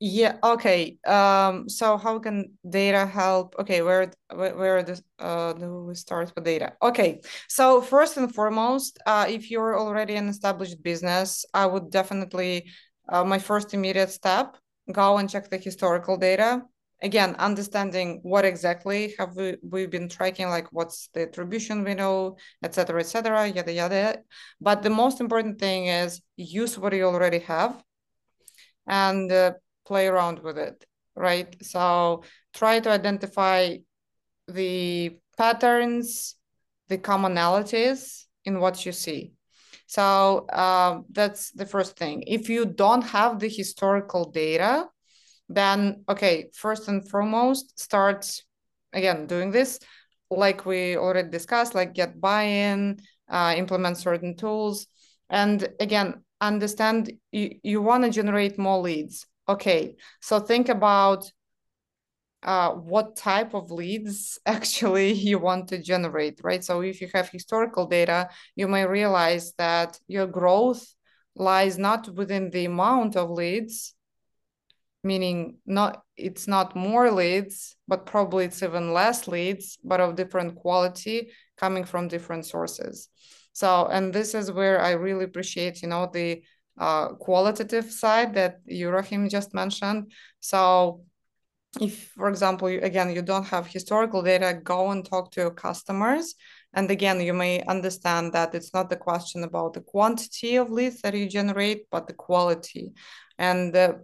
Yeah. 0.00 0.36
Okay. 0.42 0.98
Um. 1.06 1.68
So 1.68 1.96
how 1.96 2.18
can 2.18 2.58
data 2.68 3.06
help? 3.06 3.54
Okay. 3.58 3.82
Where 3.82 4.10
uh 4.30 5.52
do 5.52 5.84
we 5.84 5.94
start 5.94 6.32
with 6.34 6.44
data? 6.44 6.72
Okay. 6.82 7.20
So 7.48 7.82
first 7.82 8.16
and 8.16 8.32
foremost, 8.34 8.98
uh, 9.06 9.26
if 9.28 9.50
you're 9.50 9.78
already 9.78 10.14
an 10.16 10.28
established 10.28 10.82
business, 10.82 11.44
I 11.54 11.66
would 11.66 11.90
definitely 11.90 12.70
my 13.10 13.38
first 13.38 13.74
immediate 13.74 14.10
step 14.10 14.56
go 14.92 15.18
and 15.18 15.30
check 15.30 15.50
the 15.50 15.58
historical 15.58 16.16
data 16.16 16.62
again 17.02 17.34
understanding 17.38 18.20
what 18.22 18.44
exactly 18.44 19.14
have 19.18 19.36
we 19.36 19.56
we've 19.62 19.90
been 19.90 20.08
tracking 20.08 20.48
like 20.48 20.66
what's 20.72 21.08
the 21.14 21.22
attribution 21.22 21.84
window 21.84 22.36
etc 22.62 23.00
etc 23.00 23.46
yada 23.46 23.72
yada 23.72 24.18
but 24.60 24.82
the 24.82 24.90
most 24.90 25.20
important 25.20 25.58
thing 25.58 25.86
is 25.86 26.20
use 26.36 26.78
what 26.78 26.92
you 26.92 27.04
already 27.04 27.38
have 27.38 27.82
and 28.86 29.30
uh, 29.30 29.52
play 29.86 30.06
around 30.06 30.40
with 30.40 30.58
it 30.58 30.84
right 31.14 31.56
so 31.62 32.22
try 32.52 32.80
to 32.80 32.90
identify 32.90 33.76
the 34.48 35.16
patterns 35.36 36.38
the 36.88 36.98
commonalities 36.98 38.24
in 38.44 38.60
what 38.60 38.84
you 38.84 38.92
see. 38.92 39.32
So 39.86 40.46
uh, 40.46 41.00
that's 41.10 41.50
the 41.52 41.66
first 41.66 41.96
thing. 41.96 42.24
If 42.26 42.48
you 42.48 42.66
don't 42.66 43.02
have 43.02 43.38
the 43.38 43.48
historical 43.48 44.30
data, 44.30 44.86
then 45.48 46.04
okay, 46.08 46.50
first 46.54 46.88
and 46.88 47.08
foremost, 47.08 47.78
start 47.78 48.42
again 48.92 49.26
doing 49.26 49.50
this 49.50 49.78
like 50.30 50.66
we 50.66 50.96
already 50.96 51.28
discussed, 51.30 51.74
like 51.74 51.94
get 51.94 52.20
buy-in, 52.20 52.98
uh, 53.30 53.54
implement 53.56 53.96
certain 53.96 54.36
tools, 54.36 54.86
and 55.30 55.68
again 55.80 56.22
understand 56.40 57.12
you, 57.32 57.58
you 57.62 57.82
want 57.82 58.04
to 58.04 58.10
generate 58.10 58.58
more 58.58 58.78
leads. 58.78 59.26
Okay, 59.48 59.96
so 60.20 60.38
think 60.38 60.68
about 60.68 61.30
uh, 62.42 62.70
what 62.70 63.16
type 63.16 63.54
of 63.54 63.70
leads 63.70 64.38
actually 64.46 65.12
you 65.12 65.38
want 65.38 65.68
to 65.68 65.82
generate, 65.82 66.40
right? 66.42 66.62
So 66.62 66.82
if 66.82 67.00
you 67.00 67.08
have 67.14 67.28
historical 67.28 67.86
data, 67.86 68.28
you 68.54 68.68
may 68.68 68.86
realize 68.86 69.52
that 69.58 69.98
your 70.06 70.26
growth 70.26 70.86
lies 71.34 71.78
not 71.78 72.08
within 72.08 72.50
the 72.50 72.66
amount 72.66 73.16
of 73.16 73.30
leads, 73.30 73.94
meaning 75.02 75.58
not 75.66 76.02
it's 76.16 76.48
not 76.48 76.74
more 76.76 77.10
leads, 77.10 77.76
but 77.86 78.06
probably 78.06 78.46
it's 78.46 78.62
even 78.62 78.92
less 78.92 79.28
leads, 79.28 79.78
but 79.84 80.00
of 80.00 80.16
different 80.16 80.56
quality 80.56 81.30
coming 81.56 81.84
from 81.84 82.08
different 82.08 82.44
sources. 82.46 83.08
So, 83.52 83.86
and 83.86 84.12
this 84.12 84.34
is 84.34 84.52
where 84.52 84.80
I 84.80 84.92
really 84.92 85.24
appreciate, 85.24 85.82
you 85.82 85.88
know, 85.88 86.08
the 86.12 86.42
uh, 86.78 87.08
qualitative 87.14 87.90
side 87.90 88.34
that 88.34 88.58
you 88.66 88.88
Rahim 88.90 89.28
just 89.28 89.52
mentioned. 89.54 90.12
So 90.40 91.02
if, 91.80 92.10
for 92.16 92.28
example, 92.28 92.70
you, 92.70 92.80
again, 92.80 93.14
you 93.14 93.22
don't 93.22 93.46
have 93.46 93.66
historical 93.66 94.22
data, 94.22 94.60
go 94.62 94.90
and 94.90 95.04
talk 95.04 95.30
to 95.32 95.40
your 95.40 95.50
customers. 95.50 96.34
And 96.74 96.90
again, 96.90 97.20
you 97.20 97.32
may 97.32 97.62
understand 97.62 98.32
that 98.32 98.54
it's 98.54 98.72
not 98.72 98.90
the 98.90 98.96
question 98.96 99.42
about 99.42 99.72
the 99.72 99.80
quantity 99.80 100.56
of 100.56 100.70
leads 100.70 101.00
that 101.02 101.14
you 101.14 101.28
generate, 101.28 101.90
but 101.90 102.06
the 102.06 102.12
quality. 102.12 102.92
And 103.38 103.74
uh, 103.74 103.94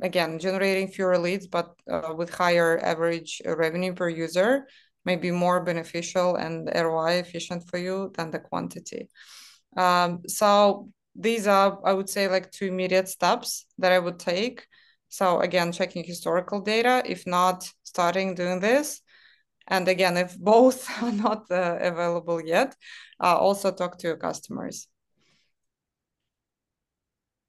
again, 0.00 0.38
generating 0.38 0.88
fewer 0.88 1.18
leads, 1.18 1.46
but 1.46 1.74
uh, 1.90 2.14
with 2.16 2.32
higher 2.32 2.78
average 2.82 3.40
revenue 3.44 3.94
per 3.94 4.08
user 4.08 4.66
may 5.04 5.16
be 5.16 5.30
more 5.30 5.62
beneficial 5.62 6.36
and 6.36 6.70
ROI 6.74 7.18
efficient 7.18 7.68
for 7.68 7.78
you 7.78 8.10
than 8.16 8.30
the 8.30 8.38
quantity. 8.38 9.08
Um, 9.76 10.20
so 10.26 10.88
these 11.14 11.46
are, 11.46 11.78
I 11.84 11.92
would 11.92 12.08
say, 12.08 12.28
like 12.28 12.50
two 12.50 12.66
immediate 12.66 13.08
steps 13.08 13.66
that 13.78 13.92
I 13.92 13.98
would 13.98 14.18
take 14.18 14.66
so 15.14 15.38
again, 15.38 15.70
checking 15.70 16.02
historical 16.02 16.60
data, 16.60 17.00
if 17.06 17.24
not 17.24 17.70
starting 17.84 18.34
doing 18.34 18.58
this. 18.58 19.00
And 19.68 19.86
again, 19.86 20.16
if 20.16 20.36
both 20.36 20.90
are 21.02 21.12
not 21.12 21.48
uh, 21.52 21.78
available 21.80 22.40
yet, 22.44 22.74
uh, 23.22 23.36
also 23.36 23.70
talk 23.70 23.96
to 23.98 24.08
your 24.08 24.16
customers. 24.16 24.88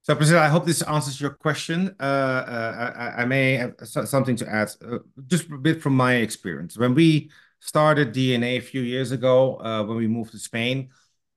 So, 0.06 0.14
Priscilla, 0.14 0.42
I 0.42 0.50
hope 0.50 0.68
this 0.68 0.84
answers 0.84 1.20
your 1.20 1.32
question. 1.32 1.96
Uh, 2.00 2.04
uh, 2.04 2.94
I, 2.96 3.24
I, 3.24 3.26
may 3.26 3.54
have 3.54 3.74
something 3.80 4.36
to 4.36 4.48
add, 4.48 4.70
uh, 4.88 5.00
just 5.26 5.50
a 5.50 5.58
bit 5.58 5.82
from 5.82 5.98
my 5.98 6.18
experience. 6.18 6.78
When 6.78 6.94
we 6.94 7.32
started 7.60 8.14
DnA 8.14 8.58
a 8.58 8.60
few 8.60 8.82
years 8.82 9.12
ago, 9.12 9.60
uh, 9.62 9.82
when 9.84 9.98
we 9.98 10.08
moved 10.08 10.34
to 10.34 10.38
Spain, 10.38 10.90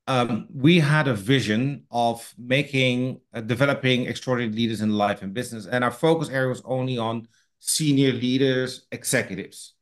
um, 0.07 0.49
we 0.55 0.81
had 0.81 1.09
a 1.09 1.15
vision 1.15 1.85
of 1.91 2.31
making, 2.37 3.23
uh, 3.33 3.41
developing 3.41 4.05
extraordinary 4.05 4.55
leaders 4.55 4.83
in 4.83 4.91
life 4.93 5.23
and 5.23 5.33
business, 5.33 5.65
and 5.65 5.83
our 5.83 5.91
focus 5.91 6.29
area 6.29 6.51
was 6.51 6.61
only 6.67 6.99
on 6.99 7.27
senior 7.61 8.13
leaders, 8.13 8.87
executives. 8.93 9.77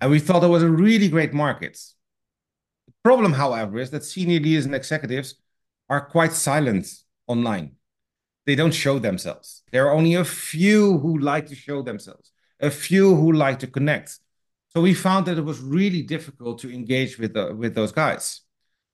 And 0.00 0.10
we 0.10 0.18
thought 0.18 0.42
it 0.42 0.48
was 0.48 0.64
a 0.64 0.68
really 0.68 1.08
great 1.08 1.32
market. 1.32 1.78
The 2.88 2.92
problem, 3.04 3.34
however, 3.34 3.78
is 3.78 3.90
that 3.90 4.02
senior 4.02 4.40
leaders 4.40 4.66
and 4.66 4.74
executives 4.74 5.36
are 5.88 6.00
quite 6.00 6.32
silent 6.32 6.88
online. 7.28 7.76
They 8.46 8.54
don't 8.54 8.72
show 8.72 8.98
themselves. 8.98 9.62
There 9.72 9.86
are 9.86 9.92
only 9.92 10.14
a 10.14 10.24
few 10.24 10.98
who 10.98 11.18
like 11.18 11.46
to 11.48 11.54
show 11.54 11.82
themselves, 11.82 12.30
a 12.60 12.70
few 12.70 13.14
who 13.14 13.32
like 13.32 13.58
to 13.60 13.66
connect. 13.66 14.18
So 14.68 14.80
we 14.80 14.94
found 14.94 15.26
that 15.26 15.38
it 15.38 15.44
was 15.44 15.60
really 15.60 16.02
difficult 16.02 16.60
to 16.60 16.72
engage 16.72 17.18
with, 17.18 17.34
the, 17.34 17.54
with 17.54 17.74
those 17.74 17.92
guys 17.92 18.42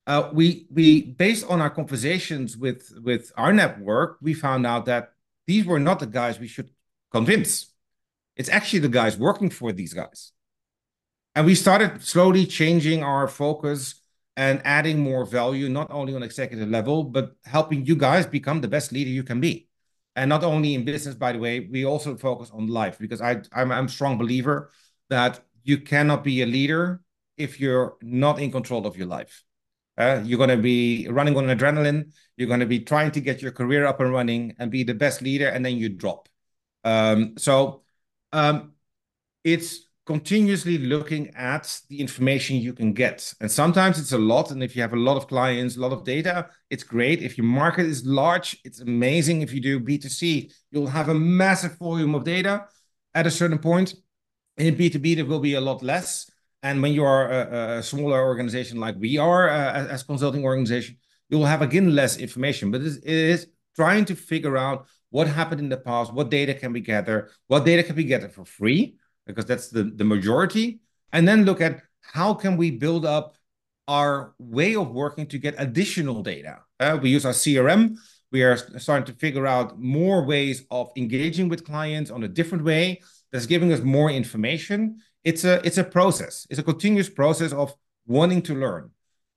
uh, 0.06 0.30
we 0.32 0.66
we 0.70 1.02
based 1.02 1.46
on 1.48 1.60
our 1.60 1.70
conversations 1.70 2.56
with 2.56 2.92
with 3.02 3.32
our 3.36 3.52
network, 3.52 4.18
we 4.20 4.34
found 4.34 4.66
out 4.66 4.86
that 4.86 5.12
these 5.46 5.64
were 5.64 5.78
not 5.78 6.00
the 6.00 6.06
guys 6.06 6.38
we 6.38 6.48
should 6.48 6.70
convince. 7.10 7.72
It's 8.36 8.48
actually 8.48 8.80
the 8.80 8.88
guys 8.88 9.16
working 9.16 9.50
for 9.50 9.72
these 9.72 9.94
guys. 9.94 10.32
And 11.34 11.46
we 11.46 11.54
started 11.54 12.02
slowly 12.02 12.46
changing 12.46 13.02
our 13.02 13.28
focus 13.28 13.94
and 14.36 14.62
adding 14.64 14.98
more 14.98 15.24
value, 15.24 15.68
not 15.68 15.90
only 15.90 16.14
on 16.14 16.22
executive 16.22 16.68
level, 16.68 17.04
but 17.04 17.36
helping 17.44 17.84
you 17.84 17.96
guys 17.96 18.26
become 18.26 18.60
the 18.60 18.68
best 18.68 18.92
leader 18.92 19.10
you 19.10 19.22
can 19.22 19.40
be. 19.40 19.68
And 20.16 20.28
not 20.28 20.44
only 20.44 20.74
in 20.74 20.84
business, 20.84 21.14
by 21.14 21.32
the 21.32 21.38
way, 21.38 21.60
we 21.60 21.84
also 21.84 22.16
focus 22.16 22.50
on 22.52 22.66
life 22.66 22.98
because 22.98 23.20
I, 23.20 23.42
I'm, 23.52 23.72
I'm 23.72 23.86
a 23.86 23.88
strong 23.88 24.18
believer 24.18 24.70
that 25.08 25.40
you 25.64 25.78
cannot 25.78 26.24
be 26.24 26.42
a 26.42 26.46
leader 26.46 27.02
if 27.36 27.60
you're 27.60 27.96
not 28.02 28.38
in 28.38 28.50
control 28.50 28.86
of 28.86 28.96
your 28.96 29.06
life. 29.06 29.44
Uh, 29.98 30.22
you're 30.24 30.38
going 30.38 30.50
to 30.50 30.56
be 30.56 31.06
running 31.10 31.36
on 31.36 31.44
adrenaline. 31.44 32.12
You're 32.36 32.48
going 32.48 32.60
to 32.60 32.66
be 32.66 32.80
trying 32.80 33.10
to 33.12 33.20
get 33.20 33.42
your 33.42 33.52
career 33.52 33.86
up 33.86 34.00
and 34.00 34.12
running 34.12 34.54
and 34.58 34.70
be 34.70 34.84
the 34.84 34.94
best 34.94 35.20
leader, 35.22 35.48
and 35.48 35.64
then 35.64 35.76
you 35.76 35.90
drop. 35.90 36.28
Um, 36.84 37.34
so 37.36 37.82
um, 38.32 38.72
it's 39.44 39.86
continuously 40.04 40.78
looking 40.78 41.30
at 41.36 41.80
the 41.88 42.00
information 42.00 42.56
you 42.56 42.72
can 42.72 42.92
get. 42.92 43.32
And 43.40 43.50
sometimes 43.50 43.98
it's 44.00 44.12
a 44.12 44.18
lot. 44.18 44.50
And 44.50 44.62
if 44.62 44.74
you 44.74 44.82
have 44.82 44.92
a 44.92 44.96
lot 44.96 45.16
of 45.16 45.28
clients, 45.28 45.76
a 45.76 45.80
lot 45.80 45.92
of 45.92 46.04
data, 46.04 46.48
it's 46.70 46.82
great. 46.82 47.22
If 47.22 47.38
your 47.38 47.46
market 47.46 47.86
is 47.86 48.04
large, 48.04 48.58
it's 48.64 48.80
amazing. 48.80 49.42
If 49.42 49.52
you 49.52 49.60
do 49.60 49.78
B2C, 49.78 50.52
you'll 50.70 50.88
have 50.88 51.08
a 51.08 51.14
massive 51.14 51.78
volume 51.78 52.14
of 52.14 52.24
data 52.24 52.66
at 53.14 53.26
a 53.26 53.30
certain 53.30 53.58
point. 53.58 53.94
In 54.56 54.74
B2B, 54.74 55.16
there 55.16 55.24
will 55.24 55.40
be 55.40 55.54
a 55.54 55.60
lot 55.60 55.82
less. 55.82 56.28
And 56.64 56.82
when 56.82 56.92
you 56.92 57.04
are 57.04 57.30
a, 57.30 57.78
a 57.78 57.82
smaller 57.82 58.22
organization 58.22 58.78
like 58.78 58.96
we 58.98 59.18
are 59.18 59.48
uh, 59.48 59.86
as 59.88 60.02
consulting 60.02 60.44
organization, 60.44 60.96
you 61.28 61.38
will 61.38 61.46
have 61.46 61.62
again 61.62 61.94
less 61.94 62.18
information. 62.18 62.70
But 62.70 62.82
it 62.82 63.04
is 63.04 63.46
trying 63.76 64.04
to 64.06 64.14
figure 64.14 64.56
out 64.56 64.86
what 65.10 65.28
happened 65.28 65.60
in 65.60 65.68
the 65.68 65.76
past, 65.76 66.12
what 66.12 66.30
data 66.30 66.54
can 66.54 66.72
we 66.72 66.80
gather, 66.80 67.30
what 67.46 67.64
data 67.64 67.82
can 67.82 67.96
we 67.96 68.04
gather 68.04 68.28
for 68.28 68.44
free, 68.44 68.96
because 69.26 69.46
that's 69.46 69.68
the, 69.68 69.84
the 69.84 70.04
majority, 70.04 70.80
and 71.12 71.26
then 71.26 71.44
look 71.44 71.60
at 71.60 71.82
how 72.00 72.34
can 72.34 72.56
we 72.56 72.70
build 72.70 73.04
up 73.04 73.36
our 73.88 74.34
way 74.38 74.74
of 74.74 74.90
working 74.90 75.26
to 75.26 75.38
get 75.38 75.54
additional 75.58 76.22
data. 76.22 76.60
Uh, 76.78 76.98
we 77.00 77.10
use 77.10 77.26
our 77.26 77.32
CRM. 77.32 77.96
We 78.30 78.42
are 78.42 78.56
starting 78.56 79.06
to 79.06 79.18
figure 79.20 79.46
out 79.46 79.78
more 79.78 80.24
ways 80.24 80.64
of 80.70 80.90
engaging 80.96 81.48
with 81.48 81.64
clients 81.64 82.10
on 82.10 82.22
a 82.22 82.28
different 82.28 82.64
way 82.64 83.02
that's 83.30 83.46
giving 83.46 83.72
us 83.72 83.80
more 83.80 84.10
information 84.10 85.00
it's 85.24 85.44
a 85.44 85.64
it's 85.64 85.78
a 85.78 85.84
process. 85.84 86.46
It's 86.50 86.58
a 86.58 86.62
continuous 86.62 87.08
process 87.08 87.52
of 87.52 87.74
wanting 88.06 88.42
to 88.42 88.54
learn. 88.54 88.90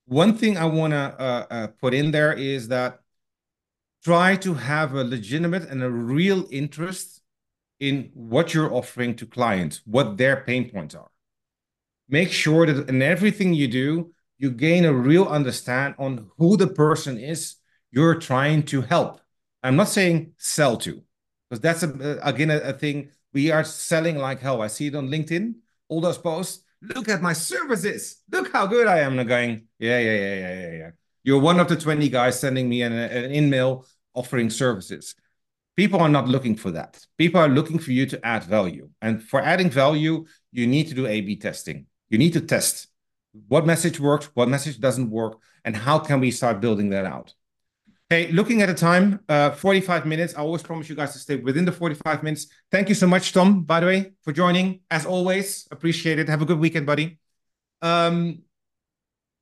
One 0.05 0.37
thing 0.37 0.57
I 0.57 0.65
want 0.65 0.93
to 0.93 0.97
uh, 1.19 1.45
uh, 1.49 1.67
put 1.67 1.93
in 1.93 2.11
there 2.11 2.33
is 2.33 2.67
that 2.69 2.99
try 4.03 4.35
to 4.37 4.53
have 4.53 4.93
a 4.93 5.03
legitimate 5.03 5.63
and 5.63 5.81
a 5.83 5.89
real 5.89 6.45
interest 6.51 7.21
in 7.79 8.11
what 8.13 8.53
you're 8.53 8.73
offering 8.73 9.15
to 9.15 9.25
clients, 9.25 9.81
what 9.85 10.17
their 10.17 10.37
pain 10.37 10.69
points 10.69 10.95
are. 10.95 11.09
Make 12.07 12.31
sure 12.31 12.65
that 12.65 12.89
in 12.89 13.01
everything 13.01 13.53
you 13.53 13.67
do, 13.67 14.11
you 14.37 14.51
gain 14.51 14.85
a 14.85 14.93
real 14.93 15.25
understand 15.25 15.95
on 15.97 16.29
who 16.37 16.57
the 16.57 16.67
person 16.67 17.17
is 17.17 17.55
you're 17.91 18.15
trying 18.15 18.63
to 18.63 18.81
help. 18.81 19.21
I'm 19.63 19.75
not 19.75 19.89
saying 19.89 20.33
sell 20.37 20.77
to, 20.77 21.01
because 21.49 21.61
that's 21.61 21.83
a, 21.83 22.19
again 22.21 22.51
a, 22.51 22.57
a 22.57 22.73
thing 22.73 23.09
we 23.33 23.51
are 23.51 23.63
selling 23.63 24.17
like 24.17 24.39
hell. 24.39 24.61
I 24.61 24.67
see 24.67 24.87
it 24.87 24.95
on 24.95 25.09
LinkedIn 25.09 25.55
all 25.87 26.01
those 26.01 26.17
posts. 26.17 26.63
Look 26.81 27.09
at 27.09 27.21
my 27.21 27.33
services. 27.33 28.21
Look 28.31 28.51
how 28.51 28.67
good 28.67 28.87
I 28.87 28.99
am. 28.99 29.13
And 29.13 29.21
I'm 29.21 29.27
going, 29.27 29.67
yeah, 29.79 29.99
yeah, 29.99 30.13
yeah, 30.13 30.35
yeah, 30.35 30.59
yeah, 30.59 30.71
yeah. 30.73 30.89
You're 31.23 31.39
one 31.39 31.59
of 31.59 31.67
the 31.67 31.75
20 31.75 32.09
guys 32.09 32.39
sending 32.39 32.69
me 32.69 32.83
an, 32.83 32.93
an 32.93 33.33
email 33.33 33.85
offering 34.13 34.49
services. 34.49 35.15
People 35.75 35.99
are 35.99 36.09
not 36.09 36.27
looking 36.27 36.55
for 36.55 36.71
that. 36.71 37.05
People 37.17 37.41
are 37.41 37.49
looking 37.49 37.79
for 37.79 37.91
you 37.91 38.05
to 38.05 38.25
add 38.25 38.43
value. 38.43 38.89
And 39.01 39.21
for 39.21 39.41
adding 39.41 39.69
value, 39.69 40.25
you 40.51 40.67
need 40.67 40.87
to 40.87 40.93
do 40.93 41.05
A 41.05 41.21
B 41.21 41.35
testing. 41.35 41.85
You 42.09 42.17
need 42.17 42.33
to 42.33 42.41
test 42.41 42.87
what 43.47 43.65
message 43.65 43.99
works, 43.99 44.29
what 44.33 44.47
message 44.47 44.79
doesn't 44.79 45.09
work, 45.09 45.37
and 45.65 45.75
how 45.75 45.99
can 45.99 46.19
we 46.19 46.31
start 46.31 46.61
building 46.61 46.89
that 46.91 47.05
out. 47.05 47.33
Hey, 48.09 48.31
looking 48.31 48.61
at 48.61 48.67
the 48.67 48.75
time, 48.75 49.19
uh, 49.27 49.51
45 49.51 50.05
minutes. 50.05 50.35
I 50.35 50.41
always 50.41 50.61
promise 50.61 50.87
you 50.87 50.95
guys 50.95 51.13
to 51.13 51.19
stay 51.19 51.37
within 51.37 51.65
the 51.65 51.71
45 51.71 52.21
minutes. 52.21 52.47
Thank 52.71 52.87
you 52.87 52.95
so 52.95 53.07
much, 53.07 53.33
Tom, 53.33 53.63
by 53.63 53.79
the 53.79 53.87
way, 53.87 54.13
for 54.21 54.31
joining. 54.31 54.81
As 54.91 55.05
always, 55.07 55.67
appreciate 55.71 56.19
it. 56.19 56.29
Have 56.29 56.43
a 56.43 56.45
good 56.45 56.59
weekend, 56.59 56.85
buddy. 56.85 57.17
Um, 57.81 58.43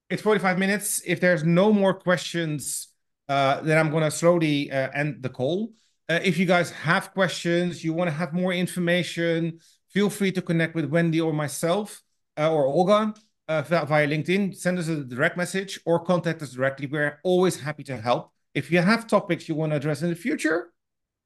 it's 0.10 0.22
45 0.22 0.58
minutes. 0.58 1.02
If 1.06 1.20
there's 1.20 1.44
no 1.44 1.74
more 1.74 1.94
questions, 1.94 2.88
uh, 3.28 3.62
then 3.62 3.78
I'm 3.78 3.92
going 3.92 4.04
to 4.04 4.12
slowly 4.12 4.72
uh, 4.72 4.90
end 4.94 5.22
the 5.22 5.30
call. 5.30 5.74
Uh, 6.10 6.20
if 6.24 6.38
you 6.38 6.46
guys 6.46 6.72
have 6.72 7.14
questions, 7.14 7.84
you 7.84 7.94
want 7.94 8.10
to 8.10 8.16
have 8.16 8.34
more 8.34 8.54
information, 8.54 9.60
feel 9.90 10.10
free 10.10 10.32
to 10.32 10.42
connect 10.42 10.76
with 10.76 10.86
Wendy 10.86 11.22
or 11.22 11.34
myself 11.34 12.02
uh, 12.38 12.52
or 12.52 12.66
Olga. 12.66 13.14
uh, 13.48 13.62
via 13.62 14.08
LinkedIn, 14.08 14.56
send 14.56 14.80
us 14.80 14.88
a 14.88 15.04
direct 15.04 15.38
message 15.38 15.80
or 15.86 16.00
contact 16.00 16.42
us 16.42 16.52
directly. 16.52 16.88
We're 16.88 17.20
always 17.24 17.60
happy 17.60 17.84
to 17.86 17.98
help. 17.98 18.32
If 18.54 18.72
you 18.72 18.80
have 18.80 19.08
topics 19.08 19.50
you 19.50 19.56
want 19.56 19.72
to 19.72 19.78
address 19.78 20.02
in 20.02 20.10
the 20.10 20.16
future, 20.16 20.72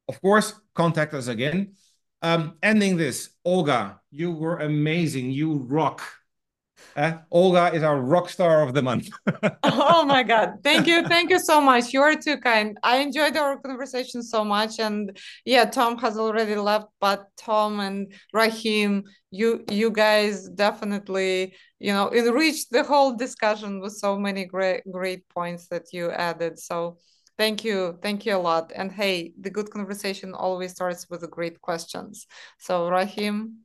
of 0.08 0.22
course, 0.22 0.54
contact 0.74 1.14
us 1.14 1.28
again. 1.28 1.74
Um, 2.22 2.58
ending 2.64 2.98
this, 2.98 3.30
Olga, 3.46 4.02
you 4.10 4.32
were 4.32 4.58
amazing. 4.58 5.30
You 5.32 5.58
rock. 5.58 6.02
Uh, 6.96 7.18
Olga 7.32 7.74
is 7.74 7.84
our 7.84 8.02
rock 8.02 8.30
star 8.30 8.64
of 8.64 8.74
the 8.74 8.82
month. 8.82 9.10
oh 9.64 10.06
my 10.06 10.24
God. 10.24 10.56
Thank 10.64 10.88
you. 10.88 11.08
Thank 11.08 11.30
you 11.30 11.40
so 11.40 11.62
much. 11.62 11.94
You 11.94 12.02
are 12.02 12.16
too 12.16 12.38
kind. 12.38 12.78
I 12.84 12.98
enjoyed 12.98 13.38
our 13.38 13.58
conversation 13.60 14.24
so 14.24 14.44
much. 14.44 14.80
And 14.80 15.18
yeah, 15.46 15.66
Tom 15.66 15.98
has 16.00 16.18
already 16.18 16.56
left, 16.56 16.88
but 17.00 17.28
Tom 17.38 17.80
and 17.80 18.12
Rahim, 18.34 19.04
you 19.32 19.64
you 19.70 19.92
guys 19.92 20.50
definitely, 20.50 21.54
you 21.80 21.94
know, 21.94 22.12
enriched 22.12 22.72
the 22.72 22.84
whole 22.84 23.16
discussion 23.16 23.80
with 23.80 23.94
so 23.94 24.18
many 24.18 24.46
great 24.46 24.82
great 24.92 25.28
points 25.30 25.68
that 25.68 25.94
you 25.94 26.12
added. 26.12 26.58
So 26.60 26.98
thank 27.38 27.64
you. 27.64 28.00
Thank 28.02 28.26
you 28.26 28.36
a 28.36 28.42
lot. 28.50 28.72
And 28.76 28.92
hey, 28.92 29.34
the 29.40 29.50
good 29.50 29.70
conversation 29.70 30.34
always 30.34 30.72
starts 30.72 31.08
with 31.10 31.30
great 31.30 31.62
questions. 31.62 32.26
So 32.60 32.90
Rahim, 32.90 33.60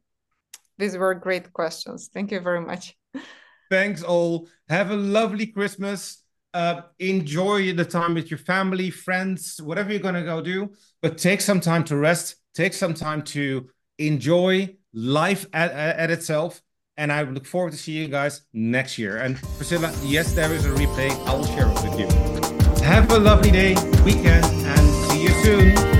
these 0.78 0.96
were 0.96 1.14
great 1.14 1.52
questions. 1.52 2.10
Thank 2.12 2.30
you 2.30 2.40
very 2.40 2.60
much. 2.60 2.94
Thanks 3.70 4.02
all. 4.02 4.48
Have 4.68 4.90
a 4.90 4.96
lovely 4.96 5.46
Christmas. 5.46 6.22
Uh, 6.54 6.82
enjoy 6.98 7.72
the 7.72 7.84
time 7.84 8.14
with 8.14 8.30
your 8.30 8.38
family, 8.38 8.90
friends, 8.90 9.60
whatever 9.62 9.90
you're 9.90 10.00
going 10.00 10.14
to 10.14 10.22
go 10.22 10.42
do. 10.42 10.70
But 11.00 11.16
take 11.16 11.40
some 11.40 11.60
time 11.60 11.84
to 11.84 11.96
rest. 11.96 12.36
Take 12.54 12.74
some 12.74 12.92
time 12.92 13.22
to 13.22 13.70
enjoy 13.98 14.76
life 14.92 15.46
at, 15.52 15.72
at 15.72 16.10
itself. 16.10 16.60
And 16.98 17.10
I 17.10 17.22
look 17.22 17.46
forward 17.46 17.72
to 17.72 17.78
see 17.78 17.92
you 17.92 18.08
guys 18.08 18.42
next 18.52 18.98
year. 18.98 19.16
And 19.16 19.40
Priscilla, 19.56 19.90
yes, 20.02 20.34
there 20.34 20.52
is 20.52 20.66
a 20.66 20.70
replay. 20.70 21.10
I 21.26 21.34
will 21.34 21.46
share 21.46 21.68
it 21.68 21.82
with 21.82 21.98
you. 21.98 22.84
Have 22.84 23.10
a 23.10 23.18
lovely 23.18 23.50
day, 23.50 23.74
weekend, 24.04 24.44
and 24.44 25.10
see 25.10 25.22
you 25.22 25.30
soon. 25.42 25.91